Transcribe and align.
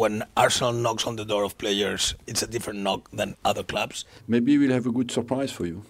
when 0.00 0.24
Arsenal 0.34 0.72
knocks 0.72 1.06
on 1.06 1.16
the 1.16 1.26
door 1.26 1.44
of 1.44 1.58
players, 1.58 2.14
it's 2.26 2.42
a 2.42 2.46
different 2.46 2.78
knock 2.78 3.10
than 3.10 3.36
other 3.44 3.62
clubs. 3.62 4.06
Maybe 4.26 4.56
we'll 4.56 4.72
have 4.72 4.86
a 4.86 4.90
good 4.90 5.10
surprise 5.10 5.52
for 5.52 5.66
you. 5.66 5.82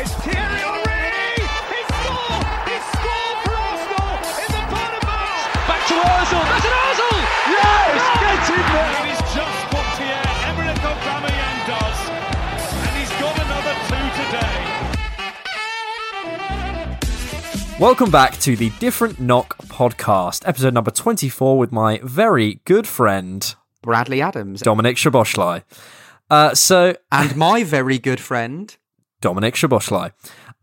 It's 0.00 0.14
Thierry 0.24 0.56
Henry! 0.64 1.36
He 1.68 1.80
scored! 1.84 2.48
He 2.64 2.80
scored 2.96 3.38
for 3.44 3.60
Arsenal 3.60 4.16
in 4.40 4.48
the 4.56 4.64
Bernabeu! 4.72 5.52
Back 5.68 5.84
to 5.84 6.00
Ozil. 6.00 6.40
That's 6.48 6.64
an 6.64 6.72
Ozil! 6.80 7.20
Yes! 7.52 8.00
Get 8.16 8.48
in 8.56 8.64
there! 8.72 8.96
It 9.04 9.12
is 9.12 9.20
just 9.36 9.60
what 9.68 9.84
Pierre-Emerick 10.00 10.80
Aubameyang 10.80 11.60
does, 11.68 12.00
and 12.88 12.96
he's 12.96 13.12
got 13.20 13.36
another 13.36 13.76
two 13.84 14.00
today. 14.16 14.64
Welcome 17.78 18.10
back 18.10 18.38
to 18.38 18.56
the 18.56 18.70
Different 18.80 19.20
Knock 19.20 19.65
podcast, 19.76 20.42
episode 20.48 20.72
number 20.72 20.90
24, 20.90 21.58
with 21.58 21.70
my 21.70 22.00
very 22.02 22.60
good 22.64 22.86
friend, 22.86 23.54
Bradley 23.82 24.22
Adams 24.22 24.62
Dominik 24.62 24.96
Szoboszlai. 24.96 25.64
Uh, 26.30 26.54
so, 26.54 26.96
and 27.12 27.36
my 27.36 27.62
very 27.62 27.98
good 27.98 28.18
friend. 28.18 28.74
Dominik 29.20 29.52
Szoboszlai. 29.52 30.12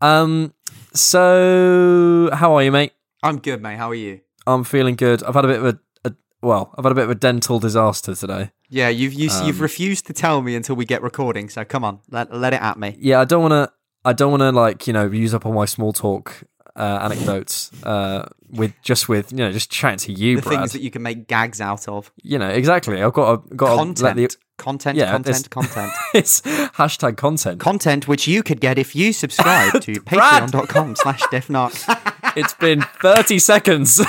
Um, 0.00 0.52
so, 0.94 2.28
how 2.32 2.56
are 2.56 2.64
you, 2.64 2.72
mate? 2.72 2.92
I'm 3.22 3.38
good, 3.38 3.62
mate. 3.62 3.76
How 3.76 3.90
are 3.90 3.94
you? 3.94 4.20
I'm 4.48 4.64
feeling 4.64 4.96
good. 4.96 5.22
I've 5.22 5.34
had 5.34 5.44
a 5.44 5.48
bit 5.48 5.58
of 5.60 5.64
a, 5.66 6.08
a 6.08 6.14
well, 6.42 6.74
I've 6.76 6.84
had 6.84 6.90
a 6.90 6.96
bit 6.96 7.04
of 7.04 7.10
a 7.10 7.14
dental 7.14 7.60
disaster 7.60 8.16
today. 8.16 8.50
Yeah, 8.68 8.88
you've 8.88 9.12
you, 9.12 9.30
Um, 9.30 9.46
you've 9.46 9.60
refused 9.60 10.08
to 10.08 10.12
tell 10.12 10.42
me 10.42 10.56
until 10.56 10.74
we 10.74 10.86
get 10.86 11.02
recording. 11.02 11.48
So 11.48 11.64
come 11.64 11.84
on, 11.84 12.00
let, 12.10 12.34
let 12.34 12.52
it 12.52 12.60
at 12.60 12.80
me. 12.80 12.96
Yeah, 12.98 13.20
I 13.20 13.24
don't 13.26 13.42
want 13.42 13.52
to. 13.52 13.72
I 14.04 14.12
don't 14.12 14.32
want 14.32 14.40
to 14.40 14.50
like 14.50 14.88
you 14.88 14.92
know 14.92 15.06
use 15.06 15.32
up 15.32 15.46
all 15.46 15.52
my 15.52 15.66
small 15.66 15.92
talk 15.92 16.42
uh, 16.76 16.98
anecdotes 17.02 17.70
uh, 17.84 18.26
with 18.50 18.72
just 18.82 19.08
with 19.08 19.30
you 19.32 19.38
know 19.38 19.52
just 19.52 19.70
chatting 19.70 19.98
to 19.98 20.12
you, 20.12 20.36
The 20.36 20.42
Brad. 20.42 20.58
things 20.58 20.72
that 20.72 20.82
you 20.82 20.90
can 20.90 21.02
make 21.02 21.26
gags 21.28 21.60
out 21.60 21.86
of. 21.88 22.10
you 22.22 22.38
know 22.38 22.48
exactly. 22.48 23.02
I've 23.02 23.12
got 23.12 23.48
to 23.48 23.54
got 23.54 23.70
to 23.70 23.76
Content, 23.76 24.00
let 24.02 24.16
the 24.30 24.36
content, 24.56 24.96
Yeah, 24.98 25.10
content, 25.12 25.36
it's- 25.36 25.48
content. 25.48 25.92
it's 26.14 26.40
hashtag 26.42 27.16
content. 27.16 27.60
content 27.60 28.06
which 28.08 28.26
you 28.28 28.42
could 28.42 28.60
get 28.60 28.78
if 28.78 28.94
you 28.96 29.12
subscribe 29.12 29.80
to 29.82 29.92
patreon.com 30.00 30.96
slash 30.96 31.22
diffknock. 31.24 31.74
it's 32.36 32.54
been 32.54 32.82
thirty 33.00 33.38
seconds. 33.38 34.00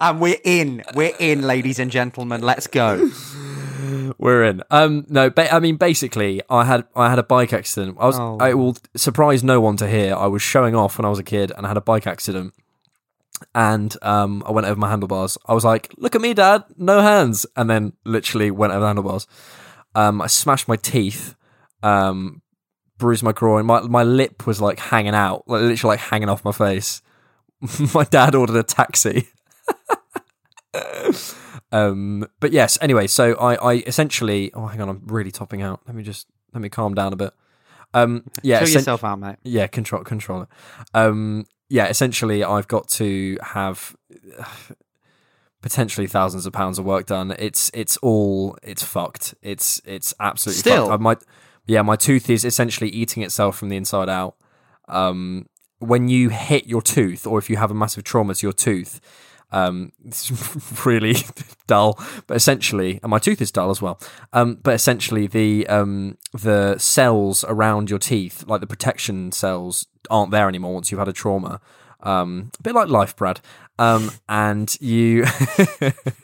and 0.00 0.20
we're 0.20 0.38
in. 0.44 0.82
We're 0.94 1.14
in, 1.18 1.42
ladies 1.42 1.78
and 1.78 1.90
gentlemen. 1.90 2.42
Let's 2.42 2.66
go. 2.66 3.08
We're 4.18 4.44
in. 4.44 4.62
Um, 4.70 5.06
no, 5.08 5.30
ba- 5.30 5.52
I 5.52 5.60
mean, 5.60 5.76
basically, 5.76 6.42
I 6.48 6.64
had 6.64 6.84
I 6.94 7.10
had 7.10 7.18
a 7.18 7.22
bike 7.22 7.52
accident. 7.52 7.96
I 8.00 8.06
was. 8.06 8.18
Oh. 8.18 8.38
I 8.38 8.54
will 8.54 8.76
surprise 8.96 9.42
no 9.42 9.60
one 9.60 9.76
to 9.78 9.88
hear. 9.88 10.14
I 10.14 10.26
was 10.26 10.42
showing 10.42 10.74
off 10.74 10.98
when 10.98 11.04
I 11.04 11.08
was 11.08 11.18
a 11.18 11.24
kid, 11.24 11.52
and 11.56 11.66
I 11.66 11.68
had 11.68 11.76
a 11.76 11.82
bike 11.82 12.06
accident. 12.06 12.54
And 13.54 13.94
um, 14.00 14.42
I 14.46 14.50
went 14.50 14.66
over 14.66 14.80
my 14.80 14.88
handlebars. 14.88 15.36
I 15.46 15.54
was 15.54 15.64
like, 15.64 15.92
"Look 15.98 16.14
at 16.14 16.20
me, 16.20 16.34
Dad, 16.34 16.64
no 16.76 17.00
hands!" 17.00 17.46
And 17.56 17.68
then 17.68 17.92
literally 18.04 18.50
went 18.50 18.72
over 18.72 18.80
the 18.80 18.86
handlebars. 18.86 19.26
Um, 19.94 20.22
I 20.22 20.26
smashed 20.26 20.68
my 20.68 20.76
teeth. 20.76 21.34
Um, 21.82 22.42
bruised 22.98 23.22
my 23.22 23.32
groin. 23.32 23.66
My 23.66 23.80
my 23.80 24.02
lip 24.02 24.46
was 24.46 24.60
like 24.60 24.78
hanging 24.78 25.14
out, 25.14 25.44
like 25.46 25.62
literally 25.62 25.92
like 25.92 26.00
hanging 26.00 26.28
off 26.28 26.44
my 26.44 26.52
face. 26.52 27.02
my 27.94 28.04
dad 28.04 28.34
ordered 28.34 28.56
a 28.56 28.62
taxi. 28.62 29.28
Um, 31.76 32.26
but 32.40 32.52
yes, 32.52 32.78
anyway, 32.80 33.06
so 33.06 33.34
I, 33.34 33.54
I 33.56 33.74
essentially, 33.86 34.52
oh, 34.54 34.66
hang 34.66 34.80
on, 34.80 34.88
I'm 34.88 35.02
really 35.06 35.30
topping 35.30 35.62
out. 35.62 35.80
Let 35.86 35.94
me 35.94 36.02
just, 36.02 36.26
let 36.52 36.60
me 36.62 36.68
calm 36.68 36.94
down 36.94 37.12
a 37.12 37.16
bit. 37.16 37.32
Um, 37.94 38.24
yeah, 38.42 38.60
Chill 38.60 38.68
yourself 38.68 39.04
out, 39.04 39.18
mate. 39.18 39.36
yeah, 39.42 39.66
control, 39.66 40.02
control 40.04 40.42
it. 40.42 40.48
Um, 40.94 41.46
yeah, 41.68 41.86
essentially, 41.88 42.44
I've 42.44 42.68
got 42.68 42.88
to 42.90 43.38
have 43.42 43.96
uh, 44.38 44.44
potentially 45.62 46.06
thousands 46.06 46.46
of 46.46 46.52
pounds 46.52 46.78
of 46.78 46.84
work 46.84 47.06
done. 47.06 47.34
It's, 47.38 47.70
it's 47.74 47.96
all, 47.98 48.56
it's 48.62 48.82
fucked. 48.82 49.34
It's, 49.42 49.80
it's 49.84 50.14
absolutely 50.20 50.60
Still? 50.60 50.86
fucked. 50.88 51.00
I 51.00 51.02
might, 51.02 51.18
yeah, 51.66 51.82
my 51.82 51.96
tooth 51.96 52.30
is 52.30 52.44
essentially 52.44 52.90
eating 52.90 53.22
itself 53.22 53.56
from 53.58 53.68
the 53.68 53.76
inside 53.76 54.08
out. 54.08 54.36
Um, 54.88 55.48
when 55.78 56.08
you 56.08 56.30
hit 56.30 56.66
your 56.66 56.80
tooth, 56.80 57.26
or 57.26 57.38
if 57.38 57.50
you 57.50 57.56
have 57.56 57.70
a 57.70 57.74
massive 57.74 58.04
trauma 58.04 58.34
to 58.34 58.46
your 58.46 58.52
tooth, 58.52 59.00
um, 59.52 59.92
it's 60.04 60.30
really 60.86 61.16
dull. 61.66 61.98
But 62.26 62.36
essentially, 62.36 63.00
and 63.02 63.10
my 63.10 63.18
tooth 63.18 63.40
is 63.40 63.50
dull 63.50 63.70
as 63.70 63.80
well. 63.80 64.00
Um, 64.32 64.56
but 64.62 64.74
essentially, 64.74 65.26
the 65.26 65.66
um, 65.68 66.18
the 66.32 66.78
cells 66.78 67.44
around 67.44 67.90
your 67.90 67.98
teeth, 67.98 68.44
like 68.46 68.60
the 68.60 68.66
protection 68.66 69.32
cells, 69.32 69.86
aren't 70.10 70.30
there 70.30 70.48
anymore 70.48 70.74
once 70.74 70.90
you've 70.90 70.98
had 70.98 71.08
a 71.08 71.12
trauma. 71.12 71.60
Um, 72.00 72.50
a 72.58 72.62
bit 72.62 72.74
like 72.74 72.88
life, 72.88 73.16
Brad. 73.16 73.40
Um, 73.78 74.10
and 74.28 74.74
you, 74.80 75.24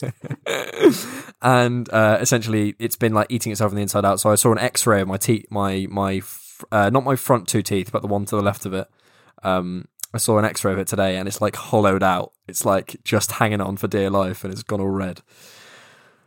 and 1.42 1.92
uh, 1.92 2.18
essentially, 2.20 2.74
it's 2.78 2.96
been 2.96 3.12
like 3.12 3.26
eating 3.30 3.52
itself 3.52 3.70
from 3.70 3.76
the 3.76 3.82
inside 3.82 4.04
out. 4.04 4.20
So 4.20 4.30
I 4.30 4.36
saw 4.36 4.52
an 4.52 4.58
X-ray 4.58 5.02
of 5.02 5.08
my 5.08 5.18
teeth, 5.18 5.46
my 5.50 5.86
my, 5.90 6.22
uh, 6.70 6.90
not 6.90 7.04
my 7.04 7.16
front 7.16 7.48
two 7.48 7.62
teeth, 7.62 7.92
but 7.92 8.00
the 8.00 8.08
one 8.08 8.24
to 8.26 8.36
the 8.36 8.42
left 8.42 8.64
of 8.64 8.72
it. 8.72 8.88
Um, 9.42 9.88
I 10.14 10.18
saw 10.18 10.38
an 10.38 10.44
X-ray 10.44 10.72
of 10.72 10.78
it 10.78 10.86
today, 10.86 11.16
and 11.16 11.26
it's 11.26 11.40
like 11.40 11.56
hollowed 11.56 12.02
out. 12.02 12.32
It's 12.46 12.64
like 12.64 12.96
just 13.04 13.32
hanging 13.32 13.60
on 13.60 13.76
for 13.76 13.88
dear 13.88 14.10
life, 14.10 14.44
and 14.44 14.52
it's 14.52 14.62
gone 14.62 14.80
all 14.80 14.88
red. 14.88 15.22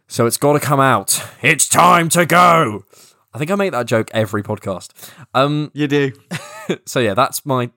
So 0.07 0.25
it's 0.25 0.37
got 0.37 0.53
to 0.53 0.59
come 0.59 0.79
out. 0.79 1.23
It's 1.41 1.67
time 1.67 2.09
to 2.09 2.25
go. 2.25 2.85
I 3.33 3.37
think 3.37 3.51
I 3.51 3.55
make 3.55 3.71
that 3.73 3.85
joke 3.85 4.09
every 4.13 4.43
podcast. 4.43 4.89
Um, 5.33 5.71
You 5.73 5.87
do. 5.87 6.13
so 6.85 6.99
yeah, 6.99 7.13
that's 7.13 7.45
my 7.45 7.69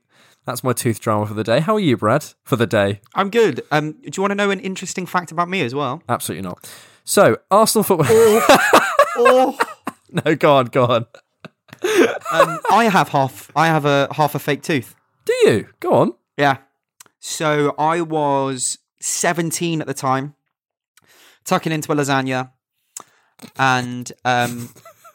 that's 0.44 0.64
my 0.64 0.72
tooth 0.72 1.00
drama 1.00 1.26
for 1.26 1.34
the 1.34 1.44
day. 1.44 1.60
How 1.60 1.74
are 1.74 1.80
you, 1.80 1.97
Brad? 1.97 2.24
For 2.44 2.56
the 2.56 2.66
day? 2.66 3.00
I'm 3.14 3.28
good. 3.28 3.60
Um, 3.70 3.92
do 3.92 4.10
you 4.16 4.22
want 4.22 4.30
to 4.30 4.34
know 4.34 4.50
an 4.50 4.60
interesting 4.60 5.04
fact 5.04 5.30
about 5.30 5.48
me 5.48 5.60
as 5.60 5.74
well? 5.74 6.02
Absolutely 6.08 6.48
not. 6.48 6.70
So 7.04 7.38
Arsenal 7.50 7.84
football. 7.84 8.06
Oh, 9.20 9.58
no, 10.24 10.36
go 10.36 10.54
on, 10.58 10.66
go 10.66 10.84
on. 10.84 11.06
um, 12.32 12.60
I 12.70 12.88
have 12.88 13.08
half. 13.08 13.50
I 13.56 13.66
have 13.66 13.84
a 13.84 14.06
half 14.12 14.36
a 14.36 14.38
fake 14.38 14.62
tooth. 14.62 14.94
Do 15.28 15.34
you? 15.50 15.69
Go 15.81 15.93
on. 15.93 16.15
Yeah. 16.39 16.59
So 17.21 17.75
I 17.78 18.00
was 18.00 18.78
17 19.00 19.83
at 19.83 19.87
the 19.87 19.93
time, 19.93 20.34
tucking 21.44 21.71
into 21.71 21.93
a 21.93 21.94
lasagna, 21.94 22.53
and 23.59 24.11
um, 24.25 24.71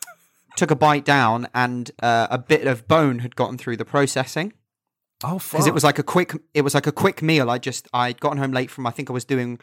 took 0.55 0.69
a 0.69 0.75
bite 0.75 1.03
down, 1.03 1.47
and 1.55 1.89
uh, 2.01 2.27
a 2.29 2.37
bit 2.37 2.67
of 2.67 2.87
bone 2.87 3.19
had 3.19 3.35
gotten 3.35 3.57
through 3.57 3.77
the 3.77 3.85
processing 3.85 4.53
Oh, 5.23 5.39
because 5.39 5.67
it 5.67 5.73
was 5.73 5.83
like 5.83 5.97
a 5.99 6.03
quick. 6.03 6.33
It 6.53 6.61
was 6.61 6.73
like 6.73 6.85
a 6.85 6.91
quick 6.91 7.21
meal. 7.21 7.49
I 7.49 7.57
just 7.57 7.87
I'd 7.93 8.19
gotten 8.19 8.37
home 8.37 8.51
late 8.51 8.69
from. 8.69 8.85
I 8.85 8.91
think 8.91 9.09
I 9.09 9.13
was 9.13 9.23
doing. 9.25 9.59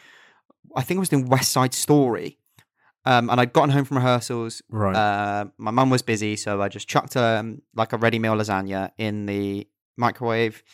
I 0.74 0.82
think 0.82 0.98
I 0.98 1.00
was 1.00 1.10
doing 1.10 1.26
West 1.26 1.52
Side 1.52 1.74
Story. 1.74 2.38
Um, 3.06 3.30
and 3.30 3.40
I'd 3.40 3.52
gotten 3.52 3.70
home 3.70 3.84
from 3.84 3.98
rehearsals. 3.98 4.62
Right. 4.68 4.94
Uh, 4.94 5.46
my 5.58 5.70
mum 5.70 5.90
was 5.90 6.02
busy, 6.02 6.36
so 6.36 6.60
I 6.60 6.68
just 6.68 6.88
chucked 6.88 7.16
um, 7.16 7.62
like 7.74 7.92
a 7.92 7.96
ready 7.96 8.18
meal 8.18 8.34
lasagna 8.34 8.90
in 8.98 9.26
the 9.26 9.66
microwave, 10.00 10.64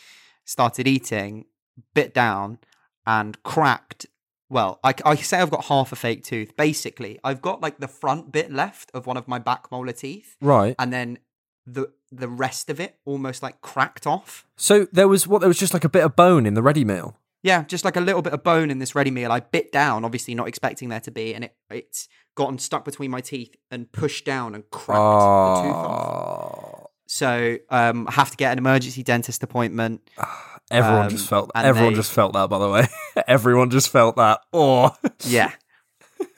started 0.45 0.87
eating, 0.87 1.45
bit 1.93 2.13
down, 2.13 2.57
and 3.05 3.41
cracked. 3.43 4.07
Well, 4.49 4.79
I, 4.83 4.95
I 5.05 5.15
say 5.15 5.39
I've 5.39 5.51
got 5.51 5.65
half 5.65 5.91
a 5.91 5.95
fake 5.95 6.23
tooth. 6.23 6.55
Basically, 6.57 7.19
I've 7.23 7.41
got 7.41 7.61
like 7.61 7.79
the 7.79 7.87
front 7.87 8.31
bit 8.31 8.51
left 8.51 8.89
of 8.93 9.05
one 9.05 9.17
of 9.17 9.27
my 9.27 9.39
back 9.39 9.71
molar 9.71 9.91
teeth, 9.91 10.35
right. 10.41 10.75
and 10.79 10.91
then 10.91 11.19
the 11.65 11.91
the 12.11 12.29
rest 12.29 12.69
of 12.69 12.79
it 12.79 12.97
almost 13.05 13.43
like 13.43 13.61
cracked 13.61 14.07
off. 14.07 14.47
So 14.55 14.87
there 14.91 15.07
was 15.07 15.27
what? 15.27 15.39
There 15.39 15.49
was 15.49 15.59
just 15.59 15.73
like 15.73 15.83
a 15.83 15.89
bit 15.89 16.03
of 16.03 16.15
bone 16.15 16.45
in 16.45 16.53
the 16.53 16.63
ready 16.63 16.85
meal. 16.85 17.17
Yeah, 17.43 17.63
just 17.63 17.85
like 17.85 17.95
a 17.95 18.01
little 18.01 18.21
bit 18.21 18.33
of 18.33 18.43
bone 18.43 18.71
in 18.71 18.79
this 18.79 18.95
ready 18.95 19.11
meal. 19.11 19.31
I 19.31 19.41
bit 19.41 19.71
down, 19.71 20.03
obviously 20.03 20.33
not 20.33 20.47
expecting 20.47 20.89
there 20.89 20.99
to 21.01 21.11
be, 21.11 21.35
and 21.35 21.43
it 21.43 21.55
it's 21.69 22.07
gotten 22.35 22.57
stuck 22.57 22.85
between 22.85 23.11
my 23.11 23.21
teeth 23.21 23.55
and 23.69 23.91
pushed 23.91 24.25
down 24.25 24.55
and 24.55 24.69
cracked 24.69 24.99
the 24.99 25.61
tooth 25.63 25.75
off. 25.75 26.73
Ah. 26.73 26.76
So 27.07 27.57
um, 27.69 28.07
I 28.07 28.11
have 28.11 28.29
to 28.31 28.37
get 28.37 28.51
an 28.51 28.57
emergency 28.59 29.01
dentist 29.01 29.41
appointment. 29.43 30.07
Everyone 30.69 31.03
Um, 31.05 31.09
just 31.09 31.27
felt. 31.29 31.49
Everyone 31.55 31.93
they- 31.93 31.97
just 31.99 32.11
felt 32.11 32.33
that. 32.33 32.49
By 32.49 32.59
the 32.59 32.69
way, 32.69 32.87
everyone 33.27 33.69
just 33.69 33.89
felt 33.89 34.17
that. 34.17 34.41
Oh, 34.51 34.93
Yeah, 35.25 35.51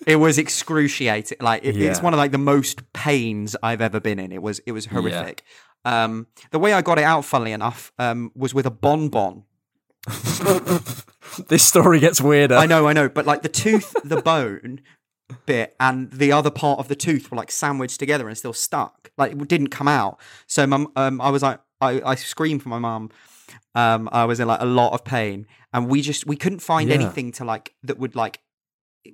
it 0.05 0.17
was 0.17 0.37
excruciating. 0.37 1.39
Like 1.41 1.65
it, 1.65 1.75
it's 1.75 1.99
one 2.01 2.13
of 2.13 2.19
like 2.19 2.31
the 2.31 2.37
most 2.37 2.93
pains 2.93 3.55
I've 3.63 3.81
ever 3.81 3.99
been 3.99 4.19
in. 4.19 4.31
It 4.31 4.41
was 4.43 4.59
it 4.67 4.71
was 4.71 4.85
horrific. 4.85 5.43
Um, 5.83 6.27
the 6.51 6.59
way 6.59 6.73
I 6.73 6.83
got 6.83 6.99
it 6.99 7.05
out, 7.05 7.25
funnily 7.25 7.53
enough, 7.53 7.91
um, 7.97 8.31
was 8.35 8.53
with 8.53 8.67
a 8.67 8.71
bonbon. 8.71 9.45
this 11.47 11.63
story 11.65 11.99
gets 11.99 12.21
weirder. 12.21 12.55
I 12.55 12.65
know, 12.67 12.87
I 12.87 12.93
know, 12.93 13.09
but 13.09 13.25
like 13.25 13.41
the 13.41 13.49
tooth, 13.49 13.95
the 14.03 14.21
bone 14.21 14.81
bit, 15.45 15.75
and 15.79 16.11
the 16.11 16.31
other 16.31 16.49
part 16.51 16.79
of 16.79 16.87
the 16.87 16.95
tooth 16.95 17.29
were 17.31 17.37
like 17.37 17.51
sandwiched 17.51 17.99
together 17.99 18.27
and 18.27 18.37
still 18.37 18.53
stuck. 18.53 19.11
Like 19.17 19.31
it 19.33 19.47
didn't 19.47 19.69
come 19.69 19.87
out. 19.87 20.19
So 20.47 20.65
my, 20.67 20.85
um, 20.95 21.21
I 21.21 21.29
was 21.29 21.41
like, 21.43 21.59
I, 21.81 22.01
I 22.03 22.15
screamed 22.15 22.63
for 22.63 22.69
my 22.69 22.79
mum. 22.79 23.09
Um, 23.75 24.09
I 24.11 24.25
was 24.25 24.39
in 24.39 24.47
like 24.47 24.61
a 24.61 24.65
lot 24.65 24.93
of 24.93 25.03
pain, 25.03 25.45
and 25.73 25.87
we 25.89 26.01
just 26.01 26.25
we 26.25 26.35
couldn't 26.35 26.59
find 26.59 26.89
Yeah. 26.89 26.95
anything 26.95 27.31
to 27.33 27.45
like 27.45 27.73
that 27.83 27.97
would 27.99 28.15
like. 28.15 28.39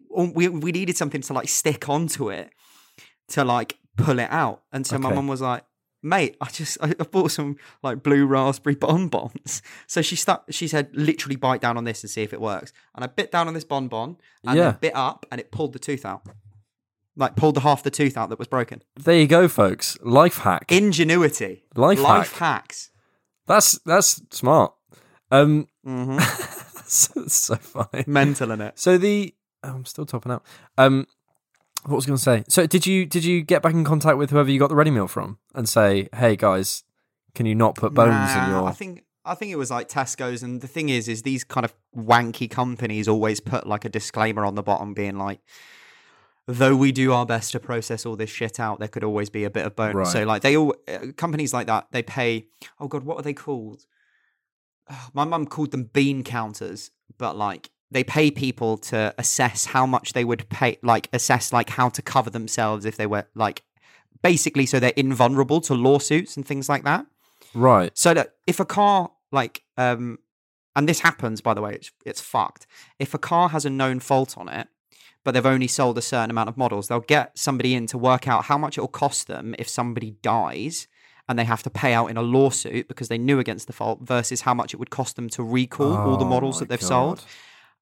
We 0.09 0.47
we 0.47 0.71
needed 0.71 0.97
something 0.97 1.21
to 1.21 1.33
like 1.33 1.47
stick 1.49 1.89
onto 1.89 2.29
it 2.29 2.51
to 3.29 3.43
like 3.43 3.77
pull 3.97 4.19
it 4.19 4.29
out, 4.31 4.63
and 4.71 4.85
so 4.85 4.97
my 4.97 5.09
Okay. 5.09 5.15
mum 5.15 5.27
was 5.27 5.41
like, 5.41 5.63
mate, 6.05 6.37
I 6.39 6.45
just 6.49 6.77
I 6.81 6.89
I 6.99 7.03
bought 7.03 7.31
some 7.31 7.57
like 7.83 8.03
blue 8.03 8.25
raspberry 8.25 8.75
bonbons. 8.85 9.61
So 9.87 10.01
she 10.01 10.15
start, 10.15 10.43
she 10.51 10.67
said, 10.67 10.89
literally 10.93 11.35
bite 11.35 11.59
down 11.61 11.75
on 11.77 11.83
this 11.83 12.03
and 12.03 12.09
see 12.09 12.21
if 12.23 12.31
it 12.31 12.39
works. 12.39 12.71
And 12.93 13.03
I 13.03 13.07
bit 13.07 13.31
down 13.31 13.47
on 13.47 13.53
this 13.53 13.63
bonbon 13.65 14.17
and 14.45 14.57
Yeah. 14.57 14.63
then 14.71 14.77
bit 14.81 14.95
up 14.95 15.25
and 15.31 15.41
it 15.41 15.51
pulled 15.51 15.73
the 15.73 15.79
tooth 15.79 16.05
out. 16.05 16.21
Like 17.17 17.35
pulled 17.35 17.55
the 17.55 17.61
half 17.61 17.81
the 17.81 17.91
tooth 17.91 18.17
out 18.17 18.29
that 18.29 18.39
was 18.39 18.47
broken. 18.49 18.83
There 18.95 19.17
you 19.17 19.27
go, 19.27 19.47
folks. 19.47 19.97
Life 20.01 20.39
hack. 20.39 20.71
Ingenuity. 20.71 21.63
Life 21.75 21.99
Life 22.01 22.31
hack. 22.33 22.39
hacks. 22.39 22.91
That's 23.47 23.79
that's 23.85 24.21
smart. 24.31 24.73
Um, 25.31 25.67
hmm 25.83 26.19
so, 26.85 27.25
so 27.27 27.55
funny. 27.55 28.03
Mental 28.05 28.51
in 28.51 28.61
it. 28.61 28.77
So 28.77 28.97
the 28.97 29.33
oh, 29.63 29.69
I'm 29.69 29.85
still 29.85 30.05
topping 30.05 30.31
out. 30.33 30.43
Um, 30.77 31.07
what 31.85 31.95
was 31.97 32.05
I 32.05 32.07
going 32.07 32.17
to 32.17 32.23
say? 32.23 32.43
So 32.47 32.65
did 32.65 32.87
you 32.87 33.05
did 33.05 33.23
you 33.23 33.41
get 33.41 33.61
back 33.61 33.73
in 33.73 33.83
contact 33.83 34.17
with 34.17 34.31
whoever 34.31 34.49
you 34.49 34.59
got 34.59 34.69
the 34.69 34.75
ready 34.75 34.91
meal 34.91 35.07
from 35.07 35.37
and 35.53 35.69
say, 35.69 36.09
hey 36.15 36.35
guys, 36.35 36.83
can 37.35 37.45
you 37.45 37.55
not 37.55 37.75
put 37.75 37.93
bones 37.93 38.31
in 38.31 38.49
your? 38.49 38.65
I 38.65 38.71
think 38.71 39.03
I 39.23 39.35
think 39.35 39.51
it 39.51 39.57
was 39.57 39.71
like 39.71 39.87
Tesco's, 39.87 40.43
and 40.43 40.61
the 40.61 40.67
thing 40.67 40.89
is, 40.89 41.07
is 41.07 41.21
these 41.21 41.43
kind 41.43 41.65
of 41.65 41.73
wanky 41.95 42.49
companies 42.49 43.07
always 43.07 43.39
put 43.39 43.67
like 43.67 43.85
a 43.85 43.89
disclaimer 43.89 44.45
on 44.45 44.55
the 44.55 44.63
bottom, 44.63 44.93
being 44.93 45.17
like, 45.17 45.39
though 46.47 46.75
we 46.75 46.91
do 46.91 47.11
our 47.13 47.25
best 47.25 47.51
to 47.51 47.59
process 47.59 48.05
all 48.05 48.15
this 48.15 48.29
shit 48.29 48.59
out, 48.59 48.79
there 48.79 48.87
could 48.87 49.03
always 49.03 49.29
be 49.29 49.43
a 49.43 49.49
bit 49.49 49.65
of 49.65 49.75
bonus. 49.75 50.11
So 50.11 50.23
like 50.23 50.41
they 50.41 50.57
all 50.57 50.75
uh, 50.87 51.11
companies 51.17 51.53
like 51.53 51.67
that, 51.67 51.87
they 51.91 52.01
pay. 52.03 52.47
Oh 52.79 52.87
god, 52.87 53.03
what 53.03 53.17
are 53.17 53.23
they 53.23 53.33
called? 53.33 53.85
My 55.13 55.23
mum 55.23 55.45
called 55.45 55.71
them 55.71 55.89
bean 55.91 56.23
counters, 56.23 56.89
but 57.17 57.37
like 57.37 57.69
they 57.95 58.03
pay 58.03 58.29
people 58.29 58.77
to 58.77 59.13
assess 59.17 59.65
how 59.65 59.85
much 59.85 60.13
they 60.13 60.25
would 60.25 60.47
pay, 60.49 60.77
like 60.83 61.07
assess 61.13 61.53
like 61.53 61.69
how 61.69 61.89
to 61.89 62.01
cover 62.01 62.29
themselves 62.29 62.85
if 62.85 62.97
they 62.97 63.07
were 63.07 63.25
like 63.35 63.63
basically 64.21 64.65
so 64.65 64.79
they're 64.79 64.93
invulnerable 64.95 65.61
to 65.61 65.73
lawsuits 65.73 66.35
and 66.35 66.45
things 66.45 66.67
like 66.67 66.83
that. 66.83 67.05
right. 67.53 67.91
So 67.97 68.13
that 68.13 68.35
if 68.47 68.59
a 68.59 68.65
car 68.65 69.11
like 69.31 69.63
um 69.77 70.19
and 70.75 70.89
this 70.89 70.99
happens 70.99 71.41
by 71.41 71.53
the 71.53 71.61
way, 71.61 71.73
it's 71.75 71.91
it's 72.05 72.21
fucked. 72.21 72.67
If 72.99 73.13
a 73.13 73.17
car 73.17 73.49
has 73.49 73.65
a 73.65 73.69
known 73.69 73.99
fault 73.99 74.37
on 74.37 74.49
it, 74.49 74.67
but 75.23 75.33
they've 75.33 75.45
only 75.45 75.67
sold 75.67 75.97
a 75.97 76.01
certain 76.01 76.29
amount 76.29 76.49
of 76.49 76.57
models, 76.57 76.87
they'll 76.87 76.99
get 76.99 77.37
somebody 77.37 77.73
in 77.73 77.87
to 77.87 77.97
work 77.97 78.27
out 78.27 78.45
how 78.45 78.57
much 78.57 78.77
it 78.77 78.81
will 78.81 78.87
cost 78.89 79.27
them 79.27 79.55
if 79.57 79.69
somebody 79.69 80.11
dies 80.21 80.87
and 81.27 81.39
they 81.39 81.43
have 81.45 81.63
to 81.63 81.69
pay 81.69 81.93
out 81.93 82.07
in 82.07 82.17
a 82.17 82.21
lawsuit 82.21 82.87
because 82.87 83.07
they 83.07 83.17
knew 83.17 83.39
against 83.39 83.67
the 83.67 83.73
fault 83.73 83.99
versus 84.01 84.41
how 84.41 84.53
much 84.53 84.73
it 84.73 84.77
would 84.77 84.91
cost 84.91 85.15
them 85.15 85.29
to 85.29 85.43
recall 85.43 85.95
all 85.95 86.17
the 86.17 86.25
Oh 86.25 86.29
models 86.29 86.59
that 86.59 86.69
they've 86.69 86.79
God. 86.79 86.87
sold. 86.87 87.25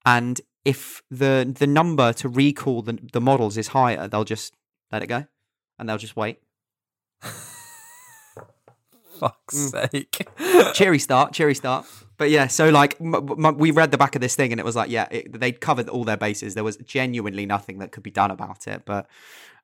And 0.04 0.40
if 0.64 1.02
the 1.10 1.50
the 1.58 1.66
number 1.66 2.12
to 2.14 2.28
recall 2.28 2.82
the 2.82 2.98
the 3.12 3.20
models 3.20 3.56
is 3.56 3.68
higher, 3.68 4.08
they'll 4.08 4.24
just 4.24 4.54
let 4.92 5.02
it 5.02 5.06
go 5.06 5.26
and 5.78 5.88
they'll 5.88 5.98
just 5.98 6.16
wait. 6.16 6.38
Fuck's 9.20 9.54
Mm. 9.72 9.90
sake. 9.90 10.28
cheery 10.74 10.98
start, 10.98 11.32
cheery 11.32 11.54
start. 11.54 11.86
But 12.16 12.30
yeah, 12.30 12.46
so 12.48 12.68
like 12.70 13.00
m- 13.00 13.14
m- 13.44 13.56
we 13.58 13.70
read 13.70 13.90
the 13.90 13.98
back 13.98 14.14
of 14.14 14.20
this 14.20 14.34
thing 14.34 14.52
and 14.52 14.60
it 14.60 14.64
was 14.64 14.76
like, 14.76 14.90
yeah, 14.90 15.06
it, 15.10 15.38
they'd 15.38 15.60
covered 15.60 15.88
all 15.88 16.04
their 16.04 16.16
bases. 16.16 16.54
There 16.54 16.64
was 16.64 16.76
genuinely 16.78 17.46
nothing 17.46 17.78
that 17.78 17.92
could 17.92 18.02
be 18.02 18.10
done 18.10 18.30
about 18.30 18.66
it. 18.66 18.82
But 18.84 19.06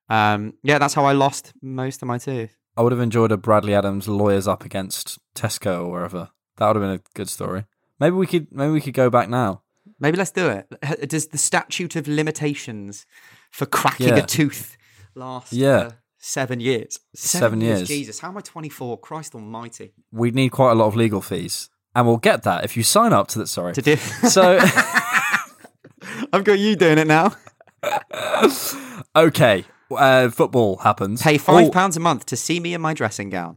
um, 0.09 0.55
yeah, 0.63 0.79
that's 0.79 0.95
how 0.95 1.05
I 1.05 1.13
lost 1.13 1.53
most 1.63 2.03
of 2.03 2.09
my 2.09 2.19
tooth. 2.19 2.57
I 2.77 2.83
would 2.83 2.93
have 2.93 3.01
enjoyed 3.01 3.33
a 3.33 3.37
Bradley 3.37 3.75
Adams 3.75 4.09
lawyers 4.09 4.47
up 4.49 4.65
against 4.65 5.19
Tesco 5.35 5.87
or 5.87 5.91
wherever. 5.91 6.31
That 6.57 6.67
would 6.69 6.77
have 6.77 6.83
been 6.85 7.01
a 7.01 7.03
good 7.15 7.29
story. 7.29 7.65
Maybe 7.99 8.15
we 8.17 8.27
could 8.27 8.49
maybe 8.53 8.73
we 8.73 8.81
could 8.81 8.95
go 8.95 9.11
back 9.11 9.29
now. 9.29 9.63
Maybe 10.01 10.17
let's 10.17 10.31
do 10.31 10.49
it. 10.49 11.09
Does 11.09 11.29
the 11.29 11.39
statute 11.39 11.95
of 11.95 12.09
limitations 12.09 13.07
for 13.51 13.67
cracking 13.67 14.09
Yeah. 14.09 14.17
a 14.17 14.27
tooth 14.27 14.77
last 15.15 15.53
Yeah. 15.53 15.69
uh, 15.77 15.91
seven 16.19 16.59
years? 16.61 16.99
Seven 17.15 17.61
years. 17.61 17.87
Jesus, 17.87 18.21
how 18.21 18.29
am 18.29 18.39
I 18.39 18.41
24? 18.41 18.99
Christ 18.99 19.35
almighty. 19.35 19.93
We'd 20.11 20.35
need 20.35 20.51
quite 20.51 20.73
a 20.73 20.75
lot 20.75 20.87
of 20.87 20.97
legal 20.97 21.21
fees. 21.21 21.69
And 21.95 22.07
we'll 22.07 22.17
get 22.19 22.45
that 22.45 22.65
if 22.65 22.77
you 22.77 22.83
sign 22.83 23.13
up 23.13 23.29
to 23.29 23.39
that. 23.41 23.49
sorry. 23.49 23.75
To 23.75 23.83
do. 23.83 23.97
So 24.29 24.59
I've 26.33 26.45
got 26.45 26.59
you 26.59 26.77
doing 26.77 26.99
it 26.99 27.07
now. 27.07 27.35
okay. 29.17 29.65
Uh, 29.91 30.29
football 30.31 30.77
happens. 30.79 31.21
Pay 31.23 31.37
five 31.39 31.67
Oh, 31.67 31.71
pounds 31.71 31.97
a 31.97 32.01
month 32.01 32.27
to 32.27 32.37
see 32.37 32.61
me 32.61 32.75
in 32.75 32.81
my 32.81 32.95
dressing 32.95 33.29
gown. 33.29 33.57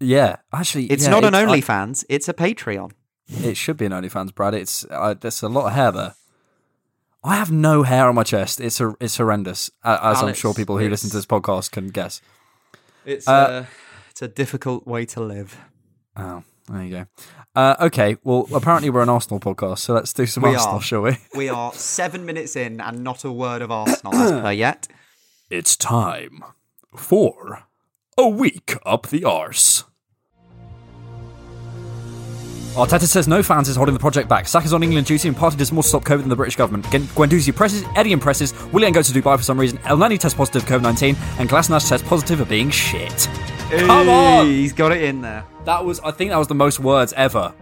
Yeah, 0.00 0.36
actually, 0.52 0.86
It's 0.86 1.04
yeah, 1.04 1.10
not 1.10 1.24
an 1.24 1.34
it- 1.34 1.38
I- 1.38 1.44
OnlyFans, 1.60 2.04
it's 2.08 2.28
a 2.28 2.34
Patreon. 2.34 2.92
It 3.28 3.56
should 3.56 3.76
be 3.76 3.86
an 3.86 3.92
OnlyFans, 3.92 4.34
Brad. 4.34 4.54
It's 4.54 4.84
uh, 4.90 5.14
there's 5.20 5.42
a 5.42 5.48
lot 5.48 5.66
of 5.66 5.72
hair 5.72 5.92
there. 5.92 6.14
I 7.22 7.36
have 7.36 7.50
no 7.50 7.82
hair 7.82 8.08
on 8.08 8.14
my 8.14 8.22
chest. 8.22 8.60
It's 8.60 8.80
a, 8.80 8.94
it's 9.00 9.16
horrendous, 9.16 9.70
uh, 9.84 9.98
as 10.02 10.22
I'm 10.22 10.34
sure 10.34 10.54
people 10.54 10.78
who 10.78 10.88
listen 10.88 11.10
to 11.10 11.16
this 11.16 11.26
podcast 11.26 11.72
can 11.72 11.88
guess. 11.88 12.22
It's 13.04 13.26
Uh, 13.28 13.66
it's 14.10 14.22
a 14.22 14.28
difficult 14.28 14.86
way 14.86 15.04
to 15.06 15.20
live. 15.20 15.58
Oh, 16.16 16.42
there 16.68 16.82
you 16.84 16.90
go. 16.90 17.06
Uh, 17.54 17.74
okay, 17.80 18.16
well, 18.22 18.48
apparently 18.54 18.88
we're 18.88 19.02
an 19.02 19.08
Arsenal 19.08 19.40
podcast, 19.40 19.78
so 19.78 19.94
let's 19.94 20.12
do 20.12 20.26
some 20.26 20.44
We 20.44 20.54
Arsenal, 20.54 20.76
are. 20.76 20.80
shall 20.80 21.02
we? 21.02 21.18
We 21.34 21.48
are 21.48 21.72
seven 21.74 22.24
minutes 22.24 22.54
in 22.56 22.80
and 22.80 23.02
not 23.02 23.24
a 23.24 23.32
word 23.32 23.62
of 23.62 23.70
Arsenal 23.70 24.14
as 24.14 24.30
per 24.30 24.52
yet. 24.52 24.86
It's 25.50 25.76
time 25.76 26.44
for 26.96 27.64
a 28.16 28.28
week 28.28 28.76
up 28.86 29.08
the 29.08 29.24
arse. 29.24 29.84
Arteta 32.74 33.06
says 33.06 33.26
no 33.26 33.42
fans 33.42 33.68
is 33.68 33.74
holding 33.74 33.92
the 33.92 33.98
project 33.98 34.28
back. 34.28 34.46
Saka's 34.46 34.72
on 34.72 34.82
England 34.84 35.06
duty 35.06 35.26
and 35.26 35.36
Partey 35.36 35.56
does 35.56 35.72
more 35.72 35.82
to 35.82 35.88
stop 35.88 36.04
COVID 36.04 36.20
than 36.20 36.28
the 36.28 36.36
British 36.36 36.54
government. 36.54 36.84
Guendouzi 36.86 37.54
presses, 37.54 37.82
Eddie 37.96 38.12
impresses, 38.12 38.54
Willian 38.72 38.92
goes 38.92 39.10
to 39.10 39.20
Dubai 39.20 39.36
for 39.36 39.42
some 39.42 39.58
reason, 39.58 39.78
Elneny 39.78 40.18
tests 40.18 40.36
positive 40.36 40.62
for 40.62 40.78
COVID-19, 40.78 41.16
and 41.40 41.48
Kolasinac 41.48 41.88
tests 41.88 42.06
positive 42.06 42.38
for 42.38 42.44
being 42.44 42.70
shit. 42.70 43.28
Come 43.70 44.08
on! 44.08 44.46
He's 44.46 44.72
got 44.72 44.92
it 44.92 45.02
in 45.02 45.20
there. 45.22 45.44
That 45.64 45.84
was, 45.84 45.98
I 46.00 46.12
think 46.12 46.30
that 46.30 46.38
was 46.38 46.46
the 46.46 46.54
most 46.54 46.78
words 46.78 47.12
ever. 47.14 47.52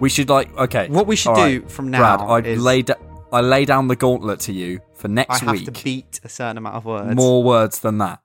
We 0.00 0.08
should 0.08 0.30
like, 0.30 0.56
okay. 0.56 0.88
What 0.88 1.06
we 1.06 1.16
should 1.16 1.30
all 1.32 1.46
do 1.48 1.60
from 1.68 1.90
now 1.90 2.16
Brad, 2.16 2.44
I 2.44 2.48
is- 2.48 2.62
lay, 2.62 2.82
da- 2.82 2.94
I 3.32 3.42
lay 3.42 3.66
down 3.66 3.88
the 3.88 3.96
gauntlet 3.96 4.40
to 4.40 4.52
you 4.52 4.80
for 4.94 5.08
next 5.08 5.34
week. 5.34 5.42
I 5.42 5.44
have 5.46 5.54
week. 5.60 5.64
to 5.66 5.84
beat 5.84 6.20
a 6.24 6.28
certain 6.30 6.56
amount 6.56 6.76
of 6.76 6.84
words. 6.86 7.14
More 7.14 7.42
words 7.42 7.80
than 7.80 7.98
that. 7.98 8.20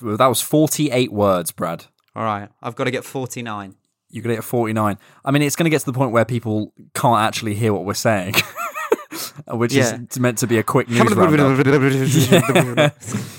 That 0.00 0.26
was 0.26 0.40
48 0.40 1.12
words, 1.12 1.52
Brad. 1.52 1.84
All 2.16 2.24
right. 2.24 2.48
I've 2.62 2.74
got 2.74 2.84
to 2.84 2.90
get 2.90 3.04
49. 3.04 3.76
You're 4.10 4.22
going 4.22 4.34
to 4.34 4.40
get 4.40 4.44
49. 4.44 4.98
I 5.24 5.30
mean, 5.30 5.42
it's 5.42 5.54
going 5.56 5.64
to 5.64 5.70
get 5.70 5.80
to 5.80 5.86
the 5.86 5.92
point 5.92 6.12
where 6.12 6.24
people 6.24 6.72
can't 6.94 7.20
actually 7.20 7.54
hear 7.54 7.72
what 7.74 7.84
we're 7.84 7.94
saying, 7.94 8.34
which 9.48 9.72
Yeah. 9.74 9.98
is 10.10 10.18
meant 10.18 10.38
to 10.38 10.46
be 10.46 10.56
a 10.58 10.62
quick 10.62 10.88
news 10.88 11.00
roundup. 11.14 12.94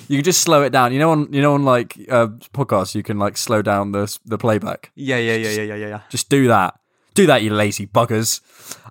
You 0.07 0.17
can 0.17 0.23
just 0.23 0.41
slow 0.41 0.63
it 0.63 0.71
down. 0.71 0.93
You 0.93 0.99
know, 0.99 1.11
on 1.11 1.31
you 1.33 1.41
know, 1.41 1.53
on 1.53 1.63
like 1.63 1.95
uh, 2.09 2.27
podcasts, 2.53 2.95
you 2.95 3.03
can 3.03 3.17
like 3.19 3.37
slow 3.37 3.61
down 3.61 3.91
the 3.91 4.15
the 4.25 4.37
playback. 4.37 4.91
yeah, 4.95 5.17
yeah, 5.17 5.35
yeah, 5.35 5.49
yeah, 5.49 5.61
yeah, 5.63 5.75
yeah, 5.75 5.87
yeah. 5.87 6.01
Just 6.09 6.29
do 6.29 6.47
that. 6.47 6.79
Do 7.15 7.25
that, 7.27 7.41
you 7.43 7.49
lazy 7.53 7.85
buggers. 7.87 8.41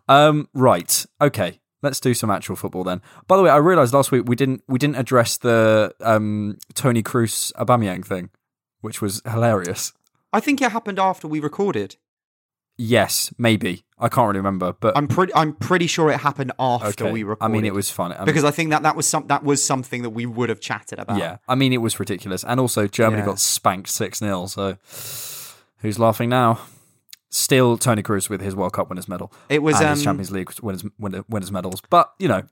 Um, 0.09 0.49
right. 0.55 1.07
Okay. 1.21 1.61
Let's 1.81 2.01
do 2.01 2.13
some 2.13 2.31
actual 2.31 2.57
football 2.57 2.83
then. 2.83 3.01
By 3.29 3.37
the 3.37 3.43
way, 3.45 3.51
I 3.51 3.57
realised 3.59 3.95
last 3.95 4.11
week 4.11 4.25
we 4.27 4.35
didn't 4.37 4.63
we 4.67 4.79
didn't 4.79 4.97
address 4.97 5.37
the 5.37 5.95
um, 6.01 6.59
Toni 6.75 7.03
Kroos 7.05 7.53
Aubameyang 7.55 8.05
thing, 8.05 8.31
which 8.81 9.01
was 9.01 9.23
hilarious. 9.31 9.93
I 10.33 10.41
think 10.41 10.61
it 10.61 10.73
happened 10.73 10.99
after 10.99 11.27
we 11.27 11.41
recorded. 11.41 11.97
Yes, 12.81 13.35
maybe. 13.37 13.85
I 13.99 14.09
can't 14.09 14.29
really 14.29 14.39
remember, 14.39 14.73
but 14.73 14.97
I'm 14.97 15.09
pretty. 15.09 15.35
I'm 15.35 15.53
pretty 15.53 15.89
sure 15.89 16.11
it 16.13 16.21
happened 16.21 16.53
after 16.61 17.07
okay. 17.07 17.13
we 17.13 17.25
recorded. 17.25 17.51
I 17.51 17.53
mean, 17.53 17.65
it 17.65 17.75
was 17.75 17.91
fun. 17.91 18.13
I 18.13 18.19
mean, 18.19 18.27
because 18.27 18.45
I 18.45 18.53
think 18.53 18.71
that 18.71 18.85
that 18.85 18.95
was 18.95 19.05
some 19.07 19.27
that 19.27 19.43
was 19.43 19.63
something 19.63 20.03
that 20.03 20.11
we 20.11 20.27
would 20.27 20.49
have 20.49 20.61
chatted 20.61 21.01
about. 21.01 21.19
yeah, 21.19 21.39
I 21.49 21.57
mean, 21.57 21.73
it 21.73 21.79
was 21.79 21.99
ridiculous, 21.99 22.45
and 22.45 22.61
also 22.61 22.87
Germany 22.87 23.23
Yeah. 23.23 23.27
got 23.27 23.41
spanked 23.41 23.89
six 23.89 24.21
0 24.21 24.47
So 24.47 24.77
who's 25.79 25.99
laughing 25.99 26.29
now? 26.29 26.61
Still 27.31 27.77
Toni 27.77 28.03
Kroos 28.03 28.31
with 28.31 28.41
his 28.41 28.55
World 28.55 28.73
Cup 28.75 28.89
winners 28.89 29.09
medal. 29.09 29.33
It 29.49 29.61
was, 29.61 29.81
and 29.81 29.91
his 29.91 29.99
um, 29.99 30.05
Champions 30.05 30.31
League 30.31 30.51
winners 30.63 30.85
winner- 31.01 31.25
winners 31.29 31.51
medals, 31.51 31.83
but 31.91 32.13
you 32.21 32.29
know, 32.29 32.45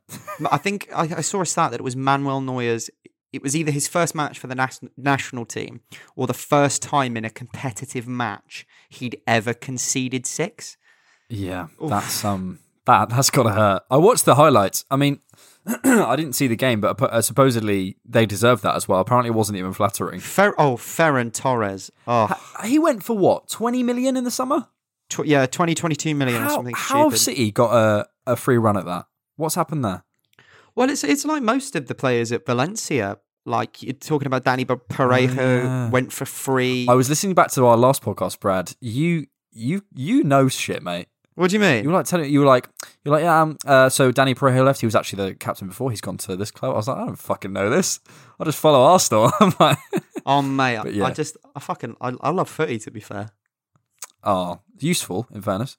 I 0.51 0.59
think 0.59 0.89
I, 0.93 1.03
I 1.03 1.21
saw 1.21 1.41
a 1.41 1.47
stat 1.47 1.71
that 1.71 1.79
it 1.79 1.85
was 1.85 1.95
Manuel 1.95 2.41
Neuer's. 2.41 2.91
It 3.33 3.43
was 3.43 3.55
either 3.57 3.71
his 3.71 3.89
first 3.89 4.15
match 4.15 4.39
for 4.39 4.47
the 4.47 4.55
nas- 4.55 4.81
national 4.97 5.45
team 5.47 5.81
or 6.15 6.27
the 6.27 6.35
first 6.35 6.83
time 6.83 7.17
in 7.17 7.25
a 7.25 7.31
competitive 7.31 8.07
match 8.09 8.67
he'd 8.89 9.21
ever 9.27 9.53
conceded 9.53 10.27
six. 10.27 10.77
yeah, 11.29 11.67
that's 11.83 12.25
um 12.25 12.61
that 12.87 13.09
that's 13.11 13.31
gotta 13.31 13.51
hurt. 13.51 13.83
I 13.91 13.97
watched 13.97 14.25
the 14.25 14.37
highlights. 14.37 14.85
I 14.91 14.97
mean, 14.97 15.19
I 15.85 16.15
didn't 16.17 16.35
see 16.35 16.47
the 16.47 16.57
game, 16.57 16.81
but 16.81 17.03
uh, 17.03 17.21
supposedly 17.21 17.97
they 18.05 18.27
deserved 18.27 18.63
that 18.63 18.77
as 18.77 18.87
well. 18.89 19.01
Apparently, 19.01 19.29
it 19.31 19.35
wasn't 19.35 19.59
even 19.59 19.73
flattering. 19.73 20.21
Fer- 20.21 20.55
oh, 20.57 20.77
Ferran 20.77 21.33
Torres. 21.33 21.91
Oh, 22.07 22.29
He 22.65 22.79
went 22.79 23.03
for 23.03 23.19
what 23.19 23.49
twenty 23.49 23.83
million 23.83 24.17
in 24.17 24.23
the 24.25 24.31
summer. 24.31 24.69
tw- 25.11 25.27
yeah, 25.27 25.47
20, 25.47 25.75
22 25.75 26.15
million 26.15 26.41
or 26.43 26.45
How, 26.45 26.55
something 26.57 26.75
how 26.77 27.09
stupid. 27.11 27.19
City 27.19 27.51
got 27.51 27.75
a, 27.75 28.09
a 28.33 28.37
free 28.37 28.57
run 28.59 28.77
at 28.77 28.85
that? 28.87 29.07
What's 29.35 29.57
happened 29.57 29.85
there? 29.85 30.05
Well, 30.77 30.91
it's 30.91 31.03
it's 31.03 31.25
like 31.25 31.43
most 31.43 31.75
of 31.75 31.87
the 31.87 31.95
players 31.95 32.31
at 32.31 32.47
Valencia. 32.47 33.19
Like 33.45 33.83
you're 33.83 33.95
talking 33.95 34.27
about 34.27 34.45
Dani 34.45 34.67
Parejo 34.67 35.65
yeah. 35.65 35.91
went 35.91 36.13
for 36.13 36.27
free. 36.27 36.87
I 36.89 36.95
was 36.95 37.09
listening 37.09 37.35
back 37.35 37.51
to 37.53 37.65
our 37.65 37.77
last 37.77 38.03
podcast, 38.03 38.41
Brad. 38.41 38.75
You 38.81 39.27
you 39.53 39.83
you 39.95 40.23
know 40.23 40.49
shit, 40.49 40.83
mate. 40.83 41.07
what 41.37 41.51
do 41.51 41.55
you 41.57 41.61
mean? 41.61 41.85
You 41.85 41.91
were 41.91 41.97
like 41.97 42.07
telling 42.07 42.31
you 42.31 42.41
were 42.41 42.47
like 42.47 42.69
you're 43.05 43.15
like 43.15 43.23
yeah. 43.23 43.41
Um, 43.41 43.57
uh, 43.65 43.89
so 43.89 44.13
Dani 44.13 44.35
Parejo 44.35 44.65
left. 44.65 44.81
He 44.81 44.87
was 44.87 44.95
actually 44.95 45.31
the 45.31 45.35
captain 45.37 45.69
before. 45.69 45.91
He's 45.91 46.01
gone 46.01 46.19
to 46.19 46.37
this 46.37 46.51
club. 46.51 46.73
I 46.73 46.77
was 46.77 46.89
like, 46.89 46.99
I 46.99 47.07
don't 47.07 47.17
fucking 47.17 47.53
know 47.53 47.71
this. 47.71 48.01
I 48.39 48.45
just 48.45 48.59
follow 48.59 48.83
Arsenal. 48.83 49.31
I'm 49.41 49.55
like, 49.59 49.79
Oh 50.27 50.43
mate, 50.43 50.93
yeah. 50.93 51.05
I 51.05 51.13
just 51.13 51.37
I 51.55 51.61
fucking 51.61 51.97
I, 52.01 52.13
I 52.21 52.31
love 52.31 52.51
footy 52.51 52.81
to 52.81 52.91
be 52.91 53.01
fair. 53.01 53.31
Oh, 54.25 54.61
useful 54.81 55.29
in 55.33 55.41
fairness. 55.41 55.79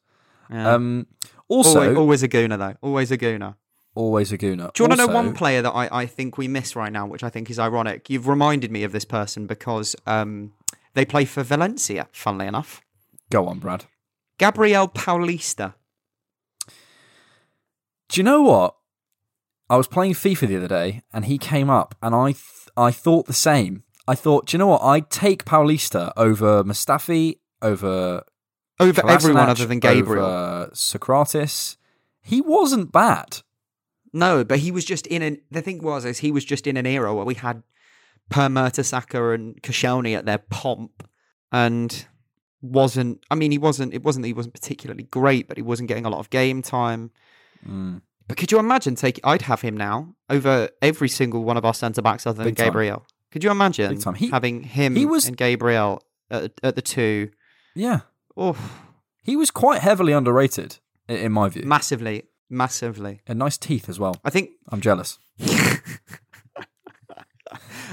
Yeah. 0.50 0.74
Um, 0.76 1.08
also, 1.50 1.82
always, 1.82 1.98
always 1.98 2.24
a 2.24 2.30
gooner 2.30 2.58
though. 2.58 2.76
Always 2.82 3.12
a 3.12 3.18
gooner. 3.18 3.56
Always 3.98 4.32
a 4.32 4.38
gooner. 4.38 4.72
Do 4.74 4.84
you 4.84 4.88
want 4.90 5.00
to 5.00 5.08
know 5.08 5.14
one 5.14 5.34
player 5.34 5.64
that 5.64 5.72
I, 5.72 5.90
I 5.92 6.06
think 6.06 6.38
we 6.38 6.48
miss 6.48 6.76
right 6.76 6.94
now, 6.94 7.08
which 7.08 7.24
I 7.24 7.30
think 7.30 7.50
is 7.50 7.58
ironic? 7.58 8.12
You've 8.12 8.28
reminded 8.28 8.72
me 8.72 8.84
of 8.84 8.92
this 8.92 9.06
person 9.06 9.48
because 9.48 9.96
um, 10.06 10.54
they 10.94 11.04
play 11.04 11.26
for 11.26 11.42
Valencia, 11.42 12.08
funnily 12.12 12.46
enough. 12.46 12.82
Go 13.32 13.48
on, 13.48 13.58
Brad. 13.58 13.86
Gabriel 14.38 14.88
Paulista. 14.88 15.74
Do 18.10 18.20
you 18.20 18.24
know 18.24 18.44
what? 18.44 18.76
I 19.68 19.78
was 19.78 19.88
playing 19.88 20.14
FIFA 20.14 20.48
the 20.48 20.58
other 20.58 20.68
day, 20.68 21.02
and 21.12 21.26
he 21.26 21.40
came 21.40 21.72
up, 21.72 21.96
and 22.04 22.14
I 22.14 22.34
th- 22.34 22.70
I 22.78 22.92
thought 22.92 23.26
the 23.26 23.34
same. 23.34 23.82
I 24.08 24.14
thought, 24.14 24.46
do 24.46 24.56
you 24.56 24.60
know 24.60 24.68
what? 24.68 24.84
I'd 24.84 25.10
take 25.10 25.44
Paulista 25.44 26.14
over 26.16 26.64
Mustafi, 26.64 27.40
over 27.64 28.24
Over 28.80 29.10
everyone 29.10 29.50
other 29.50 29.66
than 29.66 29.80
Gabriel. 29.80 30.24
over 30.24 30.70
Sokratis. 30.74 31.78
He 32.22 32.42
wasn't 32.42 32.92
bad. 32.92 33.42
No, 34.14 34.44
but 34.44 34.60
he 34.60 34.72
was 34.72 34.86
just 34.86 35.08
in 35.08 35.22
an. 35.22 35.40
The 35.52 35.62
thing 35.62 35.80
was, 35.84 36.06
is 36.06 36.20
he 36.20 36.32
was 36.32 36.46
just 36.46 36.68
in 36.68 36.78
an 36.78 36.86
era 36.86 37.14
where 37.14 37.26
we 37.26 37.36
had 37.36 37.64
Per 38.30 38.48
Mertesacker 38.48 39.34
and 39.36 39.62
Koscielny 39.62 40.16
at 40.18 40.26
their 40.26 40.38
pomp, 40.38 41.08
and 41.52 42.06
wasn't. 42.62 43.20
I 43.30 43.36
mean, 43.36 43.52
he 43.52 43.58
wasn't. 43.58 43.94
It 43.94 44.04
wasn't 44.04 44.24
that 44.24 44.28
he 44.28 44.34
wasn't 44.34 44.54
particularly 44.54 45.04
great, 45.04 45.48
but 45.48 45.58
he 45.58 45.64
wasn't 45.64 45.90
getting 45.90 46.06
a 46.06 46.10
lot 46.10 46.20
of 46.20 46.30
game 46.30 46.62
time. 46.62 47.12
Mm. 47.68 48.02
But 48.28 48.38
could 48.38 48.52
you 48.52 48.60
imagine 48.60 48.96
taking? 48.96 49.24
I'd 49.24 49.44
have 49.44 49.62
him 49.62 49.78
now 49.78 50.16
over 50.30 50.70
every 50.82 51.10
single 51.10 51.44
one 51.44 51.58
of 51.58 51.66
our 51.66 51.74
centre 51.74 52.02
backs 52.02 52.26
other 52.28 52.38
than 52.40 52.48
Big 52.48 52.58
time. 52.58 52.68
Gabriel. 52.68 53.06
Could 53.32 53.44
you 53.44 53.52
imagine 53.52 54.00
He- 54.16 54.30
having 54.30 54.64
him 54.64 54.96
he 54.96 55.06
was- 55.06 55.28
and 55.28 55.36
Gabriel 55.38 56.02
at, 56.32 56.52
at 56.64 56.76
the 56.76 56.82
two? 56.82 57.30
Yeah, 57.76 58.02
Oh, 58.38 58.56
he 59.24 59.36
was 59.36 59.52
quite 59.52 59.82
heavily 59.82 60.14
underrated, 60.14 60.78
in 61.10 61.32
my 61.34 61.50
view. 61.50 61.64
massively, 61.66 62.24
massively. 62.50 63.22
and 63.28 63.40
nice 63.40 63.58
teeth 63.58 63.90
as 63.90 64.00
well. 64.00 64.16
I 64.24 64.30
think 64.30 64.52
I'm 64.70 64.82
jealous. 64.82 65.20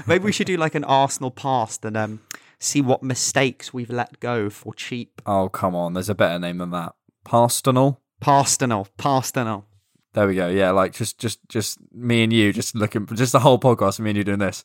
maybe 0.07 0.23
we 0.23 0.31
should 0.31 0.47
do 0.47 0.57
like 0.57 0.75
an 0.75 0.83
Arsenal 0.83 1.31
past 1.31 1.85
and 1.85 1.97
um, 1.97 2.21
see 2.59 2.81
what 2.81 3.03
mistakes 3.03 3.73
we've 3.73 3.89
let 3.89 4.19
go 4.19 4.49
for 4.49 4.73
cheap. 4.73 5.21
Oh 5.25 5.49
come 5.49 5.75
on, 5.75 5.93
there's 5.93 6.09
a 6.09 6.15
better 6.15 6.39
name 6.39 6.57
than 6.59 6.71
that. 6.71 6.93
Parstonal. 7.25 7.97
Parstonal, 8.21 8.87
Parstonal. 8.97 9.65
There 10.13 10.27
we 10.27 10.35
go. 10.35 10.47
Yeah, 10.47 10.71
like 10.71 10.93
just 10.93 11.17
just 11.19 11.39
just 11.49 11.77
me 11.91 12.23
and 12.23 12.31
you 12.31 12.53
just 12.53 12.75
looking 12.75 13.05
just 13.07 13.33
the 13.33 13.39
whole 13.39 13.59
podcast 13.59 13.99
me 13.99 14.11
and 14.11 14.17
you 14.17 14.23
doing 14.23 14.39
this. 14.39 14.63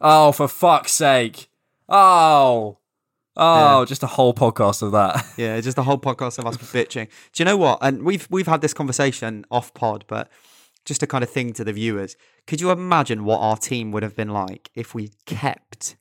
Oh, 0.00 0.32
for 0.32 0.48
fuck's 0.48 0.92
sake. 0.92 1.48
Oh. 1.88 2.78
Oh, 3.36 3.80
Yeah. 3.80 3.84
just 3.86 4.02
a 4.02 4.06
whole 4.06 4.34
podcast 4.34 4.82
of 4.82 4.92
that. 4.92 5.24
Yeah, 5.36 5.60
just 5.60 5.78
a 5.78 5.82
whole 5.82 5.98
podcast 5.98 6.38
of 6.38 6.46
us 6.46 6.56
bitching. 6.58 7.08
Do 7.32 7.42
you 7.42 7.44
know 7.44 7.56
what? 7.56 7.78
And 7.82 8.02
we've 8.04 8.26
we've 8.30 8.46
had 8.46 8.60
this 8.60 8.74
conversation 8.74 9.44
off 9.50 9.72
pod, 9.74 10.04
but 10.08 10.30
just 10.84 11.02
a 11.02 11.06
kind 11.06 11.24
of 11.24 11.30
thing 11.30 11.52
to 11.54 11.64
the 11.64 11.72
viewers. 11.72 12.16
Could 12.46 12.60
you 12.60 12.70
imagine 12.70 13.24
what 13.24 13.38
our 13.38 13.56
team 13.56 13.92
would 13.92 14.02
have 14.02 14.16
been 14.16 14.30
like 14.30 14.70
if 14.74 14.94
we 14.94 15.10
kept 15.26 15.96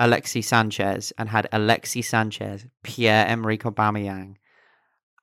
Alexi 0.00 0.42
Sanchez 0.42 1.12
and 1.18 1.28
had 1.28 1.46
Alexi 1.52 2.04
Sanchez, 2.04 2.64
Pierre 2.82 3.26
Emerick 3.26 3.62
Aubameyang, 3.62 4.36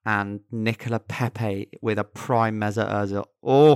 and 0.06 0.42
Nicola 0.52 1.00
Pepe 1.00 1.70
with 1.82 1.98
a 1.98 2.04
prime 2.04 2.60
Mesut 2.60 2.90
Ozil? 2.92 3.26
Oh, 3.44 3.76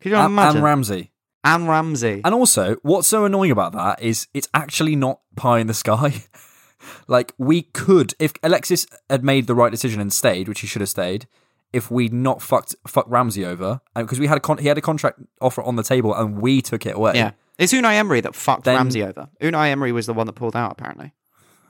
could 0.00 0.10
you 0.12 0.16
and, 0.18 0.32
imagine? 0.32 0.56
and 0.58 0.64
Ramsey. 0.64 1.12
And 1.44 1.68
Ramsey. 1.68 2.20
And 2.24 2.34
also, 2.34 2.76
what's 2.82 3.08
so 3.08 3.24
annoying 3.24 3.50
about 3.50 3.72
that 3.72 4.02
is 4.02 4.26
it's 4.34 4.48
actually 4.54 4.96
not 4.96 5.20
pie 5.36 5.58
in 5.60 5.66
the 5.66 5.74
sky. 5.74 6.24
like 7.08 7.32
we 7.38 7.62
could, 7.62 8.14
if 8.18 8.32
Alexis 8.42 8.86
had 9.10 9.24
made 9.24 9.46
the 9.46 9.54
right 9.54 9.70
decision 9.70 10.00
and 10.00 10.12
stayed, 10.12 10.48
which 10.48 10.60
he 10.60 10.66
should 10.66 10.80
have 10.80 10.88
stayed, 10.88 11.26
if 11.72 11.90
we'd 11.90 12.12
not 12.12 12.40
fucked 12.40 12.74
fucked 12.86 13.10
Ramsey 13.10 13.44
over, 13.44 13.80
because 13.94 14.18
we 14.18 14.26
had 14.26 14.38
a 14.38 14.40
con- 14.40 14.58
he 14.58 14.68
had 14.68 14.78
a 14.78 14.82
contract 14.82 15.20
offer 15.40 15.62
on 15.62 15.76
the 15.76 15.82
table 15.82 16.14
and 16.14 16.40
we 16.40 16.62
took 16.62 16.86
it 16.86 16.96
away. 16.96 17.12
yeah, 17.14 17.32
it's 17.58 17.72
Unai 17.72 17.94
Emery 17.94 18.20
that 18.22 18.34
fucked 18.34 18.64
Then- 18.64 18.76
Ramsey 18.76 19.02
over. 19.02 19.28
Unai 19.40 19.68
Emery 19.70 19.92
was 19.92 20.06
the 20.06 20.14
one 20.14 20.26
that 20.26 20.32
pulled 20.34 20.56
out, 20.56 20.72
apparently. 20.72 21.12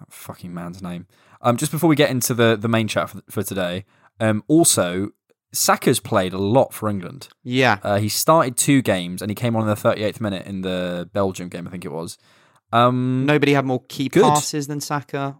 fucking 0.08 0.54
man's 0.54 0.80
name. 0.82 1.06
Um, 1.40 1.56
just 1.56 1.72
before 1.72 1.88
we 1.88 1.96
get 1.96 2.10
into 2.10 2.34
the 2.34 2.56
the 2.56 2.68
main 2.68 2.86
chat 2.88 3.10
for, 3.10 3.20
for 3.28 3.42
today, 3.42 3.84
um, 4.20 4.42
also 4.48 5.10
Saka's 5.52 6.00
played 6.00 6.32
a 6.32 6.38
lot 6.38 6.72
for 6.74 6.88
England. 6.88 7.28
Yeah, 7.42 7.78
Uh, 7.82 7.98
he 7.98 8.08
started 8.08 8.56
two 8.56 8.82
games 8.82 9.22
and 9.22 9.30
he 9.30 9.34
came 9.34 9.56
on 9.56 9.62
in 9.62 9.68
the 9.68 9.74
38th 9.74 10.20
minute 10.20 10.46
in 10.46 10.60
the 10.60 11.08
Belgium 11.12 11.48
game, 11.48 11.66
I 11.66 11.70
think 11.70 11.84
it 11.84 11.92
was. 11.92 12.18
Um, 12.72 13.24
nobody 13.24 13.54
had 13.54 13.64
more 13.64 13.82
key 13.88 14.08
Good. 14.10 14.24
passes 14.24 14.66
than 14.66 14.80
Saka. 14.80 15.38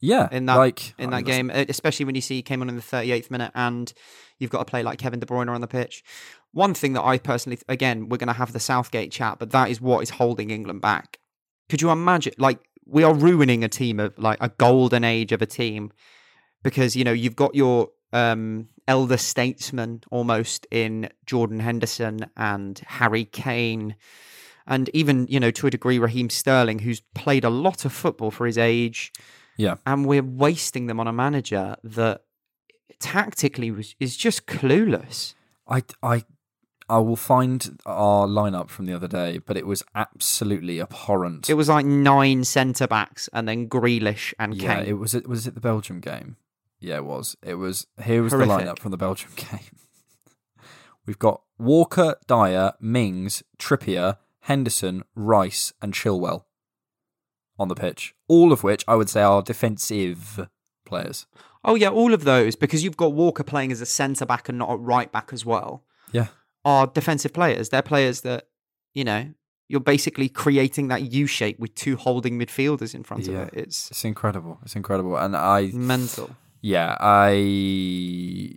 yeah, 0.00 0.28
in 0.32 0.46
that 0.46 0.56
like 0.56 0.94
in 0.98 1.10
that 1.10 1.24
game, 1.24 1.50
especially 1.50 2.06
when 2.06 2.14
you 2.14 2.20
see 2.22 2.36
he 2.36 2.42
came 2.42 2.62
on 2.62 2.68
in 2.70 2.76
the 2.76 2.82
38th 2.82 3.30
minute 3.30 3.50
and 3.54 3.92
you've 4.38 4.50
got 4.50 4.60
to 4.60 4.64
play 4.64 4.82
like 4.82 4.98
Kevin 4.98 5.20
De 5.20 5.26
Bruyne 5.26 5.50
on 5.50 5.60
the 5.60 5.66
pitch. 5.66 6.02
One 6.52 6.72
thing 6.72 6.94
that 6.94 7.02
I 7.04 7.18
personally, 7.18 7.58
again, 7.68 8.08
we're 8.08 8.16
going 8.16 8.28
to 8.28 8.32
have 8.32 8.52
the 8.54 8.60
Southgate 8.60 9.12
chat, 9.12 9.38
but 9.38 9.50
that 9.50 9.68
is 9.70 9.80
what 9.80 10.02
is 10.02 10.10
holding 10.10 10.48
England 10.50 10.80
back. 10.80 11.18
Could 11.68 11.82
you 11.82 11.90
imagine? 11.90 12.32
Like, 12.38 12.60
we 12.86 13.02
are 13.04 13.12
ruining 13.12 13.62
a 13.62 13.68
team 13.68 14.00
of 14.00 14.18
like 14.18 14.38
a 14.40 14.48
golden 14.48 15.04
age 15.04 15.32
of 15.32 15.42
a 15.42 15.46
team 15.46 15.92
because 16.62 16.96
you 16.96 17.04
know 17.04 17.12
you've 17.12 17.36
got 17.36 17.54
your 17.54 17.90
um, 18.14 18.68
elder 18.88 19.16
statesman 19.18 20.02
almost 20.10 20.66
in 20.72 21.08
Jordan 21.26 21.60
Henderson 21.60 22.26
and 22.36 22.80
Harry 22.86 23.24
Kane. 23.26 23.94
And 24.66 24.90
even, 24.92 25.26
you 25.28 25.38
know, 25.38 25.50
to 25.52 25.66
a 25.66 25.70
degree, 25.70 25.98
Raheem 25.98 26.28
Sterling, 26.30 26.80
who's 26.80 27.00
played 27.14 27.44
a 27.44 27.50
lot 27.50 27.84
of 27.84 27.92
football 27.92 28.30
for 28.32 28.44
his 28.46 28.58
age, 28.58 29.12
Yeah. 29.56 29.76
and 29.86 30.04
we're 30.06 30.22
wasting 30.22 30.86
them 30.88 30.98
on 31.00 31.06
a 31.06 31.12
manager 31.12 31.76
that 31.84 32.22
tactically 32.98 33.70
was, 33.70 33.94
is 34.00 34.16
just 34.16 34.46
clueless. 34.46 35.34
I, 35.66 35.84
I, 36.02 36.24
I 36.88 36.98
will 36.98 37.16
find 37.16 37.78
our 37.86 38.26
lineup 38.26 38.68
from 38.70 38.86
the 38.86 38.94
other 38.94 39.08
day, 39.08 39.38
but 39.38 39.56
it 39.56 39.66
was 39.66 39.82
absolutely 39.94 40.80
abhorrent. 40.80 41.48
It 41.48 41.54
was 41.54 41.68
like 41.68 41.86
nine 41.86 42.44
centre 42.44 42.86
backs 42.86 43.28
and 43.32 43.46
then 43.48 43.68
Grealish 43.68 44.32
and 44.38 44.54
yeah, 44.54 44.76
Kane. 44.80 44.86
it 44.88 44.94
was. 44.98 45.14
It 45.14 45.28
was 45.28 45.46
it 45.46 45.54
the 45.54 45.60
Belgium 45.60 46.00
game. 46.00 46.36
Yeah, 46.80 46.96
it 46.96 47.04
was. 47.04 47.36
It 47.42 47.54
was. 47.54 47.86
Here 48.02 48.22
was 48.22 48.32
Horrific. 48.32 48.56
the 48.56 48.64
lineup 48.64 48.78
from 48.78 48.90
the 48.92 48.96
Belgium 48.96 49.30
game. 49.36 49.60
We've 51.06 51.18
got 51.18 51.42
Walker, 51.58 52.16
Dier, 52.26 52.72
Mings, 52.80 53.42
Trippier, 53.58 54.18
Henderson, 54.40 55.04
Rice, 55.14 55.72
and 55.80 55.92
Chilwell 55.94 56.44
on 57.58 57.68
the 57.68 57.74
pitch. 57.74 58.14
All 58.28 58.52
of 58.52 58.62
which 58.62 58.84
I 58.86 58.94
would 58.94 59.08
say 59.08 59.22
are 59.22 59.42
defensive 59.42 60.48
players. 60.84 61.26
oh 61.64 61.74
yeah, 61.74 61.88
all 61.88 62.14
of 62.14 62.24
those 62.24 62.56
because 62.56 62.84
you've 62.84 62.96
got 62.96 63.12
Walker 63.12 63.42
playing 63.42 63.72
as 63.72 63.80
a 63.80 63.86
centre 63.86 64.24
back 64.26 64.48
and 64.48 64.58
not 64.58 64.70
a 64.70 64.76
right 64.76 65.10
back 65.10 65.30
as 65.32 65.44
well. 65.44 65.82
Yeah. 66.12 66.28
Are 66.64 66.86
defensive 66.86 67.32
players. 67.32 67.70
They're 67.70 67.82
players 67.82 68.20
that 68.22 68.48
you 68.94 69.04
know 69.04 69.32
you're 69.68 69.80
basically 69.80 70.28
creating 70.28 70.88
that 70.88 71.02
U 71.12 71.26
shape 71.26 71.58
with 71.58 71.74
two 71.74 71.96
holding 71.96 72.38
midfielders 72.38 72.94
in 72.94 73.02
front 73.02 73.26
Yeah. 73.26 73.42
of 73.42 73.48
it. 73.48 73.54
It's 73.54 73.90
It's 73.90 74.04
incredible. 74.04 74.58
It's 74.62 74.76
incredible. 74.76 75.16
And 75.16 75.36
I 75.36 75.66
mental. 75.72 76.36
Yeah, 76.60 76.96
I. 76.98 78.54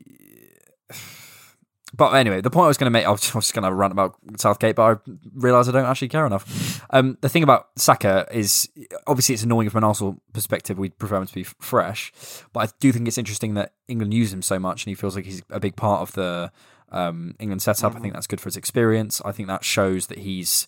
But 1.93 2.13
anyway, 2.13 2.41
the 2.41 2.50
point 2.50 2.65
I 2.65 2.67
was 2.67 2.77
going 2.77 2.88
to 2.88 2.91
make, 2.91 3.05
I 3.05 3.12
was 3.12 3.22
just 3.22 3.53
going 3.53 3.63
to 3.63 3.74
rant 3.74 3.91
about 3.91 4.15
Southgate, 4.38 4.75
but 4.75 4.84
I 4.84 5.12
realise 5.34 5.67
I 5.67 5.72
don't 5.72 5.86
actually 5.86 6.08
care 6.08 6.25
enough. 6.25 6.84
Um, 6.89 7.17
the 7.22 7.27
thing 7.27 7.43
about 7.43 7.67
Saka 7.75 8.27
is 8.31 8.70
obviously 9.08 9.34
it's 9.34 9.43
annoying 9.43 9.70
from 9.70 9.79
an 9.79 9.84
Arsenal 9.84 10.22
perspective. 10.34 10.79
We'd 10.79 10.98
prefer 10.98 11.17
him 11.17 11.27
to 11.27 11.34
be 11.34 11.43
fresh, 11.43 12.13
but 12.53 12.70
I 12.70 12.72
do 12.79 12.91
think 12.91 13.08
it's 13.08 13.17
interesting 13.17 13.55
that 13.55 13.74
England 13.88 14.13
use 14.13 14.34
him 14.34 14.41
so 14.41 14.58
much, 14.58 14.86
and 14.86 14.91
he 14.91 14.96
feels 14.96 15.15
like 15.15 15.25
he's 15.25 15.43
a 15.50 15.60
big 15.60 15.75
part 15.75 16.01
of 16.01 16.13
the 16.13 16.51
um, 16.91 17.36
England 17.39 17.62
setup. 17.62 17.96
I 17.96 18.00
think 18.00 18.13
that's 18.13 18.27
good 18.27 18.39
for 18.39 18.48
his 18.48 18.58
experience. 18.58 19.22
I 19.25 19.34
think 19.34 19.50
that 19.50 19.65
shows 19.65 20.08
that 20.08 20.20
he's 20.20 20.67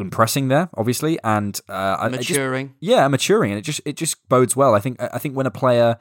impressing 0.00 0.48
there, 0.48 0.68
obviously, 0.74 1.18
and 1.24 1.58
uh, 1.68 2.08
it 2.12 2.16
just- 2.18 2.30
Maturing. 2.30 2.74
yeah, 2.80 3.06
maturing, 3.08 3.52
and 3.52 3.58
it 3.58 3.62
just 3.62 3.80
it 3.84 3.96
just 3.96 4.26
bodes 4.28 4.56
well. 4.56 4.74
I 4.74 4.80
think 4.80 4.96
I 5.00 5.18
think 5.18 5.36
when 5.36 5.46
a 5.46 5.50
player 5.50 5.98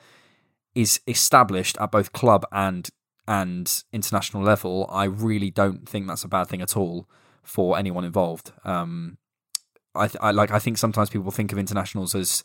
is 0.75 0.99
established 1.07 1.77
at 1.79 1.91
both 1.91 2.11
club 2.13 2.45
and 2.51 2.89
and 3.27 3.83
international 3.93 4.43
level, 4.43 4.87
I 4.91 5.03
really 5.05 5.51
don't 5.51 5.87
think 5.87 6.07
that's 6.07 6.23
a 6.23 6.27
bad 6.27 6.47
thing 6.47 6.61
at 6.61 6.75
all 6.77 7.07
for 7.43 7.77
anyone 7.77 8.03
involved. 8.05 8.51
Um, 8.63 9.17
I, 9.95 10.07
th- 10.07 10.17
I 10.21 10.31
like 10.31 10.51
I 10.51 10.59
think 10.59 10.77
sometimes 10.77 11.09
people 11.09 11.31
think 11.31 11.51
of 11.51 11.57
internationals 11.57 12.15
as 12.15 12.43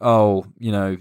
oh, 0.00 0.46
you 0.58 0.72
know. 0.72 0.96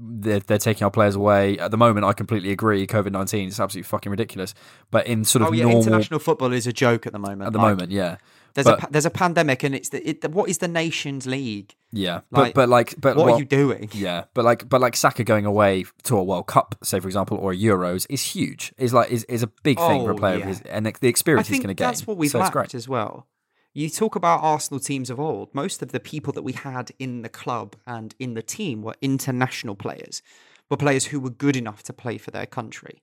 They're, 0.00 0.38
they're 0.40 0.58
taking 0.58 0.84
our 0.84 0.90
players 0.92 1.16
away. 1.16 1.58
At 1.58 1.70
the 1.72 1.76
moment, 1.76 2.06
I 2.06 2.12
completely 2.12 2.50
agree. 2.52 2.86
COVID 2.86 3.10
19 3.10 3.48
is 3.48 3.58
absolutely 3.60 3.88
fucking 3.88 4.10
ridiculous. 4.10 4.54
But 4.92 5.06
in 5.08 5.24
sort 5.24 5.42
of 5.42 5.48
oh 5.48 5.52
yeah, 5.52 5.64
normal. 5.64 5.82
international 5.82 6.20
football 6.20 6.52
is 6.52 6.66
a 6.68 6.72
joke 6.72 7.06
at 7.06 7.12
the 7.12 7.18
moment. 7.18 7.42
At 7.42 7.52
the 7.52 7.58
Like, 7.58 7.70
moment, 7.76 7.90
yeah. 7.90 8.16
There's 8.64 8.76
but- 8.76 8.88
a 8.88 8.92
there's 8.92 9.06
a 9.06 9.10
pandemic, 9.10 9.62
and 9.62 9.74
it's 9.74 9.90
the, 9.90 10.06
it, 10.08 10.20
the 10.20 10.28
what 10.28 10.48
is 10.50 10.58
the 10.58 10.68
Nations 10.68 11.26
League? 11.26 11.74
Yeah. 11.92 12.20
Like, 12.30 12.54
but, 12.54 12.54
but 12.54 12.68
like, 12.68 12.94
but 13.00 13.16
what 13.16 13.26
well- 13.26 13.34
are 13.36 13.38
you 13.38 13.44
doing? 13.44 13.88
Yeah, 13.92 14.24
but 14.34 14.44
like, 14.44 14.68
but 14.68 14.80
like 14.80 14.96
Saka 14.96 15.24
going 15.24 15.46
away 15.46 15.84
to 16.04 16.16
a 16.16 16.22
World 16.24 16.46
Cup, 16.48 16.74
say 16.82 17.00
for 17.00 17.06
example, 17.08 17.38
or 17.38 17.52
Euros, 17.52 18.06
is 18.10 18.22
huge. 18.22 18.72
Is 18.78 18.92
like 18.92 19.10
is, 19.10 19.24
is 19.24 19.42
a 19.42 19.46
big 19.62 19.78
thing 19.78 20.02
for 20.04 20.10
a 20.10 20.14
Oh, 20.14 20.18
player, 20.18 20.38
yeah. 20.38 20.46
his, 20.46 20.60
and 20.62 20.84
the 20.86 21.08
experience 21.08 21.48
he's 21.48 21.58
going 21.58 21.68
to 21.68 21.74
get. 21.74 21.86
that's 21.86 22.06
what 22.06 22.16
we've 22.16 22.30
so 22.30 22.40
lacked 22.40 22.74
as 22.74 22.88
well. 22.88 23.26
You 23.74 23.88
talk 23.88 24.16
about 24.16 24.40
Arsenal 24.42 24.80
teams 24.80 25.08
of 25.08 25.20
old. 25.20 25.54
Most 25.54 25.82
of 25.82 25.92
the 25.92 26.00
people 26.00 26.32
that 26.32 26.42
we 26.42 26.52
had 26.52 26.90
in 26.98 27.22
the 27.22 27.28
club 27.28 27.76
and 27.86 28.14
in 28.18 28.34
the 28.34 28.42
team 28.42 28.82
were 28.82 28.96
international 29.00 29.76
players, 29.76 30.20
were 30.68 30.76
players 30.76 31.06
who 31.06 31.20
were 31.20 31.30
good 31.30 31.54
enough 31.54 31.82
to 31.84 31.92
play 31.92 32.18
for 32.18 32.32
their 32.32 32.46
country, 32.46 33.02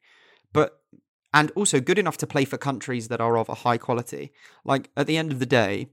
but 0.52 0.82
and 1.36 1.52
also 1.52 1.82
good 1.82 2.00
enough 2.00 2.18
to 2.18 2.26
play 2.26 2.46
for 2.46 2.58
countries 2.58 3.10
that 3.10 3.20
are 3.20 3.38
of 3.38 3.50
a 3.50 3.56
high 3.56 3.78
quality. 3.78 4.32
Like 4.64 4.90
at 4.96 5.06
the 5.06 5.18
end 5.18 5.34
of 5.34 5.40
the 5.40 5.46
day, 5.46 5.90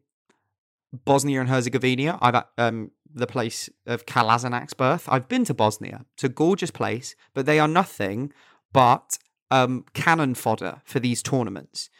Bosnia 1.04 1.40
and 1.40 1.48
Herzegovina, 1.48 2.18
I've 2.22 2.44
um, 2.56 2.92
the 3.12 3.26
place 3.26 3.68
of 3.84 4.06
Kolasinac's 4.06 4.72
birth. 4.72 5.08
I've 5.10 5.28
been 5.28 5.44
to 5.46 5.54
Bosnia. 5.54 6.06
It's 6.14 6.24
a 6.24 6.28
gorgeous 6.28 6.70
place, 6.70 7.16
but 7.34 7.44
they 7.44 7.58
are 7.58 7.68
nothing 7.68 8.32
but 8.72 9.18
um, 9.50 9.84
cannon 9.94 10.34
fodder 10.34 10.80
for 10.84 11.00
these 11.00 11.22
tournaments. 11.22 11.90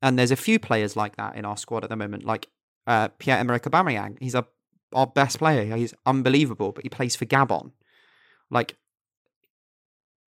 And 0.00 0.18
there's 0.18 0.30
a 0.30 0.36
few 0.36 0.58
players 0.58 0.96
like 0.96 1.16
that 1.16 1.36
in 1.36 1.44
our 1.44 1.56
squad 1.56 1.84
at 1.84 1.90
the 1.90 1.96
moment, 1.96 2.24
like 2.24 2.48
uh, 2.86 3.08
Pierre 3.18 3.38
Emerick 3.38 3.64
Aubameyang. 3.64 4.16
He's 4.20 4.34
our 4.34 5.06
best 5.06 5.38
player. 5.38 5.76
He's 5.76 5.94
unbelievable, 6.06 6.72
but 6.72 6.82
he 6.84 6.88
plays 6.88 7.14
for 7.14 7.26
Gabon. 7.26 7.72
Like 8.50 8.76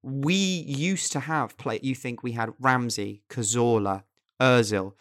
we 0.07 0.33
used 0.33 1.11
to 1.11 1.19
have 1.19 1.57
play. 1.57 1.79
You 1.83 1.93
think 1.93 2.23
we 2.23 2.31
had 2.31 2.53
Ramsey, 2.59 3.23
Cazorla, 3.29 4.03
Özil, 4.41 4.93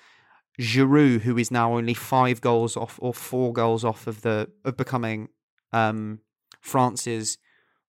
Giroud, 0.61 1.21
who 1.21 1.39
is 1.39 1.51
now 1.51 1.75
only 1.77 1.95
five 1.95 2.41
goals 2.41 2.77
off 2.77 2.99
or 3.01 3.15
four 3.15 3.53
goals 3.53 3.85
off 3.85 4.07
of 4.07 4.23
the 4.23 4.51
of 4.65 4.77
becoming 4.77 5.29
um, 5.73 6.21
France's 6.61 7.39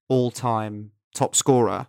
all-time 0.10 0.92
top 1.16 1.36
scorer, 1.36 1.88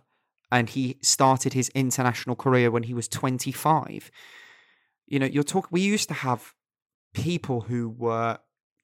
and 0.51 0.69
he 0.69 0.97
started 1.01 1.53
his 1.53 1.69
international 1.75 2.35
career 2.35 2.71
when 2.71 2.83
he 2.83 2.93
was 2.95 3.07
25. 3.07 4.09
You 5.07 5.19
know, 5.19 5.27
you're 5.27 5.43
talking. 5.43 5.69
We 5.71 5.81
used 5.81 6.07
to 6.07 6.15
have 6.15 6.53
people 7.13 7.61
who 7.61 7.89
were 7.89 8.39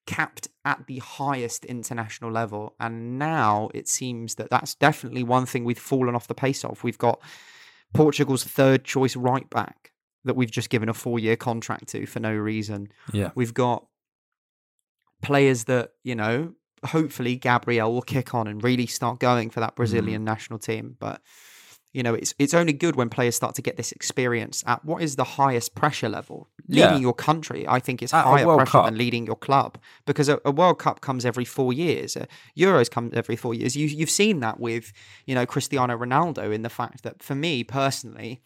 capped 0.06 0.48
at 0.64 0.86
the 0.88 1.00
highest 1.00 1.66
international 1.66 2.32
level, 2.32 2.76
and 2.80 3.18
now 3.18 3.70
it 3.74 3.88
seems 3.88 4.36
that 4.36 4.50
that's 4.50 4.76
definitely 4.76 5.24
one 5.24 5.46
thing 5.46 5.66
we've 5.66 5.80
fallen 5.80 6.16
off 6.16 6.28
the 6.28 6.36
pace 6.36 6.64
of. 6.64 6.84
We've 6.84 6.98
got 6.98 7.22
Portugal's 7.94 8.44
third 8.44 8.84
choice 8.84 9.16
right 9.16 9.50
back 9.50 9.92
that 10.26 10.36
we've 10.36 10.52
just 10.52 10.70
given 10.70 10.90
a 10.90 10.94
four 10.94 11.20
year 11.20 11.36
contract 11.36 11.88
to 11.90 12.06
for 12.06 12.20
no 12.20 12.34
reason. 12.34 12.90
Yeah. 13.14 13.32
We've 13.36 13.54
got 13.54 13.86
players 15.22 15.66
that, 15.66 15.92
you 16.04 16.16
know, 16.16 16.54
hopefully 16.84 17.36
Gabriel 17.36 17.94
will 17.94 18.02
kick 18.02 18.34
on 18.34 18.48
and 18.48 18.64
really 18.64 18.88
start 18.88 19.20
going 19.20 19.50
for 19.50 19.60
that 19.60 19.72
mm-hmm. 19.72 19.78
Brazilian 19.78 20.24
national 20.24 20.60
team. 20.60 20.96
But, 21.00 21.22
you 21.96 22.04
know, 22.04 22.14
it's 22.14 22.34
it's 22.38 22.54
only 22.54 22.74
good 22.74 22.96
when 22.98 23.10
players 23.10 23.36
start 23.36 23.56
to 23.56 23.62
get 23.62 23.78
this 23.78 23.92
experience 23.94 24.64
at 24.68 24.84
what 24.84 25.02
is 25.02 25.16
the 25.16 25.24
highest 25.24 25.76
pressure 25.76 26.10
level. 26.10 26.50
Yeah. 26.68 26.88
Leading 26.88 27.02
your 27.04 27.14
country, 27.14 27.66
I 27.68 27.80
think, 27.80 28.04
is 28.04 28.14
At 28.14 28.26
higher 28.26 28.44
pressure 28.44 28.72
Cup. 28.72 28.86
than 28.86 28.98
leading 28.98 29.26
your 29.26 29.38
club 29.38 29.78
because 30.06 30.28
a, 30.28 30.40
a 30.44 30.52
World 30.52 30.78
Cup 30.78 31.00
comes 31.00 31.26
every 31.26 31.46
four 31.46 31.72
years. 31.72 32.18
Uh, 32.18 32.26
Euros 32.58 32.92
comes 32.92 33.14
every 33.14 33.38
four 33.38 33.54
years. 33.54 33.78
You, 33.78 33.88
you've 33.88 34.10
seen 34.10 34.42
that 34.42 34.60
with, 34.60 34.92
you 35.26 35.36
know, 35.36 35.46
Cristiano 35.46 35.98
Ronaldo 35.98 36.54
in 36.54 36.64
the 36.64 36.70
fact 36.70 37.04
that 37.04 37.24
for 37.24 37.36
me 37.36 37.64
personally, 37.64 38.42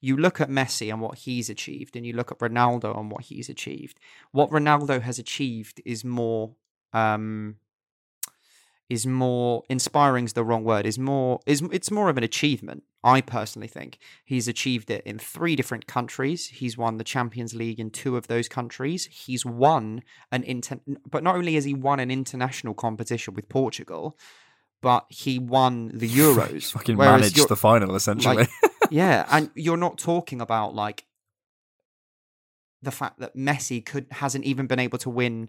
you 0.00 0.16
look 0.16 0.40
at 0.40 0.48
Messi 0.48 0.92
and 0.92 1.00
what 1.00 1.18
he's 1.18 1.50
achieved, 1.50 1.96
and 1.96 2.06
you 2.06 2.12
look 2.12 2.30
at 2.30 2.38
Ronaldo 2.38 2.96
and 2.96 3.10
what 3.10 3.24
he's 3.24 3.48
achieved. 3.48 3.98
What 4.30 4.50
Ronaldo 4.50 5.00
has 5.02 5.18
achieved 5.18 5.80
is 5.84 6.04
more, 6.04 6.54
um, 6.92 7.56
is 8.88 9.06
more 9.06 9.62
inspiring. 9.68 10.24
Is 10.24 10.32
the 10.34 10.44
wrong 10.44 10.64
word. 10.64 10.86
Is 10.86 10.98
more 10.98 11.40
is 11.46 11.62
it's 11.72 11.90
more 11.90 12.08
of 12.08 12.16
an 12.16 12.24
achievement. 12.24 12.82
I 13.04 13.20
personally 13.20 13.68
think 13.68 13.98
he's 14.24 14.46
achieved 14.46 14.90
it 14.90 15.04
in 15.04 15.18
three 15.18 15.56
different 15.56 15.86
countries. 15.86 16.48
He's 16.48 16.78
won 16.78 16.98
the 16.98 17.04
Champions 17.04 17.54
League 17.54 17.80
in 17.80 17.90
two 17.90 18.16
of 18.16 18.28
those 18.28 18.48
countries. 18.48 19.06
He's 19.06 19.44
won 19.44 20.02
an 20.30 20.44
inter- 20.44 20.80
but 21.10 21.22
not 21.22 21.34
only 21.34 21.54
has 21.54 21.64
he 21.64 21.74
won 21.74 22.00
an 22.00 22.10
international 22.10 22.74
competition 22.74 23.34
with 23.34 23.48
Portugal, 23.48 24.16
but 24.82 25.06
he 25.08 25.38
won 25.38 25.90
the 25.94 26.08
Euros. 26.20 26.72
Fucking 26.72 26.96
managed 26.96 27.48
the 27.48 27.56
final 27.56 27.94
essentially. 27.96 28.36
like, 28.36 28.50
yeah, 28.90 29.26
and 29.30 29.50
you're 29.54 29.76
not 29.76 29.98
talking 29.98 30.40
about 30.40 30.74
like 30.74 31.04
the 32.82 32.90
fact 32.90 33.20
that 33.20 33.36
Messi 33.36 33.84
could 33.84 34.06
hasn't 34.10 34.44
even 34.44 34.66
been 34.66 34.80
able 34.80 34.98
to 34.98 35.10
win 35.10 35.48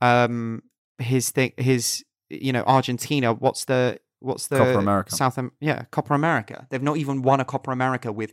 um 0.00 0.62
his 0.98 1.30
thing 1.30 1.52
his 1.56 2.04
you 2.30 2.52
know 2.52 2.62
Argentina 2.66 3.32
what's 3.32 3.64
the 3.64 3.98
what's 4.20 4.48
the 4.48 4.56
Copa 4.56 4.78
America. 4.78 5.14
South 5.14 5.38
yeah 5.60 5.84
Copa 5.90 6.14
America 6.14 6.66
they've 6.70 6.82
not 6.82 6.96
even 6.96 7.22
won 7.22 7.40
a 7.40 7.44
Copa 7.44 7.70
America 7.70 8.12
with 8.12 8.32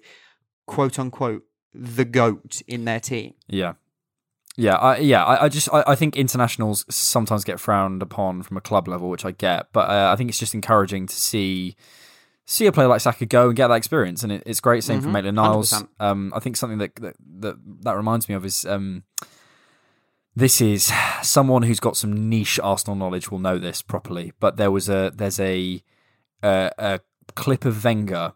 quote 0.66 0.98
unquote 0.98 1.44
the 1.74 2.06
goat 2.06 2.62
in 2.68 2.86
their 2.86 3.00
team 3.00 3.34
Yeah. 3.48 3.74
Yeah, 4.58 4.76
I, 4.76 4.98
yeah, 4.98 5.24
I, 5.24 5.46
I 5.46 5.50
just 5.50 5.70
I, 5.74 5.82
I 5.88 5.96
think 5.96 6.18
internationals 6.18 6.86
sometimes 6.94 7.46
get 7.46 7.58
frowned 7.58 8.02
upon 8.02 8.44
from 8.44 8.58
a 8.58 8.62
club 8.62 8.90
level, 8.90 9.10
which 9.10 9.24
I 9.24 9.32
get, 9.32 9.68
but 9.72 9.90
uh, 9.90 10.12
I 10.12 10.18
think 10.18 10.30
it's 10.30 10.38
just 10.38 10.54
encouraging 10.54 11.08
to 11.08 11.16
see 11.16 11.78
see 12.46 12.66
a 12.66 12.72
player 12.74 12.90
like 12.90 13.00
Saka 13.00 13.26
go 13.26 13.48
and 13.48 13.56
get 13.56 13.70
that 13.70 13.76
experience, 13.76 14.24
and 14.24 14.32
it, 14.34 14.44
it's 14.46 14.60
great. 14.60 14.84
Same 14.84 15.00
for 15.00 15.08
Mhm, 15.08 15.14
Maitland 15.14 15.36
Niles. 15.38 15.74
Um, 16.02 16.34
I 16.36 16.40
think 16.40 16.58
something 16.58 16.80
that, 16.80 16.96
that 16.98 17.16
that 17.40 17.56
that 17.84 17.96
reminds 17.96 18.28
me 18.28 18.36
of 18.36 18.44
is 18.46 18.66
um, 18.66 19.04
this 20.36 20.62
is 20.62 20.92
someone 21.22 21.64
who's 21.64 21.80
got 21.80 21.98
some 21.98 22.30
niche 22.30 22.60
Arsenal 22.62 22.96
knowledge 22.96 23.30
will 23.30 23.40
know 23.40 23.58
this 23.58 23.82
properly. 23.82 24.34
But 24.40 24.58
there 24.58 24.72
was 24.72 24.90
a 24.90 25.12
there's 25.14 25.40
a 25.40 25.84
a, 26.44 26.72
a 26.78 27.00
clip 27.36 27.66
of 27.66 27.84
Wenger 27.84 28.34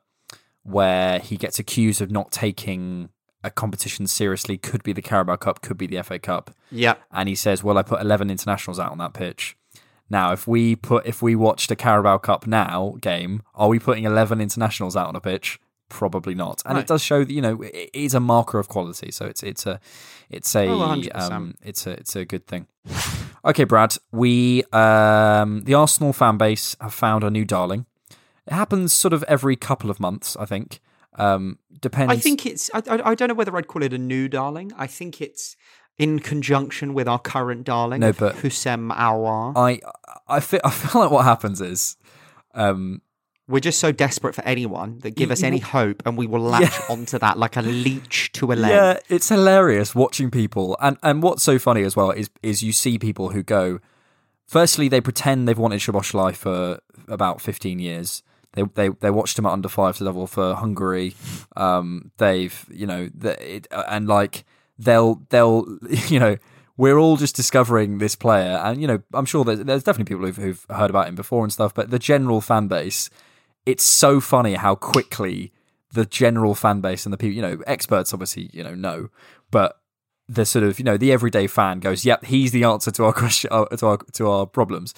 where 0.64 1.20
he 1.20 1.38
gets 1.38 1.60
accused 1.60 2.02
of 2.02 2.12
not 2.12 2.32
taking 2.32 3.10
a 3.44 3.52
competition 3.52 4.08
seriously. 4.08 4.58
Could 4.58 4.84
be 4.84 4.94
the 4.94 5.02
Carabao 5.02 5.38
Cup, 5.38 5.62
could 5.62 5.78
be 5.78 5.88
the 5.88 6.02
FA 6.04 6.20
Cup, 6.20 6.52
yeah 6.72 6.96
and 7.12 7.30
he 7.30 7.36
says, 7.36 7.64
"Well, 7.64 7.78
I 7.78 7.84
put 7.84 8.02
eleven 8.02 8.30
internationals 8.30 8.80
out 8.80 8.92
on 8.92 8.98
that 8.98 9.14
pitch." 9.14 9.58
Now, 10.10 10.34
if 10.34 10.48
we 10.48 10.76
put 10.76 11.06
if 11.06 11.22
we 11.22 11.36
watched 11.36 11.72
a 11.72 11.76
Carabao 11.76 12.18
Cup 12.20 12.46
now 12.46 12.96
game, 13.02 13.42
are 13.56 13.70
we 13.70 13.80
putting 13.80 14.04
eleven 14.04 14.42
internationals 14.42 14.96
out 14.96 15.08
on 15.08 15.16
a 15.16 15.22
pitch? 15.22 15.60
Probably 15.90 16.34
not. 16.36 16.62
And 16.66 16.76
No. 16.76 16.80
it 16.80 16.88
does 16.88 17.02
show 17.04 17.24
that 17.24 17.32
you 17.32 17.42
know 17.42 17.62
it 17.62 17.90
is 17.94 18.14
a 18.14 18.20
marker 18.20 18.60
of 18.60 18.68
quality. 18.68 19.12
So 19.12 19.26
it's 19.26 19.44
it's 19.44 19.66
a 19.66 19.80
it's 20.30 20.56
a 20.56 20.68
Oh, 20.68 21.02
um, 21.14 21.56
it's 21.64 21.86
a 21.88 21.92
it's 21.92 22.16
a 22.16 22.26
good 22.26 22.48
thing. 22.48 22.68
Okay, 23.44 23.64
Brad, 23.64 23.96
we 24.12 24.64
um, 24.74 25.62
the 25.66 25.74
Arsenal 25.76 26.14
fan 26.14 26.38
base 26.38 26.76
have 26.82 26.94
found 26.94 27.24
a 27.24 27.30
new 27.30 27.46
darling. 27.46 27.86
It 28.48 28.54
happens 28.54 28.94
sort 28.94 29.14
of 29.14 29.24
every 29.28 29.56
couple 29.56 29.90
of 29.90 30.00
months, 30.00 30.36
I 30.38 30.46
think. 30.46 30.80
Um, 31.18 31.60
depends. 31.82 32.12
I 32.14 32.18
think 32.18 32.46
it's 32.46 32.70
I, 32.74 32.82
I 32.90 33.12
I 33.12 33.16
don't 33.16 33.28
know 33.30 33.36
whether 33.36 33.56
I'd 33.56 33.68
call 33.68 33.84
it 33.84 33.94
a 33.94 33.98
new 33.98 34.28
darling 34.28 34.74
I 34.78 34.88
think 34.88 35.22
it's 35.22 35.56
in 35.98 36.20
conjunction 36.20 36.94
with 36.94 37.08
our 37.08 37.20
current 37.20 37.64
darling 37.64 38.02
No, 38.02 38.12
but- 38.12 38.36
Houssem 38.36 38.92
Aouar 38.94 39.54
I 39.56 39.80
I 40.28 40.40
feel 40.42 40.60
I 40.66 40.72
feel 40.72 41.02
like 41.02 41.12
what 41.12 41.24
happens 41.24 41.62
is 41.62 41.96
um, 42.54 43.02
We're 43.48 43.60
just 43.60 43.80
so 43.80 43.92
desperate 43.92 44.34
for 44.34 44.44
anyone 44.44 45.00
that 45.00 45.16
give 45.16 45.30
us 45.30 45.44
any 45.44 45.60
hope, 45.60 46.02
and 46.06 46.18
we 46.18 46.26
will 46.26 46.42
latch 46.42 46.80
onto 46.90 47.20
that 47.20 47.38
like 47.38 47.56
a 47.58 47.62
leech 47.62 48.32
to 48.34 48.52
a 48.52 48.56
leg. 48.56 48.72
Yeah, 48.72 49.00
it's 49.08 49.30
hilarious 49.30 49.94
watching 49.94 50.32
people, 50.32 50.76
and 50.82 50.98
and 51.04 51.22
what's 51.22 51.44
so 51.44 51.60
funny 51.60 51.84
as 51.84 51.96
well 51.96 52.12
is 52.12 52.30
is 52.42 52.64
you 52.64 52.72
see 52.72 52.98
people 52.98 53.30
who 53.30 53.44
go. 53.44 53.80
Firstly, 54.48 54.88
they 54.88 55.02
pretend 55.02 55.48
they've 55.48 55.58
wanted 55.58 55.80
Szoboszlai 55.80 56.36
for 56.36 56.80
about 57.08 57.40
fifteen 57.40 57.78
years. 57.80 58.24
They 58.54 58.64
they 58.74 58.90
they 58.90 59.12
watched 59.12 59.38
him 59.38 59.46
at 59.46 59.52
under 59.52 59.70
five 59.70 60.02
level 60.02 60.26
for 60.28 60.56
Hungary. 60.56 61.14
Um, 61.56 62.12
they've 62.18 62.66
you 62.72 62.88
know 62.88 63.10
the, 63.14 63.56
it, 63.56 63.68
and 63.72 64.08
like 64.08 64.44
they'll 64.80 65.22
they'll 65.30 65.66
you 66.08 66.20
know 66.20 66.38
we're 66.78 66.98
all 66.98 67.18
just 67.18 67.36
discovering 67.36 68.00
this 68.00 68.16
player, 68.16 68.60
and 68.64 68.82
you 68.82 68.88
know 68.88 69.02
I'm 69.14 69.26
sure 69.26 69.44
there's, 69.46 69.60
there's 69.60 69.84
definitely 69.84 70.16
people 70.16 70.26
who've, 70.26 70.38
who've 70.38 70.66
heard 70.70 70.90
about 70.90 71.08
him 71.08 71.16
before 71.16 71.44
and 71.44 71.54
stuff, 71.54 71.74
but 71.74 71.90
the 71.90 72.00
general 72.00 72.42
fan 72.42 72.68
base, 72.68 73.10
it's 73.66 73.84
so 73.84 74.20
funny 74.20 74.54
how 74.54 74.76
quickly 74.76 75.52
the 75.92 76.06
general 76.06 76.56
fan 76.56 76.82
base 76.82 77.06
and 77.06 77.14
the 77.14 77.18
people 77.18 77.36
you 77.36 77.42
know 77.42 77.62
experts 77.66 78.14
obviously 78.14 78.50
you 78.54 78.64
know 78.64 78.76
know, 78.76 79.10
but 79.52 79.80
the 80.28 80.46
sort 80.46 80.64
of 80.64 80.80
you 80.80 80.86
know 80.86 80.98
the 80.98 81.12
everyday 81.12 81.48
fan 81.48 81.80
goes, 81.80 82.06
"Yep, 82.06 82.26
he's 82.26 82.52
the 82.52 82.64
answer 82.64 82.92
to 82.92 83.06
our 83.06 83.14
question 83.14 83.50
uh, 83.52 83.66
to 83.66 83.88
our 83.88 83.98
to 84.14 84.30
our 84.30 84.46
problems," 84.46 84.94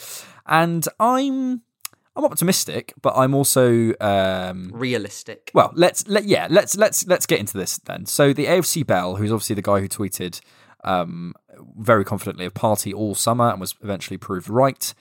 and 0.46 0.88
I'm 1.00 1.62
I'm 2.16 2.26
optimistic, 2.26 2.94
but 3.02 3.14
I'm 3.16 3.34
also 3.34 3.94
um, 4.00 4.72
Realistic. 4.74 5.52
well, 5.54 5.72
let's 5.76 6.08
let 6.08 6.26
yeah, 6.26 6.48
let's 6.50 6.78
let's 6.78 7.06
let's 7.08 7.26
get 7.26 7.40
into 7.40 7.58
this 7.58 7.78
then. 7.80 8.06
So 8.06 8.34
the 8.34 8.46
AFC 8.46 8.86
Bell, 8.86 9.16
who's 9.18 9.32
obviously 9.32 9.56
the 9.56 9.62
guy 9.62 9.80
who 9.82 9.88
tweeted 9.88 10.42
um, 10.84 11.34
very 11.78 12.06
confidently 12.06 12.46
of 12.46 12.54
Partey 12.54 12.94
all 12.94 13.14
summer 13.14 13.50
and 13.50 13.60
was 13.60 13.76
eventually 13.84 14.18
proved 14.18 14.50
right. 14.50 14.94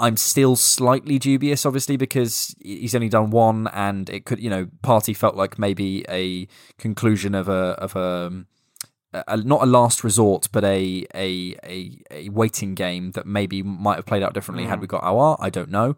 I'm 0.00 0.16
still 0.16 0.54
slightly 0.54 1.18
dubious, 1.18 1.66
obviously, 1.66 1.96
because 1.96 2.54
he's 2.60 2.94
only 2.94 3.08
done 3.08 3.30
one, 3.30 3.66
and 3.72 4.08
it 4.08 4.24
could, 4.24 4.38
you 4.38 4.48
know, 4.48 4.68
Partey 4.82 5.16
felt 5.16 5.34
like 5.34 5.58
maybe 5.58 6.04
a 6.08 6.46
conclusion 6.78 7.34
of 7.34 7.48
a 7.48 7.74
of 7.78 7.96
a, 7.96 8.44
a 9.26 9.36
not 9.38 9.62
a 9.62 9.66
last 9.66 10.04
resort, 10.04 10.48
but 10.52 10.64
a 10.64 11.04
a 11.14 11.56
a, 11.64 11.98
a 12.10 12.28
waiting 12.28 12.74
game 12.74 13.10
that 13.12 13.26
maybe 13.26 13.62
might 13.62 13.96
have 13.96 14.06
played 14.06 14.22
out 14.22 14.34
differently 14.34 14.66
had 14.66 14.80
we 14.80 14.86
got 14.86 15.02
our. 15.02 15.36
I 15.40 15.50
don't 15.50 15.70
know. 15.70 15.96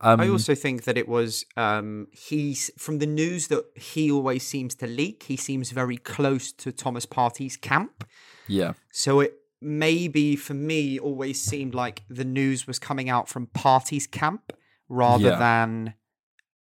Um, 0.00 0.20
I 0.20 0.28
also 0.28 0.54
think 0.54 0.84
that 0.84 0.98
it 0.98 1.08
was 1.08 1.46
um, 1.56 2.08
he's 2.12 2.70
from 2.76 2.98
the 2.98 3.06
news 3.06 3.48
that 3.48 3.64
he 3.74 4.10
always 4.10 4.46
seems 4.46 4.74
to 4.76 4.86
leak. 4.86 5.22
He 5.24 5.36
seems 5.36 5.70
very 5.70 5.96
close 5.96 6.52
to 6.52 6.72
Thomas 6.72 7.06
Partey's 7.06 7.56
camp, 7.56 8.06
Yeah. 8.46 8.74
So 8.90 9.20
it 9.20 9.34
maybe 9.60 10.36
for 10.36 10.54
me 10.54 10.98
always 10.98 11.40
seemed 11.42 11.74
like 11.74 12.02
the 12.08 12.24
news 12.24 12.66
was 12.66 12.78
coming 12.78 13.08
out 13.08 13.28
from 13.28 13.46
Partey's 13.48 14.06
camp 14.06 14.52
rather 14.88 15.30
Yeah. 15.30 15.38
than 15.38 15.94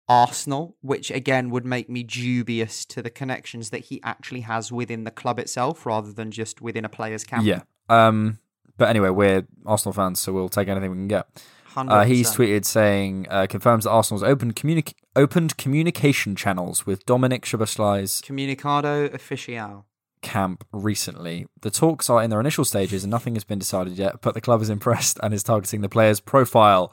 Arsenal, 0.09 0.75
which 0.81 1.09
again 1.11 1.49
would 1.49 1.65
make 1.65 1.89
me 1.89 2.03
dubious 2.03 2.83
to 2.85 3.01
the 3.01 3.09
connections 3.09 3.69
that 3.69 3.85
he 3.85 4.01
actually 4.03 4.41
has 4.41 4.71
within 4.71 5.05
the 5.05 5.11
club 5.11 5.39
itself 5.39 5.85
rather 5.85 6.11
than 6.11 6.29
just 6.29 6.61
within 6.61 6.83
a 6.83 6.89
player's 6.89 7.23
camp. 7.23 7.45
Yeah. 7.45 7.61
Um, 7.89 8.39
but 8.77 8.89
anyway, 8.89 9.09
we're 9.09 9.47
Arsenal 9.65 9.93
fans, 9.93 10.19
so 10.19 10.33
we'll 10.33 10.49
take 10.49 10.67
anything 10.67 10.91
we 10.91 10.97
can 10.97 11.07
get. 11.07 11.27
Uh, 11.75 12.03
he's 12.05 12.29
tweeted 12.31 12.65
saying, 12.65 13.25
uh, 13.31 13.47
confirms 13.49 13.85
that 13.85 13.89
Arsenal's 13.91 14.21
opened, 14.21 14.55
communi- 14.55 14.93
opened 15.15 15.57
communication 15.57 16.35
channels 16.35 16.85
with 16.85 17.03
Dominik 17.07 17.41
Szoboszlai's 17.45 18.21
Comunicado 18.21 19.11
Oficial. 19.11 19.85
Camp 20.23 20.65
recently. 20.71 21.45
The 21.61 21.69
talks 21.69 22.09
are 22.09 22.23
in 22.23 22.31
their 22.31 22.39
initial 22.39 22.65
stages 22.65 23.03
and 23.03 23.11
nothing 23.11 23.35
has 23.35 23.43
been 23.43 23.59
decided 23.59 23.97
yet, 23.97 24.21
but 24.21 24.33
the 24.33 24.41
club 24.41 24.61
is 24.61 24.69
impressed 24.77 25.19
and 25.21 25.33
is 25.33 25.43
targeting 25.43 25.81
the 25.81 25.89
player's 25.89 26.19
profile. 26.19 26.91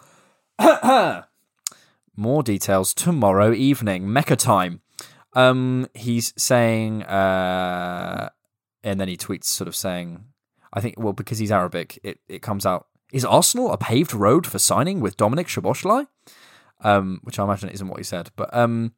More 2.17 2.43
details 2.43 2.93
tomorrow 2.93 3.53
evening, 3.53 4.13
Mecca 4.13 4.37
time. 4.37 4.83
Um, 5.33 5.87
he's 5.95 6.35
saying, 6.37 7.05
uh, 7.05 8.29
and 8.83 9.01
then 9.01 9.09
he 9.09 9.17
tweets 9.17 9.45
sort 9.45 9.69
of 9.69 9.77
saying, 9.77 10.25
I 10.73 10.81
think, 10.81 10.97
well, 10.99 11.13
because 11.13 11.39
he's 11.39 11.53
Arabic, 11.53 11.99
it, 12.03 12.19
it 12.29 12.43
comes 12.43 12.67
out, 12.67 12.89
is 13.13 13.25
Arsenal 13.25 13.73
a 13.73 13.79
paved 13.79 14.13
road 14.13 14.47
for 14.47 14.59
signing 14.59 15.01
with 15.01 15.17
Dominik 15.17 15.47
Szoboszlai? 15.47 16.07
Um, 16.83 17.21
which 17.23 17.39
I 17.39 17.45
imagine 17.45 17.69
isn't 17.69 17.89
what 17.89 17.99
he 17.99 18.05
said, 18.05 18.31
but 18.37 18.55
um, 18.55 18.95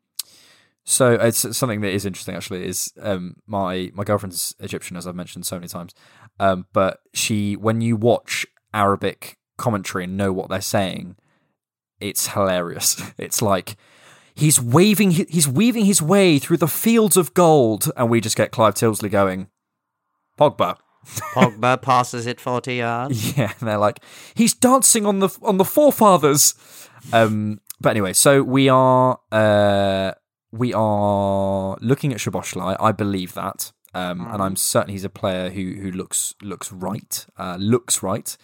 so 0.85 1.13
it's 1.13 1.57
something 1.57 1.81
that 1.81 1.93
is 1.93 2.05
interesting 2.05 2.35
actually 2.35 2.67
is 2.67 2.93
um 3.01 3.37
my 3.47 3.91
my 3.95 4.05
girlfriend's 4.05 4.55
Egyptian 4.61 4.97
as 4.97 5.07
I've 5.07 5.15
mentioned 5.15 5.47
so 5.47 5.57
many 5.57 5.69
times. 5.69 5.95
Um 6.41 6.67
but 6.73 7.01
she 7.15 7.57
when 7.57 7.81
you 7.81 7.97
watch 7.97 8.47
Arabic 8.75 9.39
commentary 9.59 10.05
and 10.05 10.17
know 10.17 10.33
what 10.33 10.49
they're 10.49 10.61
saying, 10.61 11.17
it's 12.01 12.29
hilarious. 12.29 13.01
It's 13.19 13.43
like 13.43 13.77
he's 14.35 14.61
waving 14.61 15.13
he's 15.13 15.49
weaving 15.49 15.85
his 15.85 16.03
way 16.03 16.39
through 16.39 16.57
the 16.59 16.69
fields 16.69 17.17
of 17.17 17.35
gold 17.35 17.91
and 17.97 18.11
we 18.11 18.21
just 18.21 18.37
get 18.37 18.51
Clive 18.51 18.75
Tyldesley 18.75 19.11
going 19.11 19.49
Pogba. 20.39 20.77
Pogba 21.35 21.81
passes 21.83 22.27
it 22.27 22.41
40 22.41 22.75
yards. 22.77 23.37
Yeah, 23.37 23.53
and 23.59 23.69
they're 23.69 23.79
like, 23.79 24.01
he's 24.35 24.55
dancing 24.55 25.05
on 25.07 25.19
the 25.19 25.29
on 25.43 25.59
the 25.59 25.65
forefathers. 25.65 26.55
Um, 27.13 27.61
but 27.81 27.91
anyway, 27.91 28.13
so 28.13 28.43
we 28.43 28.69
are 28.69 29.19
uh, 29.33 30.13
we 30.53 30.73
are 30.75 31.77
looking 31.81 32.13
at 32.13 32.19
Szoboszlai. 32.19 32.77
I 32.79 32.93
believe 32.93 33.35
that, 33.35 33.73
um, 33.95 34.27
and 34.31 34.43
I'm 34.43 34.57
certain 34.57 34.93
he's 34.93 35.05
a 35.05 35.11
player 35.11 35.51
who 35.51 35.75
who 35.81 35.91
looks 35.91 36.35
looks 36.43 36.71
right, 36.71 37.27
uh, 37.39 37.57
looks 37.59 38.03
right. 38.03 38.37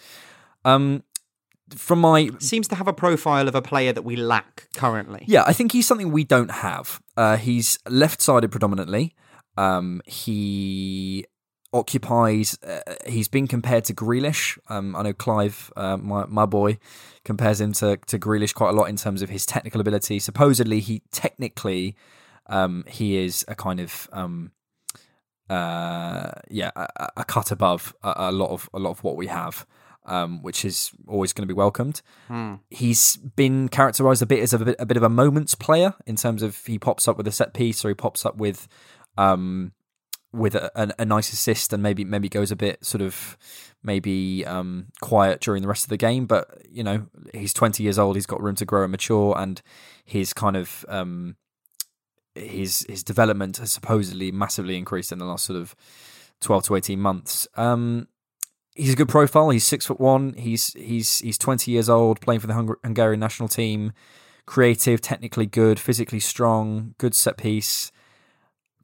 Um, 0.65 1.03
from 1.75 1.99
my 1.99 2.31
Seems 2.39 2.67
to 2.69 2.75
have 2.75 2.87
a 2.87 2.93
profile 2.93 3.47
of 3.47 3.53
a 3.53 3.61
player 3.61 3.93
that 3.93 4.01
we 4.01 4.15
lack 4.15 4.67
currently. 4.75 5.23
yeah, 5.27 5.43
I 5.45 5.53
think 5.53 5.71
he's 5.71 5.85
something 5.85 6.11
we 6.11 6.23
don't 6.23 6.51
have. 6.51 6.99
Uh, 7.15 7.37
he's 7.37 7.77
left-sided 7.87 8.49
predominantly. 8.51 9.13
Um, 9.55 10.01
he 10.05 11.25
occupies. 11.73 12.57
Uh, 12.63 12.81
he's 13.07 13.27
been 13.27 13.47
compared 13.47 13.85
to 13.85 13.93
Grealish. 13.93 14.57
Um, 14.69 14.95
I 14.95 15.03
know 15.03 15.13
Clive, 15.13 15.71
uh, 15.75 15.97
my 15.97 16.25
my 16.25 16.45
boy, 16.45 16.77
compares 17.23 17.61
him 17.61 17.73
to 17.73 17.97
to 18.07 18.19
Grealish 18.19 18.53
quite 18.53 18.69
a 18.69 18.73
lot 18.73 18.89
in 18.89 18.95
terms 18.95 19.21
of 19.21 19.29
his 19.29 19.45
technical 19.45 19.81
ability. 19.81 20.19
Supposedly, 20.19 20.79
he 20.79 21.01
technically 21.11 21.95
um, 22.47 22.83
he 22.87 23.17
is 23.17 23.45
a 23.47 23.55
kind 23.55 23.79
of 23.79 24.09
um, 24.11 24.51
uh, 25.49 26.31
yeah 26.49 26.71
a, 26.75 27.09
a 27.17 27.23
cut 27.25 27.51
above 27.51 27.93
a, 28.03 28.13
a 28.15 28.31
lot 28.31 28.49
of 28.51 28.69
a 28.73 28.79
lot 28.79 28.91
of 28.91 29.03
what 29.03 29.15
we 29.15 29.27
have. 29.27 29.65
Um, 30.05 30.41
which 30.41 30.65
is 30.65 30.91
always 31.07 31.33
going 31.33 31.47
to 31.47 31.53
be 31.53 31.55
welcomed. 31.55 32.01
He's 32.71 33.17
been 33.17 33.69
characterized 33.69 34.23
a 34.23 34.25
bit 34.25 34.39
as 34.39 34.53
a 34.53 34.57
bit, 34.57 34.75
a 34.79 34.85
bit 34.85 34.97
of 34.97 35.03
a 35.03 35.09
moments 35.09 35.53
player 35.53 35.93
in 36.07 36.15
terms 36.15 36.41
of 36.41 36.65
he 36.65 36.79
pops 36.79 37.07
up 37.07 37.15
with 37.15 37.27
a 37.27 37.31
set 37.31 37.53
piece 37.53 37.85
or 37.85 37.89
he 37.89 37.93
pops 37.93 38.25
up 38.25 38.37
with 38.37 38.67
um, 39.19 39.73
with 40.31 40.55
a, 40.55 40.71
a, 40.75 40.93
a 40.99 41.05
nice 41.05 41.33
assist 41.33 41.73
and 41.73 41.81
maybe 41.81 42.03
maybe 42.05 42.29
goes 42.29 42.51
a 42.51 42.55
bit 42.55 42.83
sort 42.85 43.01
of 43.01 43.37
maybe 43.81 44.45
um, 44.45 44.87
quiet 45.01 45.41
during 45.41 45.61
the 45.61 45.67
rest 45.67 45.83
of 45.83 45.89
the 45.89 45.97
game. 45.97 46.25
But 46.25 46.61
you 46.69 46.83
know 46.83 47.07
he's 47.33 47.53
20 47.53 47.83
years 47.83 47.97
old. 47.97 48.15
He's 48.15 48.25
got 48.25 48.41
room 48.41 48.55
to 48.55 48.65
grow 48.65 48.83
and 48.83 48.91
mature, 48.91 49.35
and 49.37 49.61
his 50.05 50.33
kind 50.33 50.55
of 50.55 50.85
um, 50.87 51.35
his 52.35 52.85
his 52.89 53.03
development 53.03 53.57
has 53.57 53.71
supposedly 53.71 54.31
massively 54.31 54.77
increased 54.77 55.11
in 55.11 55.19
the 55.19 55.25
last 55.25 55.45
sort 55.45 55.59
of 55.59 55.75
12 56.41 56.63
to 56.65 56.75
18 56.75 56.99
months. 56.99 57.47
Um, 57.55 58.07
he's 58.75 58.93
a 58.93 58.95
good 58.95 59.09
profile. 59.09 59.49
He's 59.49 59.65
six 59.65 59.85
foot 59.85 59.99
one. 59.99 60.33
He's 60.33 60.73
he's 60.73 61.19
he's 61.19 61.37
20 61.37 61.71
years 61.71 61.89
old, 61.89 62.21
playing 62.21 62.39
for 62.39 62.47
the 62.47 62.53
Hungar- 62.53 62.83
Hungarian 62.83 63.19
national 63.19 63.49
team. 63.49 63.93
Creative, 64.45 64.99
technically 64.99 65.45
good, 65.45 65.79
physically 65.79 66.19
strong, 66.19 66.95
good 66.97 67.13
set 67.13 67.37
piece. 67.37 67.91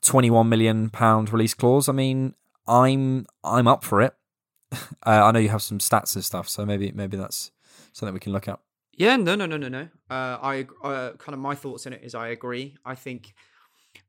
21 0.06 0.48
million 0.48 0.90
pound 0.90 1.32
release 1.32 1.54
clause. 1.54 1.90
I 1.90 1.94
mean, 1.94 2.36
I'm 2.68 3.26
I'm 3.44 3.68
up 3.68 3.84
for 3.84 4.02
it. 4.02 4.16
Uh, 5.06 5.24
I 5.24 5.32
know 5.32 5.40
you 5.40 5.50
have 5.50 5.62
some 5.62 5.78
stats 5.78 6.16
and 6.16 6.26
stuff, 6.26 6.50
so 6.50 6.66
maybe 6.66 6.92
maybe 6.92 7.16
that's 7.16 7.52
something 7.94 8.14
we 8.14 8.20
can 8.20 8.34
look 8.34 8.48
at. 8.48 8.60
Yeah, 8.98 9.16
no, 9.16 9.36
no, 9.36 9.46
no, 9.46 9.56
no, 9.56 9.70
no. 9.70 9.88
Uh, 10.10 10.38
I 10.42 10.66
uh, 10.84 11.12
kind 11.12 11.34
of 11.34 11.40
my 11.40 11.54
thoughts 11.54 11.86
in 11.86 11.94
it 11.94 12.02
is 12.04 12.16
I 12.16 12.30
agree. 12.30 12.76
I 12.84 12.96
think 12.96 13.34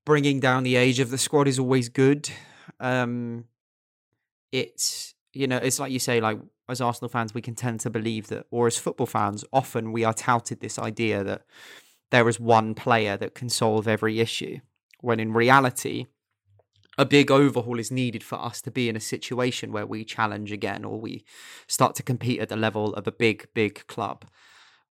bringing 0.04 0.40
down 0.40 0.62
the 0.62 0.76
age 0.76 0.98
of 0.98 1.10
the 1.10 1.18
squad 1.18 1.46
is 1.46 1.58
always 1.58 1.88
good. 1.88 2.30
Um, 2.80 3.44
it's 4.50 5.14
you 5.32 5.46
know, 5.46 5.58
it's 5.58 5.78
like 5.78 5.92
you 5.92 5.98
say, 5.98 6.20
like 6.20 6.38
as 6.68 6.80
Arsenal 6.80 7.10
fans, 7.10 7.34
we 7.34 7.42
can 7.42 7.54
tend 7.54 7.80
to 7.80 7.90
believe 7.90 8.28
that, 8.28 8.46
or 8.50 8.66
as 8.66 8.78
football 8.78 9.06
fans, 9.06 9.44
often 9.52 9.92
we 9.92 10.04
are 10.04 10.14
touted 10.14 10.60
this 10.60 10.78
idea 10.78 11.22
that 11.22 11.42
there 12.10 12.28
is 12.28 12.40
one 12.40 12.74
player 12.74 13.16
that 13.16 13.34
can 13.34 13.48
solve 13.48 13.86
every 13.86 14.20
issue, 14.20 14.58
when 15.00 15.20
in 15.20 15.32
reality, 15.32 16.06
a 16.98 17.04
big 17.04 17.30
overhaul 17.30 17.78
is 17.78 17.90
needed 17.90 18.22
for 18.22 18.36
us 18.36 18.62
to 18.62 18.70
be 18.70 18.88
in 18.88 18.96
a 18.96 19.00
situation 19.00 19.72
where 19.72 19.86
we 19.86 20.04
challenge 20.04 20.50
again 20.50 20.84
or 20.84 21.00
we 21.00 21.24
start 21.66 21.94
to 21.96 22.02
compete 22.02 22.40
at 22.40 22.48
the 22.48 22.56
level 22.56 22.94
of 22.94 23.06
a 23.06 23.12
big, 23.12 23.48
big 23.54 23.86
club. 23.86 24.24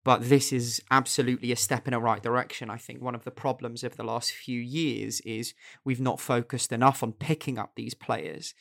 But 0.04 0.30
this 0.30 0.54
is 0.54 0.82
absolutely 0.92 1.52
a 1.52 1.56
step 1.56 1.88
in 1.88 1.94
a 1.96 2.00
right 2.00 2.22
direction. 2.22 2.70
I 2.70 2.78
think 2.78 3.02
one 3.02 3.16
of 3.16 3.24
the 3.24 3.32
problems 3.32 3.84
of 3.84 3.98
the 3.98 4.04
last 4.04 4.32
few 4.32 4.62
years 4.62 5.20
is 5.22 5.56
we've 5.84 6.00
not 6.00 6.20
focused 6.20 6.72
enough 6.72 7.02
on 7.02 7.12
picking 7.12 7.58
up 7.58 7.72
these 7.76 7.96
players 7.96 8.54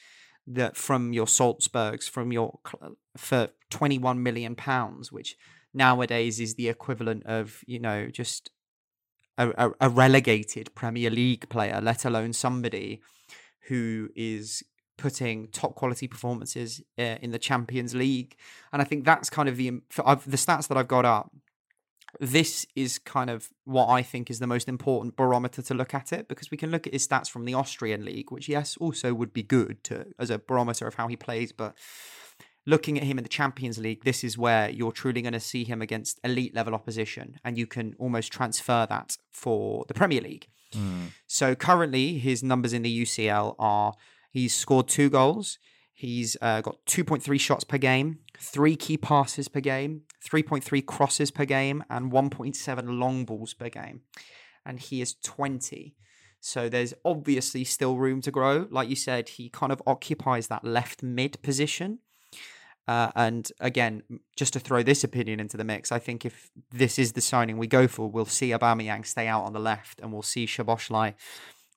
that 0.46 0.74
from 0.76 1.12
your 1.12 1.26
Salzburgs, 1.26 2.08
from 2.08 2.32
your 2.32 2.60
for 3.16 3.48
21 3.70 4.22
million 4.22 4.54
pounds, 4.54 5.12
which 5.12 5.36
nowadays 5.74 6.40
is 6.40 6.54
the 6.54 6.70
equivalent 6.70 7.26
of, 7.26 7.60
you 7.66 7.78
know, 7.78 8.08
just 8.08 8.50
a, 9.38 9.70
a, 9.80 9.88
relegated 9.88 10.74
Premier 10.74 11.10
League 11.10 11.48
player, 11.48 11.80
let 11.80 12.04
alone 12.04 12.32
somebody 12.32 13.00
who 13.68 14.08
is 14.14 14.62
putting 14.96 15.48
top 15.48 15.74
quality 15.74 16.06
performances 16.06 16.80
uh, 16.98 17.16
in 17.20 17.30
the 17.30 17.38
Champions 17.38 17.94
League. 17.94 18.36
And 18.72 18.80
I 18.80 18.84
think 18.84 19.04
that's 19.04 19.30
kind 19.30 19.48
of 19.48 19.56
the 19.56 19.80
I've, 20.04 20.28
the 20.30 20.36
stats 20.36 20.68
that 20.68 20.76
I've 20.76 20.88
got 20.88 21.04
up. 21.04 21.32
This 22.20 22.64
is 22.76 23.00
kind 23.00 23.28
of 23.28 23.48
what 23.64 23.88
I 23.88 24.02
think 24.02 24.30
is 24.30 24.38
the 24.38 24.46
most 24.46 24.68
important 24.68 25.16
barometer 25.16 25.62
to 25.62 25.74
look 25.74 25.94
at 25.94 26.12
it 26.12 26.28
because 26.28 26.48
we 26.48 26.56
can 26.56 26.70
look 26.70 26.86
at 26.86 26.92
his 26.92 27.06
stats 27.06 27.28
from 27.28 27.44
the 27.44 27.54
Austrian 27.54 28.04
league, 28.04 28.30
which 28.30 28.48
yes, 28.48 28.76
also 28.76 29.12
would 29.14 29.32
be 29.32 29.42
good 29.42 29.82
to 29.84 30.06
as 30.16 30.30
a 30.30 30.38
barometer 30.38 30.86
of 30.86 30.94
how 30.94 31.08
he 31.08 31.16
plays, 31.16 31.50
but 31.50 31.74
looking 32.66 32.96
at 32.98 33.04
him 33.04 33.18
in 33.18 33.24
the 33.24 33.28
Champions 33.28 33.78
League, 33.78 34.04
this 34.04 34.24
is 34.24 34.38
where 34.38 34.70
you're 34.70 34.92
truly 34.92 35.22
going 35.22 35.32
to 35.34 35.40
see 35.40 35.64
him 35.64 35.82
against 35.82 36.18
elite 36.24 36.54
level 36.54 36.74
opposition, 36.74 37.38
and 37.44 37.58
you 37.58 37.66
can 37.66 37.94
almost 37.98 38.32
transfer 38.32 38.86
that 38.88 39.16
for 39.30 39.84
the 39.88 39.94
Premier 39.94 40.20
League. 40.20 40.48
So 41.26 41.54
currently, 41.54 42.18
his 42.18 42.42
numbers 42.42 42.72
in 42.72 42.82
the 42.82 43.02
UCL 43.02 43.54
are 43.58 43.92
he's 44.30 44.54
scored 44.54 44.88
two 44.88 45.08
goals, 45.08 45.58
he's 45.92 46.36
uh, 46.42 46.62
got 46.62 46.84
2.3 46.86 47.38
shots 47.38 47.62
per 47.64 47.78
game, 47.78 48.18
three 48.40 48.74
key 48.76 48.96
passes 48.96 49.46
per 49.46 49.60
game, 49.60 50.02
3.3 50.28 50.84
crosses 50.84 51.30
per 51.30 51.44
game, 51.44 51.84
and 51.88 52.10
1.7 52.10 52.98
long 52.98 53.24
balls 53.24 53.54
per 53.54 53.68
game. 53.68 54.00
And 54.66 54.80
he 54.80 55.00
is 55.00 55.14
20. 55.22 55.94
So 56.40 56.68
there's 56.68 56.92
obviously 57.04 57.64
still 57.64 57.96
room 57.96 58.20
to 58.22 58.30
grow. 58.30 58.66
Like 58.70 58.88
you 58.88 58.96
said, 58.96 59.28
he 59.30 59.48
kind 59.48 59.72
of 59.72 59.80
occupies 59.86 60.48
that 60.48 60.64
left 60.64 61.02
mid 61.02 61.40
position. 61.42 62.00
Uh, 62.86 63.10
and 63.14 63.50
again, 63.60 64.02
just 64.36 64.52
to 64.52 64.60
throw 64.60 64.82
this 64.82 65.02
opinion 65.04 65.40
into 65.40 65.56
the 65.56 65.64
mix, 65.64 65.90
I 65.90 65.98
think 65.98 66.24
if 66.26 66.50
this 66.70 66.98
is 66.98 67.12
the 67.12 67.20
signing 67.20 67.56
we 67.56 67.66
go 67.66 67.88
for, 67.88 68.10
we'll 68.10 68.26
see 68.26 68.50
Aubameyang 68.50 69.06
stay 69.06 69.26
out 69.26 69.44
on 69.44 69.52
the 69.54 69.60
left, 69.60 70.00
and 70.00 70.12
we'll 70.12 70.22
see 70.22 70.46
Szoboszlai 70.46 71.14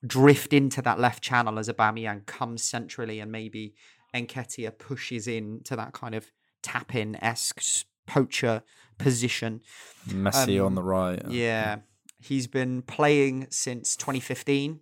drift 0.05 0.51
into 0.53 0.81
that 0.81 0.99
left 0.99 1.23
channel 1.23 1.57
as 1.59 1.69
Aubameyang 1.69 2.25
comes 2.25 2.61
centrally, 2.63 3.19
and 3.21 3.31
maybe 3.31 3.73
Nketiah 4.13 4.77
pushes 4.77 5.27
in 5.27 5.61
to 5.63 5.75
that 5.77 5.93
kind 5.93 6.13
of 6.13 6.31
tap 6.61 6.93
in 6.93 7.15
esque 7.23 7.61
poacher 8.05 8.63
position. 8.97 9.61
Messi 10.09 10.59
on 10.59 10.67
Um, 10.67 10.75
the 10.75 10.83
right. 10.83 11.21
Yeah, 11.29 11.77
he's 12.19 12.47
been 12.47 12.81
playing 12.81 13.47
since 13.49 13.95
2015. 13.95 14.81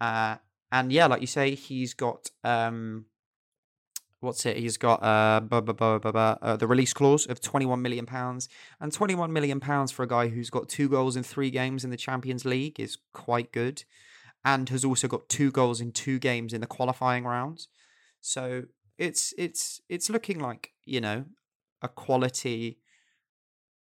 Uh, 0.00 0.36
and 0.72 0.92
yeah, 0.92 1.06
like 1.06 1.20
you 1.20 1.26
say, 1.26 1.54
he's 1.54 1.94
got 1.94 2.30
um, 2.44 3.06
what's 4.20 4.46
it? 4.46 4.56
He's 4.56 4.76
got 4.76 5.02
uh, 5.02 5.40
bu- 5.40 5.60
bu- 5.62 5.98
bu- 6.00 6.08
uh, 6.18 6.56
the 6.56 6.66
release 6.66 6.92
clause 6.92 7.26
of 7.26 7.40
21 7.40 7.80
million 7.82 8.06
pounds, 8.06 8.48
and 8.80 8.92
21 8.92 9.32
million 9.32 9.60
pounds 9.60 9.92
for 9.92 10.02
a 10.02 10.08
guy 10.08 10.28
who's 10.28 10.50
got 10.50 10.68
two 10.68 10.88
goals 10.88 11.16
in 11.16 11.22
three 11.22 11.50
games 11.50 11.84
in 11.84 11.90
the 11.90 11.96
Champions 11.96 12.44
League 12.44 12.80
is 12.80 12.98
quite 13.12 13.52
good, 13.52 13.84
and 14.44 14.68
has 14.68 14.84
also 14.84 15.08
got 15.08 15.28
two 15.28 15.50
goals 15.50 15.80
in 15.80 15.92
two 15.92 16.18
games 16.18 16.52
in 16.52 16.60
the 16.60 16.66
qualifying 16.66 17.24
rounds. 17.24 17.68
So 18.20 18.64
it's 18.98 19.34
it's 19.36 19.80
it's 19.88 20.10
looking 20.10 20.38
like 20.38 20.72
you 20.84 21.00
know 21.00 21.24
a 21.82 21.88
quality 21.88 22.78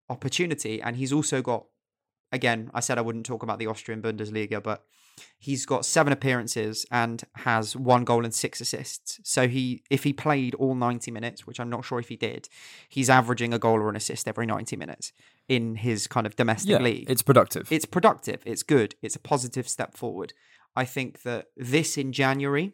opportunity, 0.09 0.81
and 0.81 0.95
he's 0.95 1.13
also 1.13 1.41
got 1.41 1.65
again. 2.33 2.69
I 2.73 2.81
said 2.81 2.97
I 2.97 3.01
wouldn't 3.01 3.25
talk 3.25 3.43
about 3.43 3.59
the 3.59 3.67
Austrian 3.67 4.01
Bundesliga, 4.01 4.61
but 4.61 4.83
he's 5.37 5.65
got 5.65 5.85
seven 5.85 6.11
appearances 6.11 6.85
and 6.91 7.23
has 7.35 7.75
one 7.75 8.03
goal 8.03 8.25
and 8.25 8.33
six 8.33 8.59
assists. 8.59 9.19
So 9.23 9.47
he, 9.47 9.83
if 9.89 10.03
he 10.03 10.11
played 10.11 10.55
all 10.55 10.75
ninety 10.75 11.11
minutes, 11.11 11.45
which 11.47 11.59
I'm 11.59 11.69
not 11.69 11.85
sure 11.85 11.99
if 11.99 12.09
he 12.09 12.17
did, 12.17 12.49
he's 12.89 13.09
averaging 13.09 13.53
a 13.53 13.59
goal 13.59 13.79
or 13.79 13.89
an 13.89 13.95
assist 13.95 14.27
every 14.27 14.45
ninety 14.45 14.75
minutes 14.75 15.13
in 15.47 15.75
his 15.75 16.07
kind 16.07 16.25
of 16.25 16.35
domestic 16.35 16.71
Yeah, 16.71 16.79
league. 16.79 17.09
it's 17.09 17.21
productive. 17.21 17.71
It's 17.71 17.85
productive. 17.85 18.41
It's 18.45 18.63
good. 18.63 18.95
It's 19.01 19.15
a 19.15 19.19
positive 19.19 19.69
step 19.69 19.95
forward. 19.95 20.33
I 20.75 20.85
think 20.85 21.21
that 21.21 21.47
this 21.55 21.97
in 21.97 22.11
January 22.11 22.73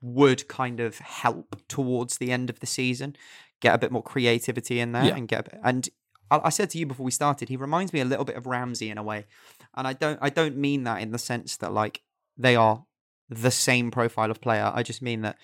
would 0.00 0.46
kind 0.48 0.80
of 0.80 0.98
help 0.98 1.56
towards 1.68 2.18
the 2.18 2.30
end 2.30 2.48
of 2.50 2.60
the 2.60 2.66
season, 2.66 3.16
get 3.60 3.74
a 3.74 3.78
bit 3.78 3.90
more 3.90 4.02
creativity 4.02 4.78
in 4.80 4.92
there, 4.92 5.04
Yeah. 5.06 5.16
and 5.16 5.26
get. 5.28 5.40
A 5.40 5.50
bit, 5.50 5.60
and 5.64 5.88
I, 6.30 6.40
I 6.44 6.48
said 6.50 6.70
to 6.70 6.78
you 6.78 6.86
before 6.86 7.04
we 7.04 7.10
started, 7.10 7.48
he 7.48 7.56
reminds 7.56 7.92
me 7.92 8.00
a 8.00 8.04
little 8.04 8.24
bit 8.24 8.36
of 8.36 8.46
Ramsey 8.46 8.90
in 8.90 8.98
a 8.98 9.02
way, 9.02 9.26
and 9.74 9.86
I 9.86 9.92
don't. 9.92 10.18
I 10.22 10.30
don't 10.30 10.56
mean 10.56 10.84
that 10.84 11.00
in 11.00 11.10
the 11.10 11.18
sense 11.18 11.56
that 11.58 11.72
like 11.72 12.02
they 12.36 12.56
are 12.56 12.84
the 13.28 13.50
same 13.50 13.90
profile 13.90 14.30
of 14.30 14.40
player. 14.40 14.70
I 14.74 14.82
just 14.82 15.02
mean 15.02 15.22
that 15.22 15.36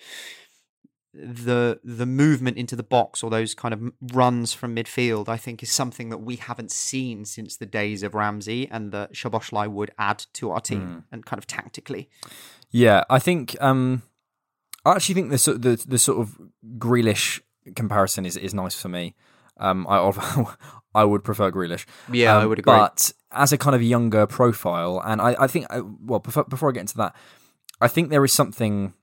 the 1.13 1.79
the 1.83 2.05
movement 2.05 2.57
into 2.57 2.75
the 2.75 2.83
box 2.83 3.23
or 3.23 3.29
those 3.29 3.53
kind 3.53 3.73
of 3.73 3.91
runs 4.13 4.53
from 4.53 4.75
midfield, 4.75 5.29
I 5.29 5.37
think, 5.37 5.63
is 5.63 5.71
something 5.71 6.09
that 6.09 6.17
we 6.17 6.35
haven't 6.35 6.71
seen 6.71 7.25
since 7.25 7.55
the 7.55 7.65
days 7.65 8.03
of 8.03 8.13
Ramsey, 8.13 8.67
and 8.69 8.91
that 8.91 9.13
Szoboszlai 9.13 9.69
would 9.69 9.91
add 9.97 10.25
to 10.33 10.51
our 10.51 10.59
team 10.59 11.05
and 11.11 11.25
kind 11.25 11.37
of 11.37 11.47
tactically. 11.47 12.09
Yeah, 12.71 13.05
I 13.09 13.19
think 13.19 13.55
um, 13.61 14.01
I 14.83 14.95
actually 14.95 15.15
think 15.15 15.29
the 15.29 15.37
sort 15.37 15.61
the 15.61 15.83
the 15.87 15.99
sort 15.99 16.19
of 16.19 16.37
Grealish 16.77 17.41
comparison 17.75 18.25
is 18.25 18.35
is 18.35 18.53
nice 18.53 18.79
for 18.79 18.89
me. 18.89 19.15
Um, 19.57 19.85
I 19.89 19.97
I 20.95 21.03
would 21.03 21.23
prefer 21.23 21.51
Grealish. 21.51 21.85
Yeah, 22.11 22.37
I 22.37 22.43
Um, 22.43 22.49
would 22.49 22.59
agree. 22.59 22.71
But 22.71 23.11
as 23.31 23.51
a 23.51 23.57
kind 23.57 23.75
of 23.75 23.81
younger 23.83 24.25
profile, 24.27 25.01
and 25.05 25.21
I 25.21 25.35
I 25.39 25.47
think 25.47 25.65
I, 25.69 25.81
well 25.81 26.19
before 26.19 26.45
before 26.45 26.69
I 26.69 26.71
get 26.73 26.81
into 26.81 26.97
that, 26.97 27.15
I 27.81 27.87
think 27.87 28.09
there 28.09 28.23
is 28.23 28.33
something 28.33 28.93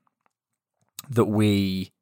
that 1.10 1.26
we 1.26 1.92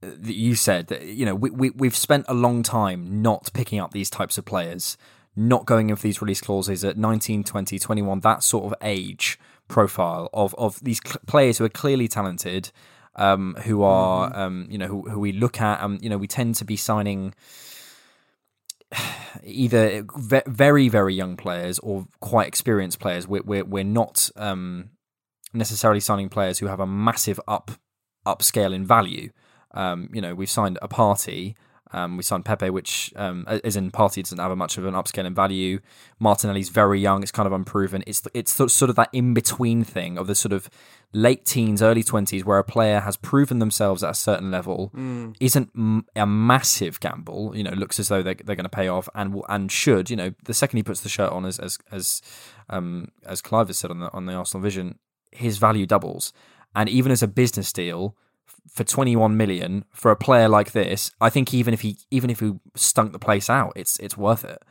that 0.00 0.34
you 0.34 0.54
said 0.56 0.88
that 0.88 1.02
you 1.04 1.24
know 1.24 1.34
we, 1.34 1.50
we 1.50 1.70
we've 1.70 1.96
spent 1.96 2.24
a 2.28 2.34
long 2.34 2.62
time 2.64 3.22
not 3.22 3.50
picking 3.54 3.78
up 3.78 3.92
these 3.92 4.10
types 4.10 4.36
of 4.36 4.44
players 4.44 4.96
not 5.36 5.64
going 5.64 5.90
in 5.90 5.96
for 5.96 6.02
these 6.02 6.20
release 6.20 6.40
clauses 6.40 6.84
at 6.84 6.98
19 6.98 7.44
20 7.44 7.78
21 7.78 8.20
that 8.20 8.42
sort 8.42 8.64
of 8.64 8.74
age 8.82 9.38
profile 9.68 10.28
of 10.34 10.54
of 10.56 10.80
these 10.82 11.00
cl- 11.04 11.20
players 11.28 11.58
who 11.58 11.64
are 11.64 11.68
clearly 11.70 12.08
talented 12.08 12.72
um 13.16 13.54
who 13.64 13.82
are 13.82 14.34
um 14.34 14.66
you 14.70 14.78
know 14.78 14.86
who, 14.86 15.08
who 15.08 15.20
we 15.20 15.32
look 15.32 15.60
at. 15.60 15.82
Um 15.82 15.98
you 16.00 16.08
know 16.08 16.18
we 16.18 16.26
tend 16.26 16.54
to 16.56 16.64
be 16.64 16.76
signing 16.76 17.34
either 19.44 20.04
ve- 20.16 20.42
very 20.46 20.88
very 20.88 21.14
young 21.14 21.36
players 21.36 21.78
or 21.80 22.06
quite 22.20 22.48
experienced 22.48 23.00
players. 23.00 23.26
We're 23.26 23.42
we're, 23.42 23.64
we're 23.64 23.84
not 23.84 24.30
um 24.36 24.90
necessarily 25.52 26.00
signing 26.00 26.28
players 26.28 26.58
who 26.58 26.66
have 26.66 26.80
a 26.80 26.86
massive 26.86 27.40
up 27.46 27.72
upscale 28.26 28.74
in 28.74 28.86
value. 28.86 29.30
Um, 29.72 30.08
you 30.12 30.20
know, 30.20 30.34
we've 30.34 30.50
signed 30.50 30.78
a 30.82 30.88
Partey. 30.88 31.54
Um, 31.92 32.16
we 32.16 32.22
signed 32.22 32.44
Pepe, 32.44 32.70
which, 32.70 33.12
um, 33.16 33.44
as 33.46 33.76
in 33.76 33.90
Partey, 33.90 34.22
doesn't 34.22 34.38
have 34.38 34.56
much 34.56 34.78
of 34.78 34.86
an 34.86 34.94
upscale 34.94 35.26
in 35.26 35.34
value. 35.34 35.80
Martinelli's 36.20 36.68
very 36.70 37.00
young; 37.00 37.22
it's 37.22 37.32
kind 37.32 37.46
of 37.46 37.52
unproven. 37.52 38.02
It's 38.06 38.22
it's 38.34 38.52
sort 38.52 38.90
of 38.90 38.96
that 38.96 39.10
in 39.12 39.34
between 39.34 39.84
thing 39.84 40.16
of 40.18 40.26
the 40.26 40.34
sort 40.34 40.52
of 40.52 40.70
late 41.12 41.44
teens, 41.44 41.82
early 41.82 42.02
twenties, 42.02 42.44
where 42.44 42.58
a 42.58 42.64
player 42.64 43.00
has 43.00 43.16
proven 43.16 43.58
themselves 43.58 44.02
at 44.02 44.10
a 44.10 44.14
certain 44.14 44.50
level, 44.50 44.90
isn't 45.40 45.70
a 46.16 46.26
massive 46.26 46.98
gamble. 47.00 47.52
You 47.56 47.64
know, 47.64 47.72
looks 47.72 48.00
as 48.00 48.08
though 48.08 48.22
they're, 48.22 48.36
they're 48.42 48.56
going 48.56 48.64
to 48.64 48.70
pay 48.70 48.88
off, 48.88 49.08
and 49.14 49.34
will- 49.34 49.46
and 49.48 49.70
should. 49.70 50.08
You 50.10 50.16
know, 50.16 50.34
the 50.44 50.54
second 50.54 50.78
he 50.78 50.82
puts 50.82 51.00
the 51.00 51.08
shirt 51.08 51.30
on, 51.30 51.44
as 51.44 51.58
as 51.58 51.78
as 51.90 52.22
um, 52.70 53.08
as 53.26 53.42
Clive 53.42 53.66
has 53.68 53.78
said 53.78 53.90
on 53.90 54.00
the 54.00 54.10
on 54.12 54.26
the 54.26 54.34
Arsenal 54.34 54.62
Vision, 54.62 54.98
his 55.30 55.58
value 55.58 55.86
doubles. 55.86 56.32
And 56.74 56.88
even 56.88 57.12
as 57.12 57.22
a 57.22 57.28
business 57.28 57.70
deal, 57.70 58.16
for 58.68 58.84
21 58.84 59.36
million 59.36 59.84
for 59.90 60.10
a 60.10 60.16
player 60.16 60.48
like 60.48 60.72
this, 60.72 61.10
I 61.20 61.30
think 61.30 61.52
even 61.52 61.74
if 61.74 61.80
he 61.80 61.98
even 62.10 62.30
if 62.30 62.40
he 62.40 62.52
stunk 62.74 63.12
the 63.12 63.18
place 63.18 63.50
out, 63.50 63.72
it's 63.76 63.98
it's 63.98 64.16
worth 64.16 64.44
it. 64.44 64.62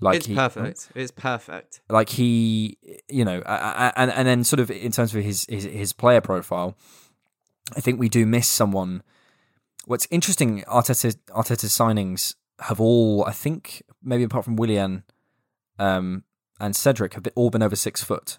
Like 0.00 0.16
it's 0.16 0.26
he, 0.26 0.34
perfect. 0.34 0.88
It's 0.94 1.10
perfect. 1.10 1.80
Like 1.90 2.08
he, 2.08 2.78
you 3.08 3.24
know, 3.24 3.42
and 3.42 4.10
and 4.10 4.26
then 4.26 4.44
sort 4.44 4.60
of 4.60 4.70
in 4.70 4.92
terms 4.92 5.14
of 5.14 5.22
his 5.22 5.46
his, 5.48 5.64
his 5.64 5.92
player 5.92 6.20
profile, 6.20 6.76
I 7.76 7.80
think 7.80 8.00
we 8.00 8.08
do 8.08 8.24
miss 8.24 8.48
someone. 8.48 9.02
What's 9.86 10.06
interesting, 10.10 10.62
Arteta 10.62 11.16
Arteta's 11.30 11.72
signings 11.72 12.34
have 12.60 12.80
all, 12.80 13.24
I 13.24 13.32
think, 13.32 13.82
maybe 14.02 14.22
apart 14.22 14.44
from 14.44 14.56
Willian 14.56 15.04
um, 15.78 16.24
and 16.58 16.76
Cedric, 16.76 17.14
have 17.14 17.26
all 17.34 17.50
been 17.50 17.62
over 17.62 17.76
six 17.76 18.02
foot. 18.02 18.38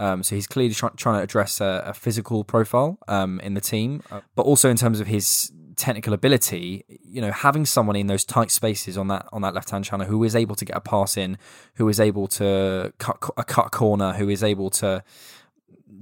Um, 0.00 0.22
so 0.22 0.34
he's 0.34 0.46
clearly 0.46 0.74
try- 0.74 0.90
trying 0.96 1.18
to 1.18 1.22
address 1.22 1.60
a, 1.60 1.84
a 1.86 1.94
physical 1.94 2.42
profile 2.42 2.98
um, 3.06 3.38
in 3.40 3.52
the 3.54 3.60
team, 3.60 4.02
uh, 4.10 4.20
but 4.34 4.42
also 4.42 4.70
in 4.70 4.76
terms 4.76 4.98
of 4.98 5.06
his 5.06 5.52
technical 5.76 6.14
ability. 6.14 6.84
You 6.88 7.20
know, 7.20 7.30
having 7.32 7.66
someone 7.66 7.96
in 7.96 8.06
those 8.06 8.24
tight 8.24 8.50
spaces 8.50 8.96
on 8.96 9.08
that 9.08 9.26
on 9.30 9.42
that 9.42 9.54
left 9.54 9.70
hand 9.70 9.84
channel 9.84 10.06
who 10.06 10.24
is 10.24 10.34
able 10.34 10.56
to 10.56 10.64
get 10.64 10.74
a 10.74 10.80
pass 10.80 11.16
in, 11.18 11.36
who 11.74 11.86
is 11.88 12.00
able 12.00 12.26
to 12.28 12.92
cut 12.98 13.18
a 13.36 13.44
cut 13.44 13.72
corner, 13.72 14.14
who 14.14 14.30
is 14.30 14.42
able 14.42 14.70
to 14.70 15.04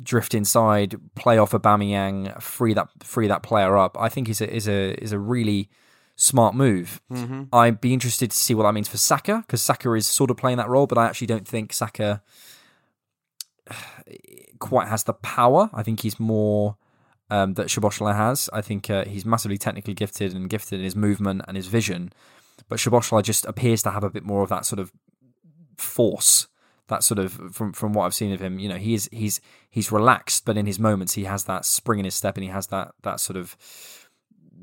drift 0.01 0.33
inside, 0.33 0.95
play 1.17 1.37
off 1.37 1.51
Aubameyang, 1.51 2.41
free 2.41 2.75
that 2.75 2.89
free 3.03 3.27
that 3.27 3.43
player 3.43 3.77
up. 3.77 3.97
I 3.99 4.09
think 4.09 4.29
is 4.29 4.41
a 4.41 4.55
is 4.55 4.69
a 4.69 4.95
is 5.03 5.13
a 5.13 5.19
really 5.19 5.69
smart 6.15 6.55
move. 6.55 7.01
I'd 7.53 7.81
be 7.81 7.93
interested 7.93 8.31
to 8.31 8.37
see 8.37 8.55
what 8.55 8.63
that 8.63 8.75
means 8.75 8.89
for 8.89 8.97
Saka 8.99 9.43
because 9.47 9.63
Saka 9.63 9.93
is 9.95 10.07
sort 10.07 10.31
of 10.31 10.37
playing 10.37 10.59
that 10.59 10.69
role, 10.69 10.87
but 10.87 10.99
I 10.99 11.07
actually 11.07 11.27
don't 11.29 11.47
think 11.49 11.73
Saka 11.73 12.23
quite 14.59 14.89
has 14.89 15.05
the 15.05 15.15
power. 15.15 15.71
I 15.73 15.83
think 15.83 16.01
he's 16.01 16.19
more 16.19 16.77
um, 17.31 17.55
that 17.55 17.69
Shaboshala 17.69 18.15
has. 18.15 18.49
I 18.53 18.61
think 18.61 18.91
uh, 18.91 19.05
he's 19.05 19.25
massively 19.25 19.59
technically 19.59 19.95
gifted 19.95 20.35
and 20.35 20.49
gifted 20.49 20.79
in 20.79 20.85
his 20.85 20.97
movement 20.97 21.43
and 21.47 21.57
his 21.57 21.67
vision, 21.67 22.13
but 22.69 22.79
Shaboshala 22.79 23.23
just 23.23 23.45
appears 23.47 23.83
to 23.83 23.91
have 23.91 24.05
a 24.05 24.11
bit 24.11 24.25
more 24.25 24.43
of 24.43 24.49
that 24.49 24.67
sort 24.67 24.79
of 24.79 24.93
force. 25.77 26.49
That 26.89 27.05
sort 27.05 27.19
of 27.19 27.33
from 27.53 27.75
from 27.75 27.93
what 27.93 28.07
I've 28.07 28.15
seen 28.15 28.33
of 28.33 28.41
him, 28.41 28.59
you 28.59 28.69
know, 28.69 28.77
he 28.77 28.95
is 28.95 29.11
he's 29.13 29.41
he's 29.69 29.93
relaxed, 29.93 30.47
but 30.47 30.57
in 30.57 30.65
his 30.65 30.79
moments 30.79 31.13
he 31.13 31.25
has 31.25 31.45
that 31.45 31.67
spring 31.67 31.99
in 31.99 32.07
his 32.07 32.15
step 32.15 32.37
and 32.37 32.45
he 32.45 32.51
has 32.51 32.69
that 32.69 32.93
that 33.03 33.21
sort 33.21 33.37
of 33.37 33.57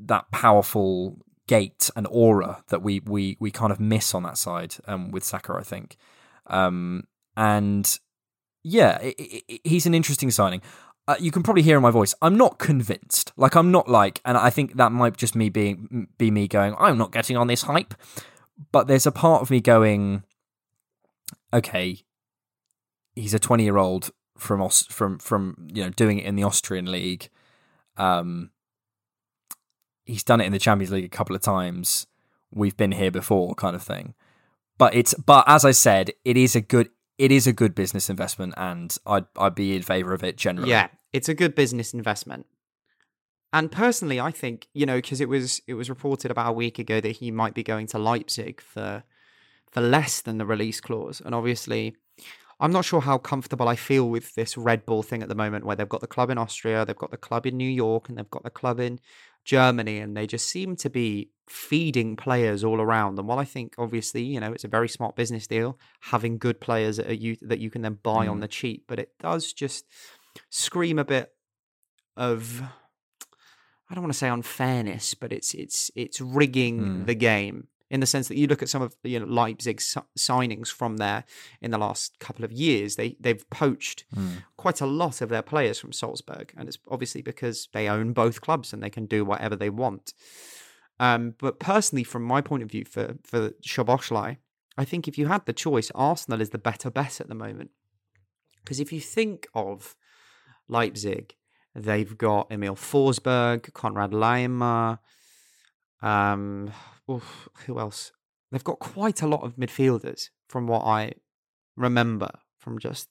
that 0.06 0.30
powerful 0.32 1.18
gait 1.46 1.90
and 1.94 2.08
aura 2.10 2.64
that 2.68 2.82
we 2.82 3.00
we 3.06 3.36
we 3.38 3.52
kind 3.52 3.70
of 3.70 3.78
miss 3.78 4.12
on 4.12 4.24
that 4.24 4.38
side 4.38 4.74
um, 4.88 5.12
with 5.12 5.22
Saka, 5.22 5.54
I 5.54 5.62
think. 5.62 5.96
Um, 6.48 7.04
and 7.36 7.98
yeah, 8.66 8.98
i 9.00 9.14
i 9.48 9.60
he's 9.62 9.86
an 9.86 9.94
interesting 9.94 10.30
signing. 10.30 10.60
Uh, 11.08 11.14
you 11.20 11.30
can 11.30 11.44
probably 11.44 11.62
hear 11.62 11.76
in 11.76 11.82
my 11.82 11.92
voice. 11.92 12.14
I'm 12.20 12.36
not 12.36 12.58
convinced. 12.58 13.32
Like 13.36 13.54
I'm 13.54 13.70
not 13.70 13.88
like, 13.88 14.20
and 14.24 14.36
I 14.36 14.50
think 14.50 14.76
that 14.76 14.90
might 14.90 15.16
just 15.16 15.36
me 15.36 15.48
being 15.50 16.08
be 16.18 16.32
me 16.32 16.48
going. 16.48 16.74
I'm 16.76 16.98
not 16.98 17.12
getting 17.12 17.36
on 17.36 17.46
this 17.46 17.62
hype. 17.62 17.94
But 18.72 18.88
there's 18.88 19.06
a 19.06 19.12
part 19.12 19.42
of 19.42 19.50
me 19.50 19.60
going, 19.60 20.24
okay, 21.52 21.98
he's 23.14 23.34
a 23.34 23.38
20 23.38 23.62
year 23.62 23.76
old 23.76 24.10
from 24.36 24.60
Aus- 24.60 24.86
from 24.86 25.18
from 25.18 25.68
you 25.72 25.84
know 25.84 25.90
doing 25.90 26.18
it 26.18 26.26
in 26.26 26.34
the 26.34 26.42
Austrian 26.42 26.90
league. 26.90 27.28
Um, 27.96 28.50
he's 30.04 30.24
done 30.24 30.40
it 30.40 30.46
in 30.46 30.52
the 30.52 30.58
Champions 30.58 30.90
League 30.90 31.04
a 31.04 31.16
couple 31.16 31.36
of 31.36 31.42
times. 31.42 32.08
We've 32.50 32.76
been 32.76 32.92
here 32.92 33.12
before, 33.12 33.54
kind 33.54 33.76
of 33.76 33.82
thing. 33.82 34.14
But 34.76 34.94
it's 34.94 35.14
but 35.14 35.44
as 35.46 35.64
I 35.64 35.70
said, 35.70 36.12
it 36.24 36.36
is 36.36 36.56
a 36.56 36.60
good 36.60 36.88
it 37.18 37.32
is 37.32 37.46
a 37.46 37.52
good 37.52 37.74
business 37.74 38.10
investment, 38.10 38.54
and 38.56 38.96
I'd 39.06 39.26
I'd 39.36 39.54
be 39.54 39.74
in 39.74 39.82
favour 39.82 40.12
of 40.12 40.22
it 40.22 40.36
generally. 40.36 40.70
Yeah, 40.70 40.88
it's 41.12 41.28
a 41.28 41.34
good 41.34 41.54
business 41.54 41.94
investment. 41.94 42.46
And 43.52 43.70
personally, 43.72 44.20
I 44.20 44.30
think 44.30 44.68
you 44.74 44.86
know 44.86 44.96
because 44.96 45.20
it 45.20 45.28
was 45.28 45.60
it 45.66 45.74
was 45.74 45.88
reported 45.88 46.30
about 46.30 46.50
a 46.50 46.52
week 46.52 46.78
ago 46.78 47.00
that 47.00 47.16
he 47.16 47.30
might 47.30 47.54
be 47.54 47.62
going 47.62 47.86
to 47.88 47.98
Leipzig 47.98 48.60
for 48.60 49.04
for 49.70 49.80
less 49.80 50.20
than 50.20 50.38
the 50.38 50.46
release 50.46 50.80
clause, 50.80 51.22
and 51.24 51.34
obviously, 51.34 51.96
I'm 52.58 52.72
not 52.72 52.84
sure 52.86 53.02
how 53.02 53.18
comfortable 53.18 53.68
I 53.68 53.76
feel 53.76 54.08
with 54.08 54.34
this 54.34 54.56
Red 54.56 54.86
Bull 54.86 55.02
thing 55.02 55.22
at 55.22 55.28
the 55.28 55.34
moment, 55.34 55.66
where 55.66 55.76
they've 55.76 55.88
got 55.88 56.00
the 56.00 56.06
club 56.06 56.30
in 56.30 56.38
Austria, 56.38 56.84
they've 56.84 56.96
got 56.96 57.10
the 57.10 57.16
club 57.18 57.44
in 57.46 57.56
New 57.56 57.68
York, 57.68 58.08
and 58.08 58.16
they've 58.16 58.30
got 58.30 58.44
the 58.44 58.50
club 58.50 58.80
in 58.80 58.98
Germany, 59.44 59.98
and 59.98 60.16
they 60.16 60.26
just 60.26 60.48
seem 60.48 60.74
to 60.76 60.88
be 60.90 61.30
feeding 61.48 62.16
players 62.16 62.64
all 62.64 62.80
around. 62.80 63.18
And 63.18 63.28
while 63.28 63.38
I 63.38 63.44
think 63.44 63.74
obviously 63.78 64.22
you 64.24 64.40
know 64.40 64.52
it's 64.52 64.64
a 64.64 64.68
very 64.68 64.88
smart 64.88 65.14
business 65.14 65.46
deal 65.46 65.78
having 66.00 66.38
good 66.38 66.60
players 66.60 66.96
that 66.96 67.20
you 67.20 67.36
that 67.42 67.60
you 67.60 67.70
can 67.70 67.82
then 67.82 67.98
buy 68.02 68.26
on 68.26 68.40
the 68.40 68.48
cheap, 68.48 68.84
but 68.88 68.98
it 68.98 69.12
does 69.20 69.52
just 69.52 69.84
scream 70.50 70.98
a 70.98 71.04
bit 71.04 71.30
of 72.16 72.62
I 73.88 73.94
don't 73.94 74.02
want 74.02 74.12
to 74.14 74.18
say 74.18 74.28
unfairness, 74.28 75.14
but 75.14 75.32
it's 75.32 75.54
it's 75.54 75.90
it's 75.94 76.20
rigging 76.20 76.80
Mm. 76.80 77.06
the 77.06 77.14
game 77.14 77.68
in 77.90 78.00
the 78.00 78.06
sense 78.06 78.26
that 78.28 78.36
you 78.36 78.46
look 78.48 78.62
at 78.62 78.68
some 78.68 78.82
of 78.82 78.96
you 79.04 79.20
know 79.20 79.26
Leipzig's 79.26 79.96
signings 80.18 80.68
from 80.68 80.96
there 80.96 81.24
in 81.60 81.70
the 81.70 81.78
last 81.78 82.18
couple 82.18 82.44
of 82.44 82.52
years. 82.52 82.96
They 82.96 83.16
they've 83.20 83.48
poached 83.50 84.04
Mm. 84.14 84.42
quite 84.56 84.80
a 84.80 84.86
lot 84.86 85.20
of 85.20 85.28
their 85.28 85.42
players 85.42 85.78
from 85.78 85.92
Salzburg, 85.92 86.52
and 86.56 86.68
it's 86.68 86.78
obviously 86.88 87.22
because 87.22 87.68
they 87.72 87.88
own 87.88 88.12
both 88.12 88.40
clubs 88.40 88.72
and 88.72 88.82
they 88.82 88.90
can 88.90 89.06
do 89.06 89.24
whatever 89.24 89.56
they 89.56 89.70
want. 89.70 90.12
Um, 90.98 91.34
but 91.38 91.58
personally, 91.60 92.04
from 92.04 92.22
my 92.24 92.40
point 92.40 92.62
of 92.62 92.70
view, 92.70 92.84
for 92.84 93.16
for 93.22 93.50
Szoboszlai, 93.62 94.38
I 94.78 94.84
think 94.84 95.06
if 95.06 95.16
you 95.18 95.26
had 95.28 95.44
the 95.46 95.52
choice, 95.52 95.90
Arsenal 95.94 96.40
is 96.40 96.50
the 96.50 96.58
better 96.58 96.90
bet 96.90 97.20
at 97.20 97.28
the 97.28 97.34
moment. 97.34 97.70
Because 98.64 98.80
if 98.80 98.92
you 98.92 99.00
think 99.00 99.46
of 99.54 99.94
Leipzig, 100.68 101.36
they've 101.74 102.16
got 102.18 102.50
Emil 102.50 102.74
Forsberg, 102.74 103.72
Konrad 103.72 104.10
Laimer, 104.12 104.98
um, 106.02 106.72
oof, 107.10 107.48
who 107.66 107.78
else? 107.78 108.12
They've 108.50 108.64
got 108.64 108.78
quite 108.78 109.22
a 109.22 109.26
lot 109.26 109.42
of 109.42 109.56
midfielders 109.56 110.30
from 110.48 110.66
what 110.66 110.82
I 110.82 111.12
remember 111.76 112.30
from 112.58 112.78
just 112.78 113.08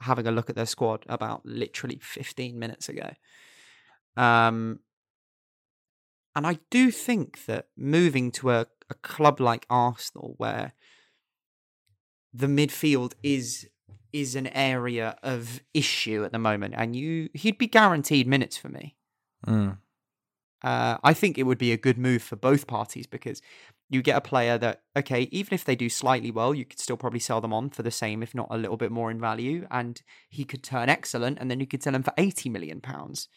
having 0.00 0.26
a 0.26 0.30
look 0.30 0.48
at 0.48 0.56
their 0.56 0.66
squad 0.66 1.04
about 1.08 1.44
literally 1.44 1.98
15 2.02 2.58
minutes 2.58 2.88
ago. 2.88 3.10
Um, 4.16 4.80
and 6.34 6.46
I 6.46 6.58
do 6.70 6.90
think 6.90 7.46
that 7.46 7.66
moving 7.76 8.30
to 8.32 8.50
a, 8.50 8.66
a 8.90 8.94
club 8.94 9.40
like 9.40 9.66
Arsenal, 9.68 10.34
where 10.36 10.72
the 12.32 12.46
midfield 12.46 13.14
is 13.22 13.68
is 14.12 14.34
an 14.34 14.46
area 14.48 15.16
of 15.22 15.60
issue 15.74 16.24
at 16.24 16.32
the 16.32 16.38
moment, 16.38 16.74
and 16.76 16.94
you 16.94 17.28
he'd 17.34 17.58
be 17.58 17.66
guaranteed 17.66 18.26
minutes 18.26 18.56
for 18.56 18.68
me. 18.68 18.96
Mm. 19.46 19.78
Uh, 20.62 20.98
I 21.04 21.14
think 21.14 21.38
it 21.38 21.44
would 21.44 21.58
be 21.58 21.72
a 21.72 21.76
good 21.76 21.98
move 21.98 22.22
for 22.22 22.36
both 22.36 22.66
parties 22.66 23.06
because 23.06 23.40
you 23.88 24.02
get 24.02 24.16
a 24.16 24.20
player 24.20 24.58
that 24.58 24.82
okay, 24.96 25.28
even 25.30 25.54
if 25.54 25.64
they 25.64 25.76
do 25.76 25.88
slightly 25.88 26.30
well, 26.30 26.52
you 26.52 26.64
could 26.64 26.80
still 26.80 26.96
probably 26.96 27.20
sell 27.20 27.40
them 27.40 27.52
on 27.52 27.70
for 27.70 27.82
the 27.82 27.90
same, 27.90 28.22
if 28.22 28.34
not 28.34 28.48
a 28.50 28.58
little 28.58 28.76
bit 28.76 28.90
more 28.90 29.10
in 29.10 29.20
value, 29.20 29.66
and 29.70 30.02
he 30.28 30.44
could 30.44 30.62
turn 30.62 30.88
excellent, 30.88 31.38
and 31.38 31.50
then 31.50 31.60
you 31.60 31.66
could 31.66 31.82
sell 31.82 31.94
him 31.94 32.02
for 32.02 32.12
eighty 32.18 32.48
million 32.48 32.80
pounds. 32.80 33.28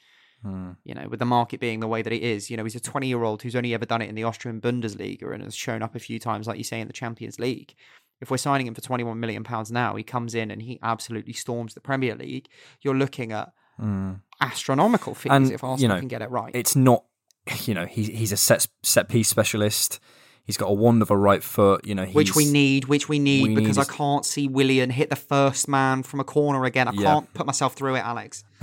Mm. 0.44 0.78
You 0.84 0.96
know, 0.96 1.08
with 1.08 1.20
the 1.20 1.26
market 1.26 1.60
being 1.60 1.80
the 1.80 1.88
way 1.88 2.02
that 2.02 2.12
it 2.12 2.24
is, 2.24 2.50
you 2.50 2.58
know, 2.58 2.64
he's 2.64 2.76
a 2.76 2.80
twenty-year-old 2.80 3.44
who's 3.44 3.56
only 3.56 3.76
ever 3.76 3.86
done 3.86 4.02
it 4.02 4.10
in 4.10 4.16
the 4.16 4.24
Austrian 4.24 4.60
Bundesliga 4.60 5.32
and 5.32 5.44
has 5.44 5.56
shown 5.56 5.84
up 5.84 5.96
a 5.96 6.00
few 6.00 6.18
times, 6.18 6.48
like 6.48 6.58
you 6.58 6.64
say, 6.64 6.82
in 6.82 6.88
the 6.88 6.94
Champions 6.94 7.40
League. 7.40 7.76
If 8.20 8.32
we're 8.32 8.38
signing 8.38 8.66
him 8.66 8.74
for 8.74 8.82
twenty-one 8.82 9.20
million 9.20 9.44
pounds 9.44 9.72
now, 9.72 9.96
he 9.96 10.04
comes 10.04 10.34
in 10.34 10.50
and 10.50 10.64
he 10.64 10.80
absolutely 10.82 11.34
storms 11.34 11.76
the 11.76 11.82
Premier 11.82 12.16
League. 12.16 12.48
You're 12.82 12.96
looking 12.96 13.32
at 13.32 13.54
Mm. 13.80 14.22
astronomical 14.42 15.16
figures 15.16 15.50
And, 15.50 15.52
if 15.52 15.64
you 15.64 15.68
Arsenal 15.68 15.96
know, 15.96 16.00
can 16.00 16.08
get 16.08 16.22
it 16.22 16.30
right. 16.30 16.52
It's 16.54 16.76
not, 16.76 17.04
you 17.66 17.74
know, 17.74 17.86
he's 17.86 18.08
he's 18.08 18.32
a 18.32 18.38
set 18.38 18.68
set 18.84 19.10
piece 19.10 19.28
specialist. 19.30 20.00
He's 20.44 20.58
got 20.58 20.68
a 20.68 20.74
wand 20.74 21.02
of 21.04 21.12
a 21.12 21.18
right 21.18 21.44
foot. 21.44 21.86
You 21.86 21.94
know, 21.96 22.04
he's, 22.06 22.16
which 22.16 22.36
we 22.36 22.46
need, 22.52 22.86
which 22.86 23.08
we 23.08 23.20
need, 23.20 23.50
we 23.50 23.56
because 23.56 23.78
need- 23.78 23.88
I 23.90 23.94
can't 23.94 24.26
see 24.26 24.48
Willian 24.48 24.90
hit 24.90 25.10
the 25.10 25.16
first 25.16 25.68
man 25.68 26.04
from 26.04 26.20
a 26.20 26.24
corner 26.24 26.66
again. 26.66 26.88
I 26.88 26.92
Yeah. 26.94 27.02
can't 27.04 27.34
put 27.34 27.46
myself 27.46 27.74
through 27.76 27.96
it, 27.96 28.00
Alex. 28.04 28.44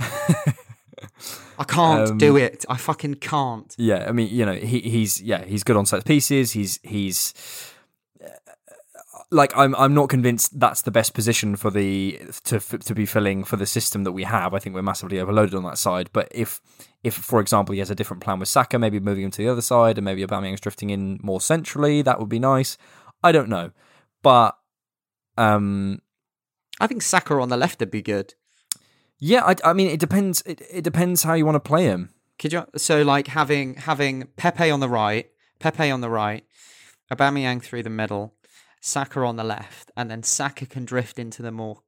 I 1.57 1.63
can't 1.65 2.17
do 2.19 2.31
Um, 2.37 2.43
it. 2.43 2.65
I 2.69 2.77
fucking 2.77 3.15
can't. 3.15 3.73
Yeah, 3.77 4.05
I 4.07 4.11
mean, 4.11 4.29
you 4.29 4.45
know, 4.45 4.53
he 4.53 4.79
he's 4.79 5.21
yeah, 5.21 5.43
he's 5.45 5.63
good 5.63 5.77
on 5.77 5.85
set 5.85 6.05
pieces. 6.05 6.51
He's 6.51 6.79
he's 6.83 7.33
uh, 8.23 8.27
like 9.31 9.55
I'm 9.57 9.75
I'm 9.75 9.93
not 9.93 10.09
convinced 10.09 10.59
that's 10.59 10.81
the 10.83 10.91
best 10.91 11.13
position 11.13 11.55
for 11.55 11.69
the 11.71 12.19
to 12.45 12.59
to 12.59 12.93
be 12.95 13.05
filling 13.05 13.43
for 13.43 13.55
the 13.55 13.65
system 13.65 14.03
that 14.03 14.11
we 14.11 14.23
have. 14.23 14.53
I 14.53 14.59
think 14.59 14.75
we're 14.75 14.81
massively 14.81 15.19
overloaded 15.19 15.55
on 15.55 15.63
that 15.63 15.77
side. 15.77 16.09
But 16.13 16.27
if 16.31 16.61
if 17.03 17.13
for 17.13 17.39
example 17.39 17.73
he 17.73 17.79
has 17.79 17.89
a 17.89 17.95
different 17.95 18.21
plan 18.23 18.39
with 18.39 18.49
Saka, 18.49 18.77
maybe 18.77 18.99
moving 18.99 19.23
him 19.23 19.31
to 19.31 19.41
the 19.41 19.49
other 19.49 19.61
side, 19.61 19.97
and 19.97 20.05
maybe 20.05 20.25
Aubameyang's 20.25 20.61
drifting 20.61 20.89
in 20.89 21.19
more 21.23 21.41
centrally, 21.41 22.01
that 22.01 22.19
would 22.19 22.29
be 22.29 22.39
nice. 22.39 22.77
I 23.23 23.31
don't 23.31 23.49
know, 23.49 23.71
but 24.21 24.55
um, 25.37 26.01
I 26.79 26.87
think 26.87 27.01
Saka 27.01 27.33
on 27.35 27.49
the 27.49 27.57
left 27.57 27.79
would 27.79 27.91
be 27.91 28.01
good. 28.01 28.33
yeah, 29.19 29.43
I, 29.43 29.55
I 29.63 29.73
mean, 29.73 29.89
it 29.89 29.99
depends. 29.99 30.41
It, 30.45 30.61
it 30.71 30.83
depends 30.83 31.23
how 31.23 31.33
you 31.33 31.45
want 31.45 31.55
to 31.55 31.59
play 31.59 31.85
him. 31.85 32.09
Could 32.37 32.53
you? 32.53 32.65
So 32.77 33.01
like 33.01 33.27
having 33.27 33.75
having 33.75 34.27
Pepe 34.37 34.69
on 34.71 34.79
the 34.79 34.89
right, 34.89 35.29
Pepe 35.59 35.91
on 35.91 36.01
the 36.01 36.09
right, 36.09 36.45
Aubameyang 37.11 37.61
through 37.61 37.83
the 37.83 37.89
middle, 37.89 38.35
Saka 38.81 39.19
on 39.21 39.35
the 39.35 39.43
left, 39.43 39.91
and 39.97 40.09
then 40.09 40.23
Saka 40.23 40.65
can 40.65 40.85
drift 40.85 41.19
into 41.19 41.41
the 41.41 41.51
more 41.51 41.81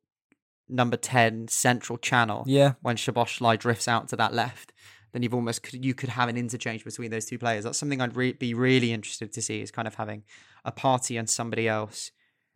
number 0.67 0.97
ten 0.97 1.47
central 1.47 1.97
channel. 1.97 2.43
Yeah, 2.47 2.74
when 2.82 2.97
Szoboszlai 2.97 3.58
drifts 3.58 3.88
out 3.88 4.10
to 4.10 4.17
that 4.17 4.34
left, 4.34 4.74
then 5.12 5.24
you've 5.24 5.34
almost 5.34 5.63
could, 5.63 5.84
you 5.84 5.93
could 5.93 6.10
have 6.10 6.30
an 6.30 6.38
interchange 6.38 6.84
between 6.84 7.12
those 7.12 7.26
two 7.26 7.38
players. 7.38 7.63
That's 7.63 7.78
something 7.78 8.00
I'd 8.02 8.15
re- 8.15 8.34
be 8.34 8.54
really 8.54 8.91
interested 8.93 9.32
to 9.34 9.41
see 9.41 9.62
is 9.62 9.71
kind 9.71 9.88
of 9.88 9.95
having 9.95 10.24
a 10.65 10.71
Partey 10.71 11.19
and 11.19 11.30
somebody 11.30 11.67
else 11.67 12.12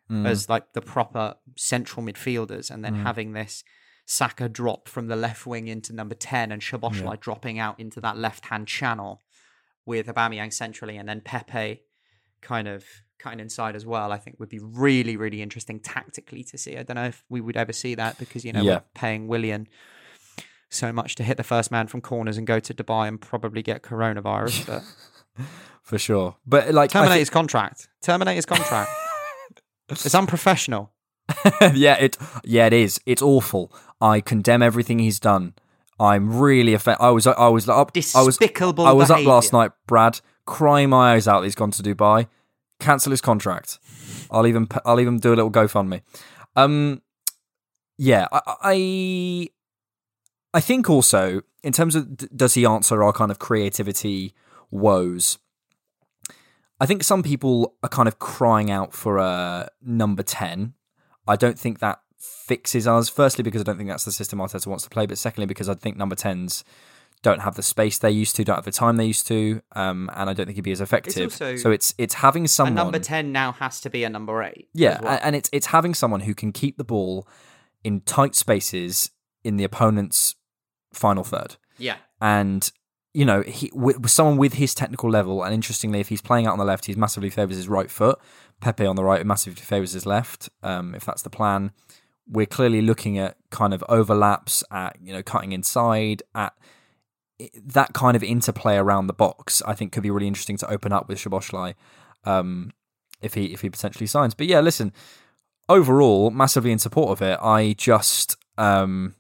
Mm. 0.07 0.27
as 0.27 0.47
like 0.47 0.73
the 0.73 0.81
proper 0.83 1.33
central 1.57 2.05
midfielders, 2.05 2.69
and 2.69 2.85
then 2.85 2.93
having 2.93 3.33
this 3.33 3.63
Saka 4.05 4.47
drop 4.47 4.87
from 4.87 5.07
the 5.07 5.15
left 5.15 5.47
wing 5.47 5.67
into 5.67 5.93
number 5.93 6.13
ten 6.13 6.51
and 6.51 6.61
Szoboszlai 6.61 7.19
dropping 7.19 7.57
out 7.57 7.79
into 7.79 7.99
that 8.01 8.15
left 8.15 8.45
hand 8.45 8.67
channel 8.67 9.23
with 9.83 10.05
Aubameyang 10.05 10.53
centrally, 10.53 10.95
and 10.97 11.09
then 11.09 11.21
Pepe 11.21 11.81
kind 12.39 12.67
of 12.67 12.85
cutting 13.17 13.39
inside 13.39 13.75
as 13.75 13.83
well. 13.83 14.11
I 14.11 14.19
think 14.19 14.39
would 14.39 14.47
be 14.49 14.59
really 14.59 15.17
really 15.17 15.41
interesting 15.41 15.79
tactically 15.79 16.43
to 16.43 16.57
see. 16.59 16.77
I 16.77 16.83
don't 16.83 16.97
know 16.97 17.05
if 17.07 17.23
we 17.27 17.41
would 17.41 17.57
ever 17.57 17.73
see 17.73 17.95
that 17.95 18.19
because 18.19 18.45
you 18.45 18.53
know 18.53 18.61
Yeah. 18.61 18.73
we're 18.75 18.83
paying 18.93 19.27
Willian 19.27 19.67
so 20.69 20.91
much 20.91 21.15
to 21.15 21.23
hit 21.23 21.38
the 21.38 21.43
first 21.43 21.71
man 21.71 21.88
from 21.88 22.01
corners 22.01 22.38
and 22.38 22.45
go 22.45 22.60
to 22.60 22.73
Dubai 22.73 23.08
and 23.08 23.19
probably 23.19 23.62
get 23.62 23.82
coronavirus. 23.82 24.65
But 24.65 25.45
for 25.82 25.97
sure. 25.97 26.36
But 26.45 26.73
like, 26.73 26.91
terminate 26.91 27.13
thi- 27.13 27.19
his 27.19 27.30
contract. 27.30 27.88
Terminate 28.01 28.36
his 28.36 28.45
contract. 28.45 28.89
it's 29.89 30.15
unprofessional. 30.15 30.91
yeah, 31.73 31.95
it 31.95 32.17
yeah 32.43 32.67
it 32.67 32.73
is. 32.73 32.99
It's 33.06 33.21
awful. 33.21 33.73
I 33.99 34.21
condemn 34.21 34.62
everything 34.62 34.99
he's 34.99 35.19
done. 35.19 35.54
I'm 35.99 36.38
really 36.38 36.73
offended. 36.73 37.01
I 37.01 37.10
was 37.10 37.25
I 37.25 37.47
was 37.47 37.67
up. 37.69 37.91
I 37.95 38.21
was 38.21 38.38
Despicable 38.38 38.86
I 38.86 38.91
was 38.91 39.10
up 39.10 39.23
last 39.25 39.54
night, 39.54 39.71
Brad, 39.88 40.19
crying 40.45 40.89
my 40.89 41.13
eyes 41.13 41.28
out. 41.28 41.39
that 41.39 41.45
He's 41.45 41.56
gone 41.56 41.71
to 41.71 41.84
Dubai. 41.84 42.28
Cancel 42.80 43.12
his 43.12 43.21
contract. 43.21 43.80
I'll 44.30 44.45
even 44.45 44.67
I'll 44.86 44.99
even 44.99 45.19
do 45.19 45.30
a 45.30 45.36
little 45.36 45.51
GoFundMe. 45.51 46.01
Um, 46.56 47.01
yeah, 47.97 48.28
I 48.32 48.41
I, 48.62 49.49
I 50.55 50.61
think 50.61 50.89
also 50.89 51.41
in 51.63 51.73
terms 51.73 51.95
of 51.95 52.17
d- 52.17 52.27
does 52.35 52.53
he 52.53 52.65
answer 52.65 53.03
our 53.03 53.11
kind 53.13 53.29
of 53.31 53.37
creativity 53.39 54.33
woes? 54.71 55.37
I 56.79 56.85
think 56.85 57.03
some 57.03 57.23
people 57.23 57.75
are 57.83 57.89
kind 57.89 58.07
of 58.07 58.19
crying 58.19 58.69
out 58.71 58.93
for 58.93 59.17
a 59.17 59.69
number 59.81 60.23
10. 60.23 60.73
I 61.27 61.35
don't 61.35 61.57
think 61.59 61.79
that 61.79 61.99
fixes 62.17 62.87
us. 62.87 63.07
Firstly, 63.09 63.43
because 63.43 63.61
I 63.61 63.63
don't 63.63 63.77
think 63.77 63.89
that's 63.89 64.05
the 64.05 64.11
system 64.11 64.39
Arteta 64.39 64.67
wants 64.67 64.83
to 64.83 64.89
play, 64.89 65.05
but 65.05 65.17
secondly, 65.17 65.45
because 65.45 65.69
I 65.69 65.73
think 65.75 65.97
number 65.97 66.15
10s 66.15 66.63
don't 67.21 67.39
have 67.41 67.55
the 67.55 67.63
space 67.63 67.97
they 67.97 68.11
used 68.11 68.35
to, 68.35 68.43
don't 68.43 68.57
have 68.57 68.65
the 68.65 68.71
time 68.71 68.97
they 68.97 69.05
used 69.05 69.25
to, 69.27 69.61
um, 69.73 70.09
and 70.15 70.29
I 70.29 70.33
don't 70.33 70.45
think 70.45 70.55
he'd 70.57 70.61
be 70.61 70.71
as 70.71 70.81
effective. 70.81 71.31
also- 71.31 71.55
so 71.55 71.71
it's 71.71 71.95
it's 71.97 72.15
having 72.15 72.45
A 72.45 72.47
someone 72.47 72.75
number 72.75 72.99
ten 72.99 73.31
now 73.31 73.51
has 73.53 73.81
to 73.81 73.89
be 73.89 74.03
a 74.03 74.09
number 74.09 74.43
eight. 74.43 74.67
yeah, 74.73 74.99
well. 75.01 75.19
and 75.23 75.35
it's 75.35 75.49
it's 75.51 75.67
having 75.67 75.93
someone 75.95 76.19
who 76.21 76.35
can 76.35 76.51
keep 76.51 76.77
the 76.77 76.83
ball 76.83 77.27
in 77.83 78.01
tight 78.01 78.35
spaces 78.35 79.11
in 79.43 79.57
the 79.57 79.63
opponent's 79.63 80.35
final 80.95 81.23
third. 81.23 81.58
Yeah. 81.77 81.97
and 82.21 82.71
you 83.13 83.25
know 83.25 83.41
he 83.41 83.69
with, 83.73 83.99
with 83.99 84.12
someone 84.12 84.38
with 84.38 84.53
his 84.53 84.73
technical 84.73 85.10
level 85.10 85.43
and 85.43 85.53
interestingly 85.53 85.99
if 85.99 86.08
he's 86.08 86.21
playing 86.21 86.47
out 86.47 86.53
on 86.53 86.60
the 86.60 86.65
left 86.65 86.86
he 86.86 86.95
massively 86.95 87.29
favors 87.29 87.58
his 87.58 87.67
right 87.67 87.91
foot. 87.91 88.19
Pepe 88.62 88.86
on 88.86 88.95
the 88.95 89.03
right 89.03 89.25
massively 89.25 89.62
favors 89.62 89.91
his 89.91 90.05
left 90.05 90.49
um, 90.63 90.95
if 90.95 91.03
that's 91.05 91.21
the 91.21 91.29
plan. 91.29 91.71
We're 92.27 92.45
clearly 92.45 92.81
looking 92.81 93.17
at 93.17 93.38
kind 93.51 93.73
of 93.73 93.84
overlaps 93.89 94.63
at 94.71 94.97
you 95.01 95.13
know 95.13 95.21
cutting 95.21 95.51
inside 95.51 96.23
at 96.34 96.53
that 97.53 97.93
kind 97.93 98.15
of 98.15 98.23
interplay 98.23 98.77
around 98.77 99.08
the 99.08 99.13
box 99.13 99.62
i 99.67 99.73
think 99.73 99.91
could 99.91 100.01
be 100.03 100.10
really 100.10 100.25
interesting 100.27 100.55
to 100.55 100.69
open 100.71 100.93
up 100.93 101.10
with 101.10 101.17
Szoboszlai 101.19 101.76
um, 102.24 102.72
if 103.22 103.34
he 103.34 103.45
if 103.53 103.61
he 103.61 103.69
potentially 103.69 104.07
signs. 104.07 104.34
But 104.34 104.47
yeah 104.47 104.61
listen 104.61 104.93
overall 105.67 106.32
massively 106.32 106.72
in 106.72 106.80
support 106.80 107.09
of 107.09 107.22
it. 107.22 107.39
I 107.41 107.74
just 107.78 108.38
um 108.57 109.15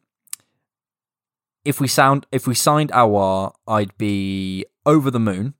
if 1.65 1.81
we 1.81 1.87
sound 1.87 2.27
if 2.31 2.47
we 2.47 2.53
signed 2.53 2.91
Aouar, 2.91 3.53
I'd 3.67 3.97
be 3.97 4.65
over 4.85 5.11
the 5.11 5.19
moon. 5.19 5.55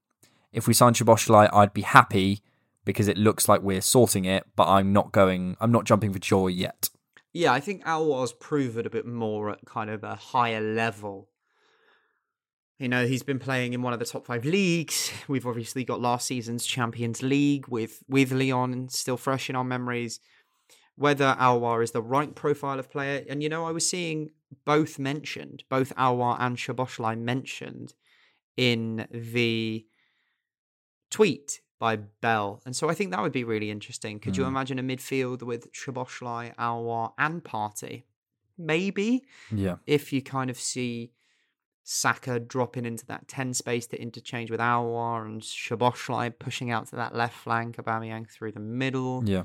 If 0.54 0.68
we 0.68 0.74
signed 0.74 0.96
Szoboszlai, 0.96 1.50
I'd 1.52 1.74
be 1.74 1.82
happy 1.82 2.42
because 2.86 3.08
it 3.08 3.18
looks 3.18 3.50
like 3.50 3.62
we're 3.62 3.82
sorting 3.82 4.24
it, 4.26 4.46
but 4.56 4.68
I'm 4.68 4.94
not 4.94 5.12
going 5.12 5.58
I'm 5.60 5.72
not 5.72 5.86
jumping 5.86 6.14
for 6.14 6.20
joy 6.20 6.48
yet. 6.48 6.90
Yeah, 7.34 7.52
I 7.52 7.60
think 7.60 7.84
Aouar's 7.84 8.32
proven 8.32 8.86
a 8.86 8.90
bit 8.90 9.06
more 9.06 9.50
at 9.50 9.66
kind 9.66 9.90
of 9.90 10.04
a 10.04 10.16
higher 10.16 10.62
level. 10.62 11.28
You 12.80 12.88
know, 12.88 13.06
he's 13.08 13.24
been 13.24 13.40
playing 13.40 13.74
in 13.74 13.82
one 13.82 13.94
of 13.94 14.00
the 14.00 14.06
top 14.06 14.26
five 14.26 14.46
leagues. 14.46 15.12
We've 15.28 15.48
obviously 15.48 15.84
got 15.84 16.00
last 16.00 16.28
season's 16.28 16.66
Champions 16.66 17.24
League 17.24 17.68
with 17.68 18.04
with 18.08 18.32
Lyon 18.32 18.90
still 18.90 19.18
fresh 19.18 19.50
in 19.50 19.56
our 19.56 19.64
memories. 19.64 20.20
Whether 20.98 21.36
Aouar 21.40 21.84
is 21.84 21.92
the 21.92 22.02
right 22.02 22.34
profile 22.34 22.80
of 22.80 22.90
player, 22.90 23.26
and 23.30 23.44
you 23.44 23.50
know, 23.50 23.66
I 23.66 23.72
was 23.72 23.88
seeing 23.88 24.32
both 24.64 24.98
mentioned, 24.98 25.64
both 25.70 25.94
Aouar 25.96 26.38
and 26.40 26.56
Szoboszlai 26.58 27.18
mentioned 27.20 27.94
in 28.56 29.08
the 29.12 29.86
tweet 31.12 31.62
by 31.80 31.98
Bell. 31.98 32.62
And 32.66 32.76
so 32.76 32.90
I 32.90 32.94
think 32.94 33.12
that 33.12 33.22
would 33.22 33.34
be 33.34 33.44
really 33.44 33.70
interesting. 33.70 34.20
Could 34.20 34.38
you 34.38 34.44
Mm. 34.46 34.48
imagine 34.48 34.80
a 34.80 34.84
midfield 34.84 35.44
with 35.44 35.72
Szoboszlai, 35.74 36.56
Aouar, 36.56 37.14
and 37.18 37.44
Partey? 37.44 38.04
Maybe 38.58 39.26
Yeah. 39.52 39.78
if 39.86 40.14
you 40.14 40.22
kind 40.22 40.50
of 40.50 40.58
see 40.58 41.12
Saka 41.84 42.40
dropping 42.40 42.86
into 42.86 43.06
that 43.08 43.28
10 43.28 43.54
space 43.54 43.86
to 43.88 44.02
interchange 44.02 44.50
with 44.50 44.60
Aouar 44.62 45.26
and 45.26 45.42
Szoboszlai 45.42 46.40
pushing 46.40 46.72
out 46.72 46.88
to 46.88 46.96
that 46.96 47.14
left 47.14 47.36
flank, 47.38 47.76
Aubameyang 47.76 48.28
through 48.30 48.54
the 48.54 48.60
middle. 48.62 49.24
Yeah. 49.28 49.44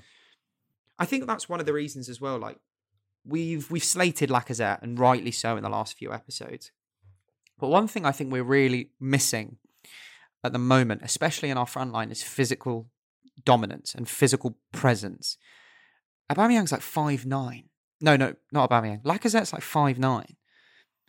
I 1.01 1.07
think 1.07 1.27
that's 1.27 1.49
one 1.49 1.59
of 1.61 1.67
the 1.67 1.73
reasons 1.73 2.09
as 2.09 2.21
well. 2.21 2.39
Like 2.39 2.59
we've 3.25 3.71
we've 3.71 3.83
slated 3.85 4.31
Lacazette 4.31 4.83
and 4.83 4.99
rightly 4.99 5.31
so 5.33 5.57
in 5.57 5.63
the 5.63 5.69
last 5.71 5.97
few 5.99 6.13
episodes. 6.13 6.71
But 7.59 7.69
one 7.69 7.89
thing 7.89 8.07
I 8.07 8.13
think 8.13 8.31
we're 8.33 8.45
really 8.45 8.91
missing 9.01 9.57
at 10.45 10.53
the 10.53 10.59
moment, 10.59 11.03
especially 11.05 11.51
in 11.51 11.59
our 11.59 11.67
front 11.67 11.93
line, 11.93 12.11
is 12.11 12.23
physical 12.23 12.89
dominance 13.45 13.95
and 13.95 14.09
physical 14.09 14.57
presence. 14.73 15.37
Aubameyang's 16.31 16.73
like 16.73 16.81
five 16.83 17.27
nine. 17.27 17.65
No, 18.01 18.17
no, 18.17 18.35
not 18.53 18.71
Aubameyang. 18.71 19.03
Lacazette's 19.03 19.53
like 19.53 19.63
five 19.63 19.99
nine. 19.99 20.37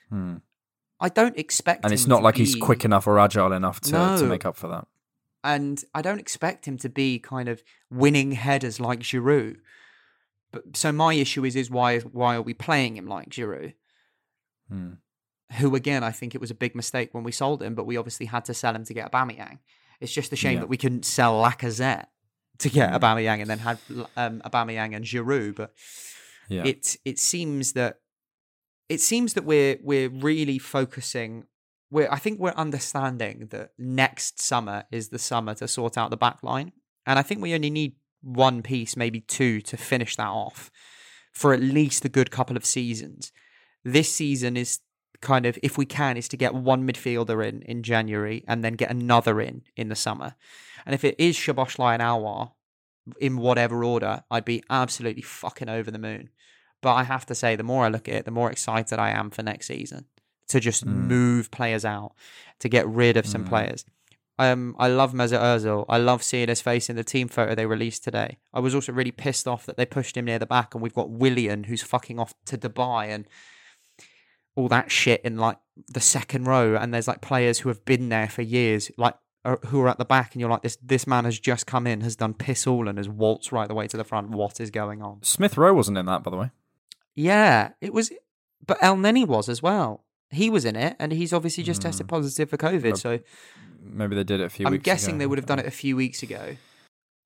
Hmm. 0.09 0.35
I 0.99 1.09
don't 1.09 1.37
expect, 1.37 1.83
And 1.83 1.93
it's 1.93 2.05
not 2.05 2.21
like 2.21 2.35
he's 2.37 2.55
quick 2.55 2.85
enough 2.85 3.07
or 3.07 3.17
agile 3.17 3.53
enough 3.53 3.81
to, 3.81 3.91
to 3.91 4.25
make 4.27 4.45
up 4.45 4.55
for 4.55 4.67
that. 4.67 4.85
and 5.43 5.83
I 5.95 6.03
don't 6.03 6.19
expect 6.19 6.67
him 6.67 6.77
to 6.77 6.89
be 6.89 7.17
kind 7.17 7.49
of 7.49 7.63
winning 7.89 8.33
headers 8.33 8.79
like 8.79 8.99
Giroud. 8.99 9.55
But 10.51 10.75
so 10.75 10.91
my 10.91 11.13
issue 11.13 11.45
is 11.45 11.55
is 11.55 11.69
why 11.69 11.99
why 11.99 12.35
are 12.35 12.41
we 12.41 12.53
playing 12.53 12.97
him 12.97 13.07
like 13.07 13.29
Giroud? 13.29 13.73
Hmm. 14.69 14.93
Who 15.59 15.75
again 15.75 16.03
I 16.03 16.11
think 16.11 16.33
it 16.35 16.41
was 16.41 16.51
a 16.51 16.55
big 16.55 16.75
mistake 16.75 17.09
when 17.13 17.23
we 17.23 17.31
sold 17.31 17.61
him, 17.61 17.75
but 17.75 17.85
we 17.85 17.97
obviously 17.97 18.25
had 18.27 18.45
to 18.45 18.53
sell 18.53 18.75
him 18.75 18.85
to 18.85 18.93
get 18.93 19.11
Aubameyang. 19.11 19.59
It's 19.99 20.13
just 20.13 20.33
a 20.33 20.35
shame 20.35 20.53
Yeah. 20.55 20.59
that 20.61 20.69
we 20.69 20.77
couldn't 20.77 21.05
sell 21.05 21.41
Lacazette 21.41 22.05
to 22.59 22.69
get 22.69 22.91
Mm. 22.91 22.99
Aubameyang 22.99 23.41
and 23.41 23.49
then 23.49 23.59
had 23.59 23.77
um, 24.15 24.41
Aubameyang 24.41 24.95
and 24.95 25.05
Giroud. 25.05 25.55
But 25.55 25.73
Yeah. 26.49 26.63
it 26.65 26.97
it 27.05 27.19
seems 27.19 27.73
that 27.73 27.99
it 28.89 28.99
seems 29.01 29.33
that 29.35 29.45
we're 29.45 29.77
we're 29.81 30.09
really 30.09 30.57
focusing 30.59 31.45
we're 31.89 32.09
I 32.11 32.17
think 32.19 32.39
we're 32.39 32.53
understanding 32.55 33.47
that 33.51 33.71
next 33.77 34.39
summer 34.41 34.85
is 34.91 35.09
the 35.09 35.19
summer 35.19 35.53
to 35.55 35.67
sort 35.67 35.97
out 35.97 36.09
the 36.09 36.17
back 36.17 36.43
line. 36.43 36.71
And 37.05 37.17
I 37.19 37.21
think 37.23 37.41
we 37.41 37.53
only 37.53 37.69
need 37.69 37.95
one 38.21 38.61
piece, 38.61 38.95
maybe 38.95 39.21
two, 39.21 39.61
to 39.61 39.77
finish 39.77 40.15
that 40.15 40.27
off 40.27 40.71
for 41.31 41.53
at 41.53 41.61
least 41.61 42.05
a 42.05 42.09
good 42.09 42.31
couple 42.31 42.57
of 42.57 42.65
seasons. 42.65 43.31
This 43.83 44.13
season 44.13 44.57
is 44.57 44.79
kind 45.21 45.45
of, 45.45 45.57
if 45.63 45.77
we 45.77 45.85
can, 45.85 46.17
is 46.17 46.27
to 46.29 46.37
get 46.37 46.53
one 46.53 46.87
midfielder 46.87 47.47
in 47.47 47.61
in 47.63 47.83
January 47.83 48.43
and 48.47 48.63
then 48.63 48.73
get 48.73 48.91
another 48.91 49.39
in 49.41 49.63
in 49.75 49.89
the 49.89 49.95
summer. 49.95 50.35
And 50.85 50.93
if 50.95 51.03
it 51.03 51.15
is 51.19 51.37
Szoboszlai 51.37 51.93
and 51.93 52.01
Aouar 52.01 52.51
in 53.19 53.37
whatever 53.37 53.83
order, 53.83 54.23
I'd 54.29 54.45
be 54.45 54.63
absolutely 54.69 55.21
fucking 55.21 55.69
over 55.69 55.89
the 55.91 55.99
moon. 55.99 56.29
But 56.81 56.93
I 56.95 57.03
have 57.03 57.25
to 57.27 57.35
say, 57.35 57.55
the 57.55 57.63
more 57.63 57.85
I 57.85 57.89
look 57.89 58.09
at 58.09 58.15
it, 58.15 58.25
the 58.25 58.31
more 58.31 58.51
excited 58.51 58.97
I 58.99 59.11
am 59.11 59.29
for 59.29 59.43
next 59.43 59.67
season 59.67 60.05
to 60.47 60.59
just 60.59 60.85
Mm. 60.85 61.07
move 61.07 61.51
players 61.51 61.85
out, 61.85 62.13
to 62.59 62.67
get 62.67 62.87
rid 62.87 63.15
of 63.17 63.25
some 63.25 63.45
Mm. 63.45 63.49
players. 63.49 63.85
Um, 64.41 64.75
I 64.79 64.87
love 64.87 65.13
Mesut 65.13 65.39
Ozil. 65.39 65.85
I 65.87 65.99
love 65.99 66.23
seeing 66.23 66.49
his 66.49 66.61
face 66.61 66.89
in 66.89 66.95
the 66.95 67.03
team 67.03 67.27
photo 67.27 67.53
they 67.53 67.67
released 67.67 68.03
today. 68.03 68.39
I 68.51 68.59
was 68.59 68.73
also 68.73 68.91
really 68.91 69.11
pissed 69.11 69.47
off 69.47 69.67
that 69.67 69.77
they 69.77 69.85
pushed 69.85 70.17
him 70.17 70.25
near 70.25 70.39
the 70.39 70.47
back, 70.47 70.73
and 70.73 70.81
we've 70.81 70.95
got 70.95 71.11
Willian 71.11 71.65
who's 71.65 71.83
fucking 71.83 72.17
off 72.17 72.33
to 72.45 72.57
Dubai 72.57 73.09
and 73.09 73.27
all 74.55 74.67
that 74.69 74.89
shit 74.89 75.21
in 75.23 75.37
like 75.37 75.59
the 75.87 75.99
second 75.99 76.45
row. 76.45 76.75
And 76.75 76.91
there's 76.91 77.07
like 77.07 77.21
players 77.21 77.59
who 77.59 77.69
have 77.69 77.85
been 77.85 78.09
there 78.09 78.27
for 78.27 78.41
years, 78.41 78.89
like 78.97 79.13
are, 79.45 79.59
who 79.67 79.79
are 79.81 79.89
at 79.89 79.99
the 79.99 80.05
back, 80.05 80.33
and 80.33 80.41
you're 80.41 80.49
like, 80.49 80.63
this 80.63 80.77
this 80.81 81.05
man 81.05 81.25
has 81.25 81.37
just 81.37 81.67
come 81.67 81.85
in, 81.85 82.01
has 82.01 82.15
done 82.15 82.33
piss 82.33 82.65
all, 82.65 82.87
and 82.87 82.97
has 82.97 83.07
waltzed 83.07 83.51
right 83.51 83.67
the 83.67 83.75
way 83.75 83.87
to 83.89 83.97
the 83.97 84.03
front. 84.03 84.31
What 84.31 84.59
is 84.59 84.71
going 84.71 85.03
on? 85.03 85.21
Smith 85.21 85.55
Rowe 85.55 85.75
wasn't 85.75 85.99
in 85.99 86.07
that, 86.07 86.23
by 86.23 86.31
the 86.31 86.37
way. 86.37 86.49
Yeah, 87.13 87.73
it 87.79 87.93
was, 87.93 88.11
but 88.65 88.79
Elneny 88.79 89.27
was 89.27 89.49
as 89.49 89.61
well. 89.61 90.03
He 90.31 90.49
was 90.49 90.65
in 90.65 90.75
it, 90.75 90.95
and 90.99 91.11
he's 91.11 91.33
obviously 91.33 91.63
just 91.63 91.81
tested 91.81 92.07
Mm. 92.07 92.09
positive 92.09 92.49
for 92.49 92.57
COVID. 92.57 92.81
But 92.91 92.97
So 92.97 93.19
Maybe 93.83 94.15
they 94.15 94.23
did 94.23 94.39
it 94.39 94.45
a 94.45 94.49
few 94.49 94.65
weeks. 94.65 94.75
I'm 94.75 94.81
guessing 94.81 95.15
ago. 95.15 95.19
they 95.19 95.27
would 95.27 95.37
have 95.39 95.45
done 95.47 95.59
it 95.59 95.65
a 95.65 95.71
few 95.71 95.95
weeks 95.95 96.23
ago. 96.23 96.55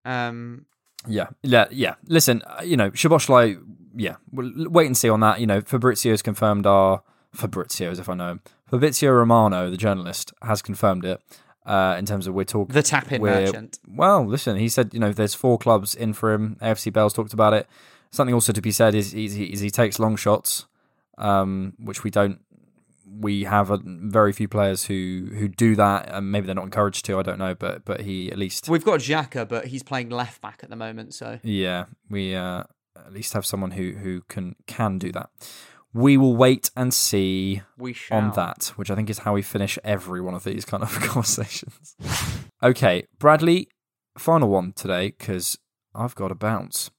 Um, 0.05 0.65
Yeah, 1.07 1.27
yeah, 1.43 1.65
yeah. 1.69 1.95
Listen, 2.07 2.41
uh, 2.47 2.61
you 2.63 2.75
know, 2.77 2.89
Szoboszlai, 2.91 3.61
yeah, 3.95 4.15
we'll 4.31 4.69
wait 4.69 4.87
and 4.87 4.97
see 4.97 5.09
on 5.09 5.19
that. 5.19 5.39
You 5.39 5.45
know, 5.45 5.61
Fabrizio's 5.61 6.21
confirmed 6.23 6.65
our 6.65 7.03
Fabrizio, 7.33 7.91
as 7.91 7.99
if 7.99 8.09
I 8.09 8.15
know 8.15 8.31
him. 8.31 8.41
Fabrizio 8.67 9.11
Romano, 9.11 9.69
the 9.69 9.77
journalist, 9.77 10.33
has 10.41 10.61
confirmed 10.61 11.05
it. 11.05 11.21
Uh, 11.65 11.95
in 11.97 12.05
terms 12.05 12.27
of 12.27 12.33
we're 12.35 12.43
talking 12.45 12.71
the 12.75 12.83
tap-in 12.83 13.21
merchant. 13.23 13.79
Well, 13.87 14.23
listen, 14.25 14.55
he 14.57 14.69
said, 14.69 14.93
you 14.93 14.99
know, 14.99 15.11
there's 15.11 15.33
four 15.33 15.57
clubs 15.57 15.95
in 15.95 16.13
for 16.13 16.31
him. 16.31 16.57
AFC 16.61 16.93
Bell's 16.93 17.11
talked 17.13 17.33
about 17.33 17.53
it. 17.53 17.67
Something 18.11 18.35
also 18.35 18.53
to 18.53 18.61
be 18.61 18.69
said 18.71 18.93
is, 18.93 19.15
is, 19.15 19.33
he, 19.33 19.45
is 19.45 19.61
he 19.61 19.71
takes 19.71 19.97
long 19.97 20.15
shots, 20.15 20.67
um, 21.17 21.73
which 21.79 22.03
we 22.03 22.11
don't. 22.11 22.39
We 23.17 23.43
have 23.43 23.71
a, 23.71 23.79
very 23.83 24.33
few 24.33 24.47
players 24.47 24.85
who, 24.85 25.29
who 25.33 25.47
do 25.47 25.75
that, 25.75 26.09
and 26.09 26.31
maybe 26.31 26.45
they're 26.45 26.55
not 26.55 26.65
encouraged 26.65 27.05
to. 27.05 27.19
I 27.19 27.23
don't 27.23 27.39
know, 27.39 27.55
but 27.55 27.85
but 27.85 28.01
he 28.01 28.31
at 28.31 28.37
least 28.37 28.69
We've 28.69 28.85
got 28.85 28.99
Xhaka, 28.99 29.47
but 29.47 29.67
he's 29.67 29.83
playing 29.83 30.09
left 30.09 30.41
back 30.41 30.59
at 30.63 30.69
the 30.69 30.75
moment. 30.75 31.13
So 31.13 31.39
yeah, 31.43 31.85
we 32.09 32.35
uh, 32.35 32.63
at 32.95 33.13
least 33.13 33.33
have 33.33 33.45
someone 33.45 33.71
who 33.71 33.91
who 33.93 34.21
can 34.27 34.55
can 34.67 34.97
do 34.97 35.11
that. 35.11 35.29
We 35.93 36.17
will 36.17 36.35
wait 36.35 36.71
and 36.75 36.93
see 36.93 37.61
on 38.11 38.31
that, 38.31 38.73
which 38.75 38.91
I 38.91 38.95
think 38.95 39.09
is 39.09 39.19
how 39.19 39.33
we 39.33 39.41
finish 39.41 39.79
every 39.81 40.19
one 40.19 40.33
of 40.33 40.43
these 40.43 40.65
kind 40.65 40.83
of 40.83 40.91
conversations. 40.99 41.95
okay, 42.61 43.05
Bradley, 43.17 43.69
final 44.17 44.49
one 44.49 44.73
today 44.73 45.15
because 45.17 45.57
I've 45.93 46.15
got 46.15 46.31
a 46.31 46.35
bounce. 46.35 46.91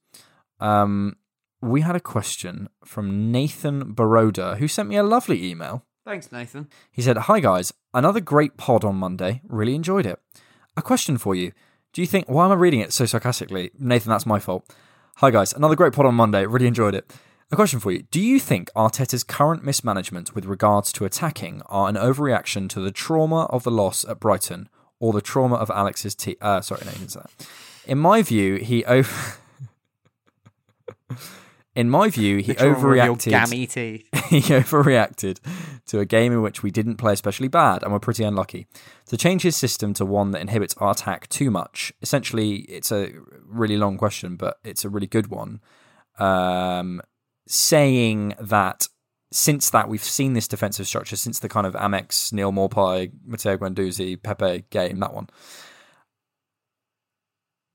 Um, 0.59 1.17
we 1.61 1.81
had 1.81 1.95
a 1.95 1.99
question 1.99 2.69
from 2.85 3.31
Nathan 3.31 3.93
Baroda 3.93 4.57
who 4.57 4.67
sent 4.67 4.89
me 4.89 4.95
a 4.95 5.03
lovely 5.03 5.47
email. 5.49 5.85
Thanks, 6.07 6.31
Nathan. 6.31 6.69
He 6.89 7.01
said, 7.01 7.17
Hi 7.17 7.41
guys, 7.41 7.73
another 7.93 8.21
great 8.21 8.55
pod 8.55 8.85
on 8.85 8.95
Monday. 8.95 9.41
Really 9.45 9.75
enjoyed 9.75 10.05
it. 10.05 10.17
A 10.77 10.81
question 10.81 11.17
for 11.17 11.35
you. 11.35 11.51
Do 11.91 11.99
you 11.99 12.07
think, 12.07 12.29
why 12.29 12.45
am 12.45 12.51
I 12.53 12.55
reading 12.55 12.79
it 12.79 12.93
so 12.93 13.05
sarcastically? 13.05 13.71
Nathan, 13.77 14.09
that's 14.11 14.25
my 14.25 14.39
fault. 14.39 14.73
Hi 15.17 15.31
guys, 15.31 15.51
another 15.51 15.75
great 15.75 15.91
pod 15.91 16.05
on 16.05 16.15
Monday. 16.15 16.45
Really 16.45 16.65
enjoyed 16.65 16.95
it. 16.95 17.11
A 17.51 17.57
question 17.57 17.81
for 17.81 17.91
you. 17.91 18.03
Do 18.03 18.21
you 18.21 18.39
think 18.39 18.71
Arteta's 18.73 19.25
current 19.25 19.65
mismanagement 19.65 20.33
with 20.33 20.45
regards 20.45 20.93
to 20.93 21.03
attacking 21.03 21.61
are 21.65 21.89
an 21.89 21.95
overreaction 21.95 22.69
to 22.69 22.79
the 22.79 22.91
trauma 22.91 23.43
of 23.49 23.63
the 23.63 23.71
loss 23.71 24.05
at 24.05 24.21
Brighton 24.21 24.69
or 25.01 25.11
the 25.11 25.19
trauma 25.19 25.55
of 25.55 25.69
Alex's 25.69 26.15
t- 26.15 26.37
uh, 26.39 26.61
sorry, 26.61 26.83
no, 26.85 26.91
that. 26.91 27.31
In 27.85 27.97
my 27.97 28.21
view, 28.21 28.55
he 28.55 28.85
over. 28.85 29.11
In 31.77 31.89
my 31.91 32.09
view, 32.09 32.37
he 32.37 32.53
overreacted 32.55 33.29
gammy 33.29 33.67
teeth. 33.75 34.07
he 34.29 34.39
overreacted 34.41 35.37
to 35.85 35.99
a 35.99 36.05
game 36.05 36.33
in 36.33 36.41
which 36.41 36.63
we 36.63 36.71
didn't 36.71 36.95
play 36.95 37.13
especially 37.13 37.47
bad 37.47 37.83
and 37.83 37.93
were 37.93 37.99
pretty 37.99 38.23
unlucky. 38.23 38.65
To 39.09 39.15
change 39.15 39.43
his 39.43 39.55
system 39.55 39.93
to 39.93 40.03
one 40.05 40.31
that 40.31 40.41
inhibits 40.41 40.73
our 40.77 40.91
attack 40.91 41.29
too 41.29 41.51
much, 41.51 41.93
essentially, 42.01 42.61
it's 42.61 42.91
a 42.91 43.11
really 43.45 43.77
long 43.77 43.97
question, 43.97 44.37
but 44.37 44.57
it's 44.63 44.83
a 44.83 44.89
really 44.89 45.05
good 45.05 45.27
one. 45.27 45.61
Um, 46.17 46.99
saying 47.47 48.33
that 48.41 48.87
since 49.31 49.69
that 49.69 49.87
we've 49.87 50.03
seen 50.03 50.33
this 50.33 50.47
defensive 50.47 50.87
structure 50.87 51.15
since 51.15 51.37
the 51.39 51.49
kind 51.49 51.67
of 51.67 51.75
Amex, 51.75 52.33
Neal 52.33 52.51
Maupay, 52.51 53.11
Matteo 53.23 53.55
Guendouzi, 53.55 54.21
Pepe 54.23 54.63
game, 54.71 54.99
that 54.99 55.13
one. 55.13 55.27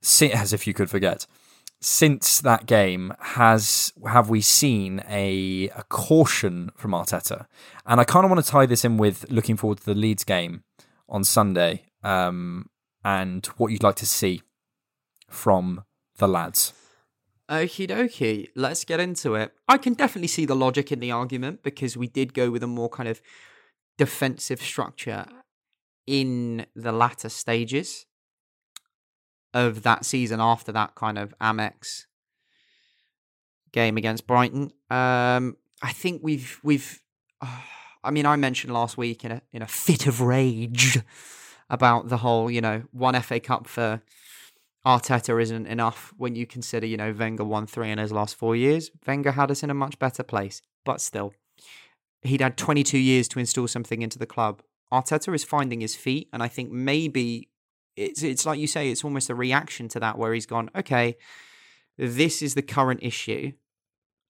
Si- 0.02 0.32
As 0.32 0.52
if 0.52 0.66
you 0.66 0.74
could 0.74 0.90
forget 0.90 1.26
since 1.82 2.40
that 2.40 2.66
game 2.66 3.12
has 3.18 3.92
have 4.06 4.30
we 4.30 4.40
seen 4.40 5.02
a, 5.08 5.68
a 5.74 5.82
caution 5.88 6.70
from 6.76 6.92
Arteta? 6.92 7.46
And 7.84 8.00
I 8.00 8.04
kind 8.04 8.24
of 8.24 8.30
want 8.30 8.42
to 8.44 8.50
tie 8.50 8.66
this 8.66 8.84
in 8.84 8.98
with 8.98 9.28
looking 9.30 9.56
forward 9.56 9.78
to 9.78 9.86
the 9.86 9.94
Leeds 9.94 10.22
game 10.22 10.62
on 11.08 11.24
Sunday 11.24 11.86
um, 12.04 12.70
and 13.04 13.44
what 13.56 13.72
you'd 13.72 13.82
like 13.82 13.96
to 13.96 14.06
see 14.06 14.42
from 15.28 15.82
the 16.18 16.28
lads. 16.28 16.72
Okie 17.50 17.88
dokie, 17.88 18.48
let's 18.54 18.84
get 18.84 19.00
into 19.00 19.34
it. 19.34 19.52
I 19.68 19.76
can 19.76 19.94
definitely 19.94 20.28
see 20.28 20.46
the 20.46 20.54
logic 20.54 20.92
in 20.92 21.00
the 21.00 21.10
argument 21.10 21.64
because 21.64 21.96
we 21.96 22.06
did 22.06 22.32
go 22.32 22.50
with 22.50 22.62
a 22.62 22.68
more 22.68 22.88
kind 22.88 23.08
of 23.08 23.20
defensive 23.98 24.62
structure 24.62 25.26
in 26.06 26.64
the 26.76 26.92
latter 26.92 27.28
stages 27.28 28.06
of 29.54 29.82
that 29.82 30.04
season 30.04 30.40
after 30.40 30.72
that 30.72 30.94
kind 30.94 31.18
of 31.18 31.34
Amex 31.40 32.06
game 33.72 33.96
against 33.96 34.26
Brighton. 34.26 34.72
Um, 34.90 35.56
I 35.82 35.92
think 35.92 36.20
we've 36.22 36.60
we've. 36.62 37.00
I 38.04 38.10
mean, 38.10 38.26
I 38.26 38.34
mentioned 38.34 38.74
last 38.74 38.98
week 38.98 39.24
in 39.24 39.30
a 39.32 39.42
in 39.52 39.62
a 39.62 39.66
fit 39.66 40.06
of 40.06 40.20
rage 40.20 40.98
about 41.70 42.08
the 42.08 42.18
whole, 42.18 42.50
you 42.50 42.60
know, 42.60 42.82
one 42.92 43.20
FA 43.22 43.40
Cup 43.40 43.66
for 43.66 44.02
Arteta 44.84 45.40
isn't 45.40 45.66
enough 45.66 46.12
when 46.16 46.34
you 46.34 46.46
consider, 46.46 46.86
you 46.86 46.96
know, 46.96 47.14
Wenger 47.16 47.44
won 47.44 47.66
three 47.66 47.90
in 47.90 47.98
his 47.98 48.12
last 48.12 48.34
four 48.34 48.56
years. 48.56 48.90
Wenger 49.06 49.32
had 49.32 49.50
us 49.50 49.62
in 49.62 49.70
a 49.70 49.74
much 49.74 49.98
better 49.98 50.22
place, 50.22 50.60
but 50.84 51.00
still, 51.00 51.32
he'd 52.22 52.40
had 52.40 52.56
22 52.56 52.98
years 52.98 53.28
to 53.28 53.38
install 53.38 53.68
something 53.68 54.02
into 54.02 54.18
the 54.18 54.26
club. 54.26 54.62
Arteta 54.92 55.34
is 55.34 55.44
finding 55.44 55.80
his 55.80 55.96
feet, 55.96 56.28
and 56.32 56.42
I 56.42 56.48
think 56.48 56.70
maybe 56.70 57.48
it's 57.96 58.22
it's 58.22 58.46
like 58.46 58.58
you 58.58 58.66
say, 58.66 58.90
it's 58.90 59.04
almost 59.04 59.30
a 59.30 59.34
reaction 59.34 59.88
to 59.88 60.00
that 60.00 60.18
where 60.18 60.32
he's 60.32 60.46
gone, 60.46 60.70
okay, 60.76 61.16
this 61.98 62.42
is 62.42 62.54
the 62.54 62.62
current 62.62 63.00
issue. 63.02 63.52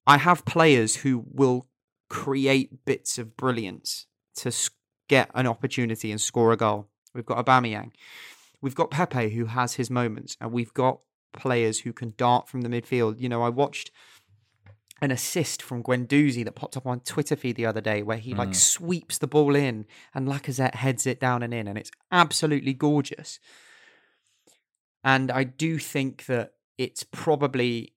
I 0.06 0.18
have 0.18 0.44
players 0.44 0.96
who 0.96 1.24
will 1.30 1.68
create 2.08 2.84
bits 2.84 3.18
of 3.18 3.36
brilliance 3.36 4.06
to 4.36 4.52
get 5.08 5.30
an 5.34 5.46
opportunity 5.46 6.10
and 6.10 6.20
score 6.20 6.52
a 6.52 6.56
goal. 6.56 6.88
We've 7.14 7.26
got 7.26 7.44
Aubameyang. 7.44 7.92
We've 8.60 8.74
got 8.74 8.90
Pepe 8.90 9.30
who 9.30 9.46
has 9.46 9.74
his 9.74 9.90
moments, 9.90 10.36
and 10.40 10.52
we've 10.52 10.74
got 10.74 11.00
players 11.32 11.80
who 11.80 11.92
can 11.92 12.14
dart 12.16 12.48
from 12.48 12.62
the 12.62 12.68
midfield. 12.68 13.20
You 13.20 13.28
know, 13.28 13.42
I 13.42 13.48
watched 13.48 13.90
an 15.02 15.10
assist 15.10 15.60
from 15.60 15.82
Guendouzi 15.82 16.44
that 16.44 16.54
popped 16.54 16.76
up 16.76 16.86
on 16.86 17.00
Twitter 17.00 17.34
feed 17.34 17.56
the 17.56 17.66
other 17.66 17.80
day 17.80 18.02
where 18.02 18.18
he 18.18 18.34
like 18.34 18.50
hmm. 18.50 18.54
sweeps 18.54 19.18
the 19.18 19.26
ball 19.26 19.56
in 19.56 19.84
and 20.14 20.28
Lacazette 20.28 20.76
heads 20.76 21.06
it 21.06 21.18
down 21.20 21.42
and 21.42 21.52
in, 21.52 21.66
and 21.66 21.76
it's 21.76 21.90
absolutely 22.12 22.72
gorgeous. 22.72 23.40
And 25.02 25.32
I 25.32 25.42
do 25.42 25.78
think 25.78 26.26
that 26.26 26.52
it's 26.78 27.02
probably 27.02 27.92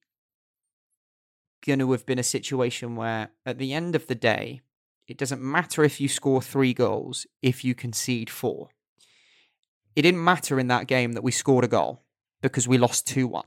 going 1.64 1.80
to 1.80 1.92
have 1.92 2.08
been 2.08 2.20
a 2.20 2.24
situation 2.24 2.96
where 2.96 3.30
at 3.46 3.60
the 3.60 3.74
end 3.74 3.96
of 3.96 4.08
the 4.08 4.16
day, 4.16 4.62
it 5.08 5.18
doesn't 5.20 5.42
matter 5.42 5.84
if 5.84 6.02
you 6.02 6.08
score 6.08 6.42
three 6.42 6.74
goals 6.74 7.28
if 7.44 7.64
you 7.64 7.76
concede 7.76 8.32
four. 8.32 8.70
It 9.96 10.02
didn't 10.02 10.24
matter 10.24 10.60
in 10.60 10.68
that 10.68 10.88
game 10.88 11.14
that 11.14 11.24
we 11.24 11.32
scored 11.32 11.64
a 11.64 11.70
goal 11.70 12.02
because 12.42 12.68
we 12.68 12.80
lost 12.80 13.08
2 13.08 13.28
1. 13.28 13.46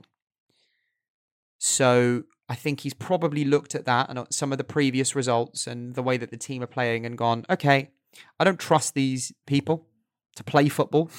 So 1.57 2.23
I 2.49 2.55
think 2.55 2.81
he's 2.81 2.95
probably 2.95 3.45
looked 3.45 3.75
at 3.75 3.85
that 3.85 4.09
and 4.09 4.19
uh, 4.19 4.25
some 4.31 4.51
of 4.51 4.57
the 4.57 4.63
previous 4.63 5.15
results 5.15 5.67
and 5.67 5.93
the 5.93 6.01
way 6.01 6.17
that 6.17 6.31
the 6.31 6.37
team 6.37 6.63
are 6.63 6.67
playing 6.67 7.05
and 7.05 7.15
gone, 7.15 7.45
okay, 7.49 7.91
I 8.39 8.43
don't 8.43 8.59
trust 8.59 8.95
these 8.95 9.31
people 9.45 9.85
to 10.35 10.43
play 10.43 10.67
football. 10.67 11.11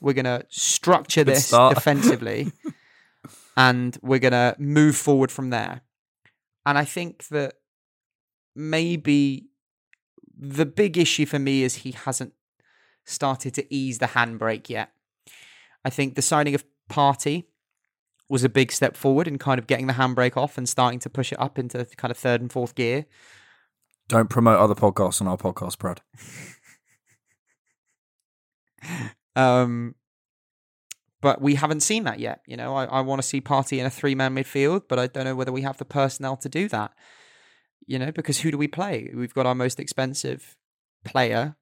We're 0.00 0.12
going 0.12 0.24
to 0.24 0.44
structure 0.48 1.22
Good 1.22 1.36
this 1.36 1.46
start. 1.46 1.74
defensively 1.76 2.52
and 3.56 3.96
we're 4.02 4.18
going 4.18 4.32
to 4.32 4.56
move 4.58 4.96
forward 4.96 5.30
from 5.30 5.50
there. 5.50 5.82
And 6.66 6.76
I 6.76 6.84
think 6.84 7.28
that 7.28 7.54
maybe 8.56 9.46
the 10.36 10.66
big 10.66 10.98
issue 10.98 11.26
for 11.26 11.38
me 11.38 11.62
is 11.62 11.76
he 11.76 11.92
hasn't 11.92 12.32
started 13.04 13.54
to 13.54 13.74
ease 13.74 13.98
the 13.98 14.06
handbrake 14.06 14.68
yet. 14.68 14.90
I 15.84 15.90
think 15.90 16.14
the 16.14 16.22
signing 16.22 16.54
of 16.54 16.64
Partey 16.90 17.44
was 18.28 18.44
a 18.44 18.48
big 18.48 18.72
step 18.72 18.96
forward 18.96 19.28
in 19.28 19.38
kind 19.38 19.58
of 19.58 19.66
getting 19.66 19.86
the 19.86 19.92
handbrake 19.94 20.36
off 20.36 20.56
and 20.56 20.68
starting 20.68 20.98
to 21.00 21.10
push 21.10 21.32
it 21.32 21.40
up 21.40 21.58
into 21.58 21.84
kind 21.96 22.10
of 22.10 22.16
third 22.16 22.40
and 22.40 22.50
fourth 22.50 22.74
gear. 22.74 23.06
Don't 24.08 24.30
promote 24.30 24.58
other 24.58 24.74
podcasts 24.74 25.20
on 25.20 25.28
our 25.28 25.36
podcast, 25.36 25.78
Brad. 25.78 26.00
Um, 29.34 29.94
but 31.20 31.40
we 31.40 31.54
haven't 31.54 31.80
seen 31.80 32.04
that 32.04 32.18
yet. 32.18 32.42
You 32.46 32.56
know, 32.56 32.74
I, 32.74 32.84
I 32.84 33.00
want 33.00 33.22
to 33.22 33.26
see 33.26 33.40
Partey 33.40 33.78
in 33.78 33.86
a 33.86 33.90
three 33.90 34.14
man 34.14 34.34
midfield, 34.34 34.82
but 34.88 34.98
I 34.98 35.06
don't 35.06 35.24
know 35.24 35.36
whether 35.36 35.52
we 35.52 35.62
have 35.62 35.78
the 35.78 35.84
personnel 35.84 36.36
to 36.38 36.48
do 36.48 36.68
that. 36.68 36.92
You 37.86 37.98
know, 37.98 38.12
because 38.12 38.40
who 38.40 38.50
do 38.50 38.58
we 38.58 38.68
play? 38.68 39.10
We've 39.14 39.34
got 39.34 39.46
our 39.46 39.54
most 39.54 39.80
expensive 39.80 40.56
player, 41.04 41.56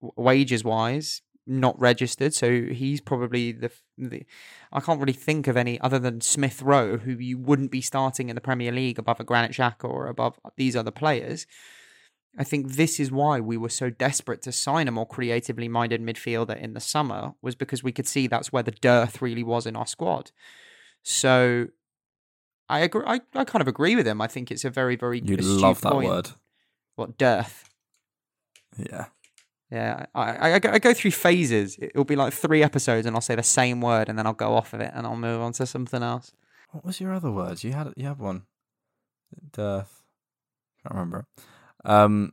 wages 0.00 0.64
wise, 0.64 1.22
not 1.46 1.78
registered. 1.80 2.34
So 2.34 2.62
he's 2.64 3.00
probably 3.00 3.52
the, 3.52 3.70
the. 3.96 4.24
I 4.72 4.80
can't 4.80 5.00
really 5.00 5.12
think 5.12 5.46
of 5.46 5.56
any 5.56 5.80
other 5.80 5.98
than 5.98 6.20
Smith 6.20 6.62
Rowe, 6.62 6.98
who 6.98 7.12
you 7.12 7.38
wouldn't 7.38 7.70
be 7.70 7.80
starting 7.80 8.28
in 8.28 8.34
the 8.34 8.40
Premier 8.40 8.72
League 8.72 8.98
above 8.98 9.20
a 9.20 9.24
Granit 9.24 9.52
Xhaka 9.52 9.84
or 9.84 10.06
above 10.08 10.38
these 10.56 10.74
other 10.76 10.90
players. 10.90 11.46
I 12.38 12.44
think 12.44 12.72
this 12.72 13.00
is 13.00 13.10
why 13.10 13.40
we 13.40 13.56
were 13.56 13.70
so 13.70 13.88
desperate 13.88 14.42
to 14.42 14.52
sign 14.52 14.88
a 14.88 14.90
more 14.90 15.06
creatively 15.06 15.68
minded 15.68 16.02
midfielder 16.02 16.60
in 16.60 16.74
the 16.74 16.80
summer 16.80 17.32
was 17.40 17.54
because 17.54 17.82
we 17.82 17.92
could 17.92 18.06
see 18.06 18.26
that's 18.26 18.52
where 18.52 18.62
the 18.62 18.72
dearth 18.72 19.22
really 19.22 19.42
was 19.42 19.66
in 19.66 19.74
our 19.74 19.86
squad. 19.86 20.32
So 21.02 21.68
I 22.68 22.80
agree. 22.80 23.04
I, 23.06 23.20
I 23.34 23.44
kind 23.44 23.62
of 23.62 23.68
agree 23.68 23.96
with 23.96 24.06
him. 24.06 24.20
I 24.20 24.26
think 24.26 24.50
it's 24.50 24.64
a 24.66 24.70
very 24.70 24.96
very 24.96 25.20
You 25.24 25.36
love 25.36 25.80
that 25.80 25.92
point. 25.92 26.08
word. 26.08 26.30
What 26.96 27.16
dearth? 27.16 27.70
Yeah. 28.76 29.06
Yeah, 29.70 30.06
I, 30.14 30.52
I, 30.52 30.54
I 30.54 30.78
go- 30.78 30.94
through 30.94 31.10
phases. 31.10 31.76
It'll 31.80 32.04
be 32.04 32.14
like 32.16 32.32
three 32.32 32.62
episodes, 32.62 33.06
and 33.06 33.16
I'll 33.16 33.20
say 33.22 33.34
the 33.34 33.42
same 33.42 33.80
word, 33.80 34.08
and 34.08 34.18
then 34.18 34.26
I'll 34.26 34.32
go 34.32 34.54
off 34.54 34.72
of 34.72 34.80
it, 34.80 34.92
and 34.94 35.06
I'll 35.06 35.16
move 35.16 35.40
on 35.40 35.52
to 35.54 35.66
something 35.66 36.02
else. 36.02 36.32
What 36.70 36.84
was 36.84 37.00
your 37.00 37.12
other 37.12 37.30
words? 37.32 37.64
You 37.64 37.72
had 37.72 37.92
you 37.96 38.06
had 38.06 38.18
one. 38.18 38.42
Death. 39.52 40.02
Can't 40.82 40.94
remember. 40.94 41.26
Um. 41.84 42.32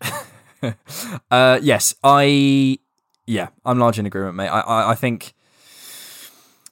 uh. 1.30 1.58
Yes. 1.62 1.94
I. 2.04 2.78
Yeah. 3.26 3.48
I'm 3.64 3.78
large 3.78 3.98
in 3.98 4.06
agreement, 4.06 4.36
mate. 4.36 4.48
I. 4.48 4.60
I, 4.60 4.90
I 4.90 4.94
think 4.94 5.34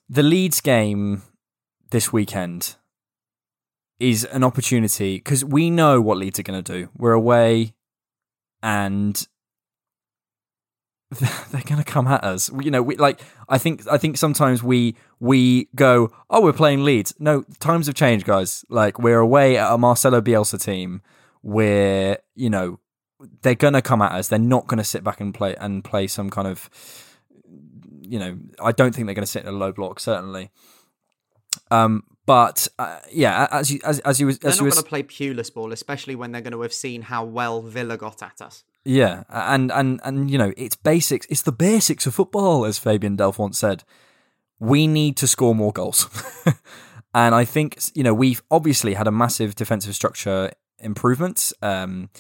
the 0.08 0.22
Leeds 0.22 0.60
game 0.60 1.22
this 1.90 2.12
weekend 2.12 2.76
is 3.98 4.24
an 4.24 4.44
opportunity 4.44 5.16
because 5.16 5.44
we 5.44 5.70
know 5.70 6.00
what 6.00 6.18
Leeds 6.18 6.38
are 6.38 6.42
going 6.42 6.62
to 6.62 6.72
do. 6.72 6.88
We're 6.96 7.12
away, 7.12 7.72
and 8.62 9.26
they're 11.20 11.62
going 11.62 11.82
to 11.82 11.84
come 11.84 12.08
at 12.08 12.24
us. 12.24 12.50
You 12.60 12.70
know, 12.70 12.82
we 12.82 12.96
like. 12.96 13.20
I 13.48 13.58
think. 13.58 13.86
I 13.90 13.98
think 13.98 14.16
sometimes 14.16 14.62
we 14.62 14.96
we 15.20 15.68
go, 15.74 16.12
oh, 16.28 16.40
we're 16.42 16.52
playing 16.52 16.84
Leeds. 16.84 17.14
No, 17.18 17.44
times 17.60 17.86
have 17.86 17.94
changed, 17.94 18.26
guys. 18.26 18.64
Like 18.68 18.98
we're 18.98 19.20
away 19.20 19.56
at 19.56 19.72
a 19.72 19.78
Marcelo 19.78 20.20
Bielsa 20.20 20.62
team. 20.62 21.02
Where 21.42 22.18
you 22.34 22.50
know 22.50 22.80
they're 23.42 23.54
going 23.54 23.74
to 23.74 23.82
come 23.82 24.02
at 24.02 24.12
us. 24.12 24.28
They're 24.28 24.38
not 24.38 24.66
going 24.66 24.78
to 24.78 24.84
sit 24.84 25.04
back 25.04 25.20
and 25.20 25.32
play 25.32 25.54
and 25.56 25.84
play 25.84 26.08
some 26.08 26.28
kind 26.30 26.48
of. 26.48 26.68
You 28.02 28.18
know, 28.18 28.38
I 28.62 28.72
don't 28.72 28.94
think 28.94 29.06
they're 29.06 29.14
going 29.14 29.24
to 29.24 29.30
sit 29.30 29.42
in 29.42 29.48
a 29.48 29.52
low 29.52 29.72
block. 29.72 30.00
Certainly. 30.00 30.50
Um, 31.70 32.04
but 32.26 32.66
uh, 32.78 32.98
yeah, 33.10 33.46
as 33.52 33.70
you 33.70 33.80
as 33.84 34.00
as 34.00 34.20
you 34.20 34.26
was 34.26 34.40
They're 34.40 34.50
as 34.50 34.60
not 34.60 34.64
going 34.64 34.74
to 34.74 34.82
play 34.82 35.02
Pulis 35.04 35.54
ball, 35.54 35.72
especially 35.72 36.16
when 36.16 36.32
they're 36.32 36.42
going 36.42 36.52
to 36.52 36.62
have 36.62 36.72
seen 36.72 37.02
how 37.02 37.24
well 37.24 37.62
Villa 37.62 37.96
got 37.96 38.20
at 38.22 38.42
us. 38.42 38.64
Yeah, 38.84 39.22
and 39.30 39.70
and 39.70 40.00
and 40.04 40.30
you 40.30 40.36
know, 40.36 40.52
it's 40.56 40.76
basics. 40.76 41.26
It's 41.30 41.42
the 41.42 41.52
basics 41.52 42.04
of 42.06 42.14
football, 42.14 42.64
as 42.64 42.78
Fabian 42.78 43.16
Delph 43.16 43.38
once 43.38 43.58
said. 43.58 43.84
We 44.58 44.86
need 44.86 45.16
to 45.18 45.26
score 45.26 45.54
more 45.54 45.72
goals, 45.72 46.08
and 47.14 47.34
I 47.34 47.44
think 47.44 47.78
you 47.94 48.02
know 48.02 48.14
we've 48.14 48.42
obviously 48.50 48.94
had 48.94 49.06
a 49.06 49.12
massive 49.12 49.54
defensive 49.54 49.94
structure 49.94 50.50
improvement. 50.78 51.52
Um, 51.62 52.10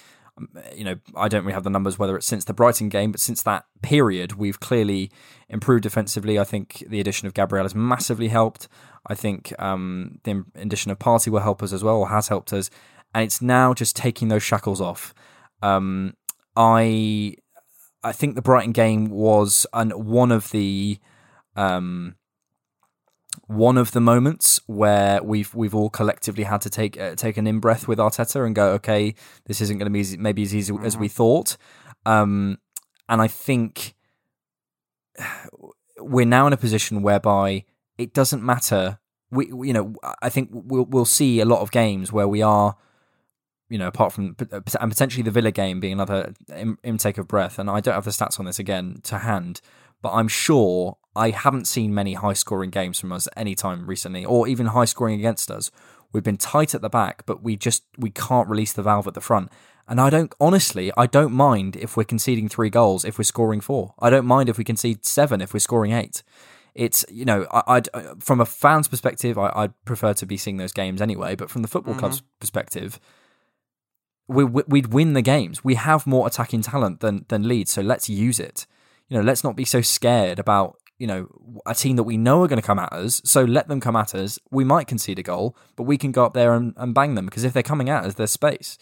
you 0.74 0.84
know, 0.84 0.96
I 1.14 1.28
don't 1.28 1.44
really 1.44 1.54
have 1.54 1.64
the 1.64 1.70
numbers 1.70 1.98
whether 1.98 2.16
it's 2.16 2.26
since 2.26 2.44
the 2.44 2.52
Brighton 2.52 2.88
game, 2.88 3.12
but 3.12 3.20
since 3.20 3.42
that 3.42 3.64
period, 3.82 4.32
we've 4.32 4.60
clearly 4.60 5.10
improved 5.48 5.82
defensively. 5.82 6.38
I 6.38 6.44
think 6.44 6.84
the 6.88 7.00
addition 7.00 7.26
of 7.26 7.34
Gabriel 7.34 7.64
has 7.64 7.74
massively 7.74 8.28
helped. 8.28 8.68
I 9.06 9.14
think 9.14 9.52
um, 9.58 10.18
the 10.24 10.44
addition 10.54 10.90
of 10.90 10.98
Partey 10.98 11.28
will 11.28 11.40
help 11.40 11.62
us 11.62 11.72
as 11.72 11.82
well, 11.82 11.96
or 11.96 12.08
has 12.08 12.28
helped 12.28 12.52
us. 12.52 12.70
And 13.14 13.24
it's 13.24 13.40
now 13.40 13.72
just 13.72 13.96
taking 13.96 14.28
those 14.28 14.42
shackles 14.42 14.80
off. 14.80 15.14
Um, 15.62 16.14
I 16.54 17.36
I 18.02 18.12
think 18.12 18.34
the 18.34 18.42
Brighton 18.42 18.72
game 18.72 19.08
was 19.08 19.66
an, 19.72 19.90
one 19.90 20.32
of 20.32 20.50
the 20.50 20.98
um, 21.56 22.16
one 23.46 23.78
of 23.78 23.92
the 23.92 24.00
moments 24.00 24.60
where 24.66 25.22
we've 25.22 25.54
we've 25.54 25.74
all 25.74 25.88
collectively 25.90 26.44
had 26.44 26.60
to 26.62 26.70
take 26.70 26.98
uh, 27.00 27.14
take 27.14 27.36
an 27.36 27.46
in 27.46 27.60
breath 27.60 27.86
with 27.86 27.98
Arteta 27.98 28.44
and 28.44 28.54
go, 28.54 28.70
okay, 28.72 29.14
this 29.46 29.60
isn't 29.60 29.78
going 29.78 29.86
to 29.86 29.92
be 29.92 30.00
easy, 30.00 30.16
maybe 30.16 30.42
as 30.42 30.54
easy 30.54 30.74
as 30.82 30.96
we 30.96 31.08
thought. 31.08 31.56
Um, 32.04 32.58
and 33.08 33.22
I 33.22 33.28
think 33.28 33.94
we're 35.98 36.26
now 36.26 36.46
in 36.46 36.52
a 36.52 36.56
position 36.56 37.02
whereby 37.02 37.64
it 37.98 38.12
doesn't 38.12 38.42
matter. 38.42 38.98
We, 39.30 39.52
we- 39.52 39.68
you 39.68 39.74
know, 39.74 39.94
I 40.22 40.28
think 40.28 40.50
we'll 40.52 40.84
we'll 40.84 41.04
see 41.04 41.40
a 41.40 41.44
lot 41.44 41.60
of 41.60 41.70
games 41.70 42.12
where 42.12 42.28
we 42.28 42.42
are 42.42 42.76
you 43.68 43.78
know, 43.78 43.88
apart 43.88 44.12
from 44.12 44.36
and 44.38 44.90
potentially 44.92 45.24
the 45.24 45.30
Villa 45.32 45.50
game 45.50 45.80
being 45.80 45.94
another 45.94 46.32
intake 46.84 47.18
of 47.18 47.26
breath. 47.26 47.58
And 47.58 47.68
I 47.68 47.80
don't 47.80 47.94
have 47.94 48.04
the 48.04 48.12
stats 48.12 48.38
on 48.38 48.46
this 48.46 48.60
again 48.60 49.00
to 49.02 49.18
hand, 49.18 49.60
but 50.02 50.12
I'm 50.12 50.28
sure 50.28 50.98
I 51.16 51.30
haven't 51.30 51.66
seen 51.66 51.94
many 51.94 52.14
high 52.14 52.34
scoring 52.34 52.70
games 52.70 53.00
from 53.00 53.12
us 53.12 53.28
any 53.36 53.54
time 53.54 53.86
recently, 53.86 54.24
or 54.24 54.46
even 54.46 54.66
high 54.66 54.84
scoring 54.84 55.18
against 55.18 55.50
us. 55.50 55.70
We've 56.12 56.22
been 56.22 56.36
tight 56.36 56.74
at 56.74 56.82
the 56.82 56.88
back, 56.88 57.24
but 57.26 57.42
we 57.42 57.56
just 57.56 57.84
we 57.98 58.10
can't 58.10 58.48
release 58.48 58.72
the 58.72 58.82
valve 58.82 59.06
at 59.06 59.14
the 59.14 59.20
front. 59.20 59.50
And 59.88 60.00
I 60.00 60.10
don't 60.10 60.34
honestly, 60.40 60.92
I 60.96 61.06
don't 61.06 61.32
mind 61.32 61.76
if 61.76 61.96
we're 61.96 62.04
conceding 62.04 62.48
three 62.48 62.70
goals 62.70 63.04
if 63.04 63.18
we're 63.18 63.24
scoring 63.24 63.60
four. 63.60 63.94
I 63.98 64.10
don't 64.10 64.26
mind 64.26 64.48
if 64.48 64.58
we 64.58 64.64
concede 64.64 65.04
seven 65.04 65.40
if 65.40 65.52
we're 65.52 65.60
scoring 65.60 65.92
eight. 65.92 66.22
It's 66.74 67.04
you 67.10 67.24
know, 67.24 67.46
I, 67.50 67.62
I'd 67.66 67.88
from 68.18 68.40
a 68.40 68.46
fan's 68.46 68.88
perspective, 68.88 69.38
I, 69.38 69.52
I'd 69.54 69.84
prefer 69.84 70.12
to 70.14 70.26
be 70.26 70.36
seeing 70.36 70.56
those 70.56 70.72
games 70.72 71.00
anyway. 71.00 71.34
But 71.34 71.50
from 71.50 71.62
the 71.62 71.68
football 71.68 71.94
mm-hmm. 71.94 72.00
club's 72.00 72.22
perspective, 72.40 73.00
we, 74.28 74.44
we- 74.44 74.64
we'd 74.66 74.92
win 74.92 75.12
the 75.12 75.22
games. 75.22 75.64
We 75.64 75.76
have 75.76 76.06
more 76.06 76.26
attacking 76.26 76.62
talent 76.62 77.00
than 77.00 77.24
than 77.28 77.48
Leeds, 77.48 77.72
so 77.72 77.82
let's 77.82 78.08
use 78.08 78.40
it. 78.40 78.66
You 79.08 79.16
know, 79.16 79.22
let's 79.22 79.44
not 79.44 79.54
be 79.54 79.64
so 79.64 79.80
scared 79.80 80.38
about 80.38 80.76
you 80.98 81.06
know 81.06 81.28
a 81.66 81.74
team 81.74 81.96
that 81.96 82.04
we 82.04 82.16
know 82.16 82.42
are 82.42 82.48
going 82.48 82.60
to 82.60 82.66
come 82.66 82.78
at 82.78 82.92
us. 82.92 83.20
So 83.24 83.44
let 83.44 83.68
them 83.68 83.80
come 83.80 83.96
at 83.96 84.14
us. 84.14 84.38
We 84.50 84.64
might 84.64 84.86
concede 84.86 85.18
a 85.18 85.22
goal, 85.22 85.56
but 85.76 85.82
we 85.84 85.98
can 85.98 86.12
go 86.12 86.24
up 86.24 86.34
there 86.34 86.54
and, 86.54 86.72
and 86.76 86.94
bang 86.94 87.14
them 87.14 87.26
because 87.26 87.44
if 87.44 87.52
they're 87.52 87.62
coming 87.62 87.88
at 87.90 88.04
us, 88.04 88.14
there's 88.14 88.30
space. 88.30 88.78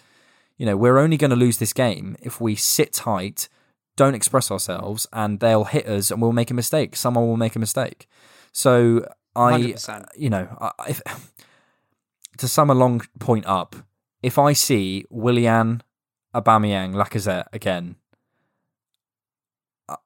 You 0.57 0.67
know, 0.67 0.77
we're 0.77 0.99
only 0.99 1.17
going 1.17 1.31
to 1.31 1.37
lose 1.37 1.59
this 1.59 1.73
game 1.73 2.17
if 2.23 2.41
we 2.41 2.55
sit 2.55 2.93
tight, 2.93 3.49
don't 3.97 4.15
express 4.15 4.51
ourselves, 4.53 5.07
and 5.13 5.41
they'll 5.41 5.65
hit 5.65 5.87
us 5.89 6.11
and 6.13 6.23
we'll 6.23 6.33
make 6.33 6.51
a 6.51 6.55
mistake. 6.55 6.95
Someone 6.95 7.27
will 7.27 7.37
make 7.37 7.57
a 7.57 7.59
mistake. 7.59 8.07
So 8.53 9.05
I, 9.35 9.53
100%. 9.61 10.07
you 10.17 10.31
know, 10.31 10.47
I- 10.61 10.91
if, 10.91 11.03
to 12.39 12.47
sum 12.47 12.71
a 12.71 12.75
long 12.75 13.03
point 13.19 13.47
up, 13.47 13.75
if 14.23 14.39
I 14.39 14.53
see 14.53 15.05
Willian, 15.11 15.83
Aubameyang, 16.33 16.95
Lacazette 16.95 17.47
again, 17.53 17.97
I- 19.89 19.97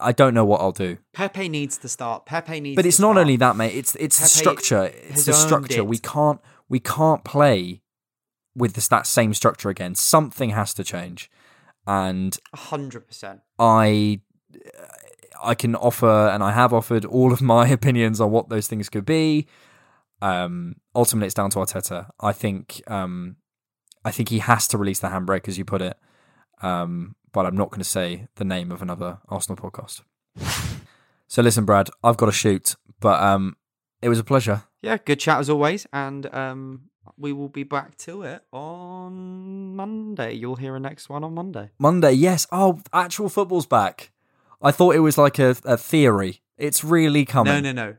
I 0.00 0.12
don't 0.12 0.34
know 0.34 0.44
what 0.44 0.60
I'll 0.60 0.72
do. 0.72 0.98
Pepe 1.12 1.48
needs 1.48 1.78
to 1.78 1.88
start. 1.88 2.26
Pepe 2.26 2.60
needs. 2.60 2.76
But 2.76 2.86
it's 2.86 2.98
not 2.98 3.12
start. 3.12 3.18
only 3.18 3.36
that, 3.36 3.56
mate. 3.56 3.74
It's 3.74 3.94
it's 3.96 4.16
the 4.16 4.22
Pepe 4.22 4.62
structure. 4.62 4.84
It's 5.08 5.24
the 5.26 5.32
structure. 5.32 5.80
it. 5.80 5.86
We 5.86 5.98
can't 5.98 6.40
we 6.68 6.80
can't 6.80 7.24
play 7.24 7.82
with 8.54 8.74
this 8.74 8.88
that 8.88 9.06
same 9.06 9.34
structure 9.34 9.68
again. 9.68 9.94
Something 9.94 10.50
has 10.50 10.74
to 10.74 10.84
change, 10.84 11.30
and 11.86 12.38
hundred 12.54 13.06
percent. 13.06 13.40
I 13.58 14.20
I 15.42 15.54
can 15.54 15.74
offer 15.74 16.28
and 16.28 16.42
I 16.42 16.52
have 16.52 16.72
offered 16.72 17.04
all 17.04 17.32
of 17.32 17.40
my 17.40 17.68
opinions 17.78 18.20
on 18.20 18.30
what 18.30 18.48
those 18.48 18.66
things 18.68 18.88
could 18.88 19.06
be. 19.06 19.46
Um, 20.22 20.76
ultimately, 20.94 21.26
it's 21.26 21.34
down 21.34 21.50
to 21.50 21.58
Arteta. 21.58 22.10
I 22.20 22.32
think 22.32 22.82
um, 22.86 23.36
I 24.04 24.10
think 24.10 24.28
he 24.28 24.38
has 24.40 24.66
to 24.68 24.78
release 24.78 25.00
the 25.00 25.08
handbrake, 25.08 25.48
as 25.48 25.58
you 25.58 25.64
put 25.64 25.82
it. 25.82 25.96
Um, 26.62 27.16
but 27.32 27.46
I'm 27.46 27.56
not 27.56 27.70
going 27.70 27.80
to 27.80 27.88
say 27.88 28.26
the 28.36 28.44
name 28.44 28.70
of 28.72 28.82
another 28.82 29.18
Arsenal 29.28 29.56
podcast. 29.56 30.02
So 31.28 31.42
listen, 31.42 31.64
Brad, 31.64 31.90
I've 32.02 32.16
got 32.16 32.26
to 32.26 32.32
shoot, 32.32 32.74
but 33.00 33.22
um, 33.22 33.56
it 34.02 34.08
was 34.08 34.18
a 34.18 34.24
pleasure. 34.24 34.62
Yeah, 34.82 34.96
good 35.04 35.20
chat 35.20 35.38
as 35.38 35.48
always, 35.50 35.86
and 35.92 36.26
um, 36.34 36.82
we 37.16 37.32
will 37.32 37.48
be 37.48 37.62
back 37.62 37.96
to 37.98 38.22
it 38.22 38.42
on 38.52 39.76
Monday. 39.76 40.32
You'll 40.32 40.56
hear 40.56 40.74
a 40.74 40.80
next 40.80 41.08
one 41.08 41.22
on 41.22 41.34
Monday. 41.34 41.70
Monday, 41.78 42.12
yes. 42.12 42.46
Oh, 42.50 42.80
actual 42.92 43.28
football's 43.28 43.66
back. 43.66 44.10
I 44.62 44.72
thought 44.72 44.94
it 44.96 45.00
was 45.00 45.16
like 45.18 45.38
a, 45.38 45.54
a 45.64 45.76
theory. 45.76 46.40
It's 46.58 46.82
really 46.82 47.24
coming. 47.24 47.52
No, 47.52 47.60
no, 47.60 47.70
no, 47.72 47.94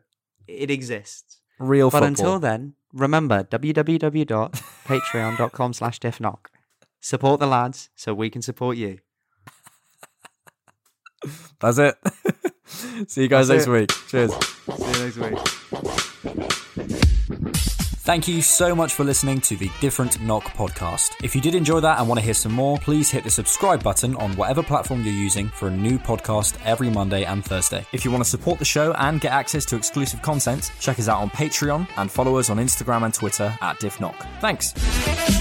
it 0.47 0.69
exists. 0.69 1.39
Real 1.57 1.89
But 1.89 1.99
football. 2.03 2.07
until 2.07 2.39
then, 2.39 2.73
remember 2.93 3.43
www.patreon.com 3.43 5.73
slash 5.73 5.99
diffknock. 5.99 6.47
Support 6.99 7.39
the 7.39 7.47
lads 7.47 7.89
so 7.95 8.13
we 8.13 8.29
can 8.29 8.41
support 8.41 8.75
you. 8.77 8.99
That's 11.59 11.77
it. 11.77 11.95
See 13.07 13.23
you 13.23 13.27
guys 13.27 13.47
That's 13.47 13.67
next 13.67 13.67
it. 13.67 13.71
week. 13.71 13.91
Cheers. 14.07 14.33
See 14.33 14.99
you 14.99 15.05
next 15.05 15.17
week. 15.17 16.51
Thank 18.03 18.27
you 18.27 18.41
so 18.41 18.73
much 18.73 18.93
for 18.95 19.03
listening 19.03 19.39
to 19.41 19.55
the 19.55 19.69
Different 19.79 20.19
Knock 20.21 20.43
podcast. 20.43 21.11
If 21.23 21.35
you 21.35 21.39
did 21.41 21.53
enjoy 21.53 21.81
that 21.81 21.99
and 21.99 22.09
want 22.09 22.19
to 22.19 22.25
hear 22.25 22.33
some 22.33 22.51
more, 22.51 22.77
please 22.79 23.11
hit 23.11 23.23
the 23.23 23.29
subscribe 23.29 23.83
button 23.83 24.15
on 24.15 24.35
whatever 24.35 24.63
platform 24.63 25.03
you're 25.03 25.13
using 25.13 25.49
for 25.49 25.67
a 25.67 25.71
new 25.71 25.99
podcast 25.99 26.57
every 26.65 26.89
Monday 26.89 27.23
and 27.25 27.45
Thursday. 27.45 27.85
If 27.93 28.03
you 28.03 28.09
want 28.11 28.23
to 28.23 28.29
support 28.29 28.57
the 28.57 28.65
show 28.65 28.91
and 28.93 29.21
get 29.21 29.31
access 29.31 29.65
to 29.65 29.75
exclusive 29.75 30.21
content, 30.23 30.71
check 30.79 30.97
us 30.97 31.07
out 31.07 31.19
on 31.21 31.29
Patreon 31.29 31.87
and 31.97 32.11
follow 32.11 32.37
us 32.37 32.49
on 32.49 32.57
Instagram 32.57 33.03
and 33.05 33.13
Twitter 33.13 33.55
at 33.61 33.79
DiffKnock. 33.79 34.15
Thanks. 34.41 35.40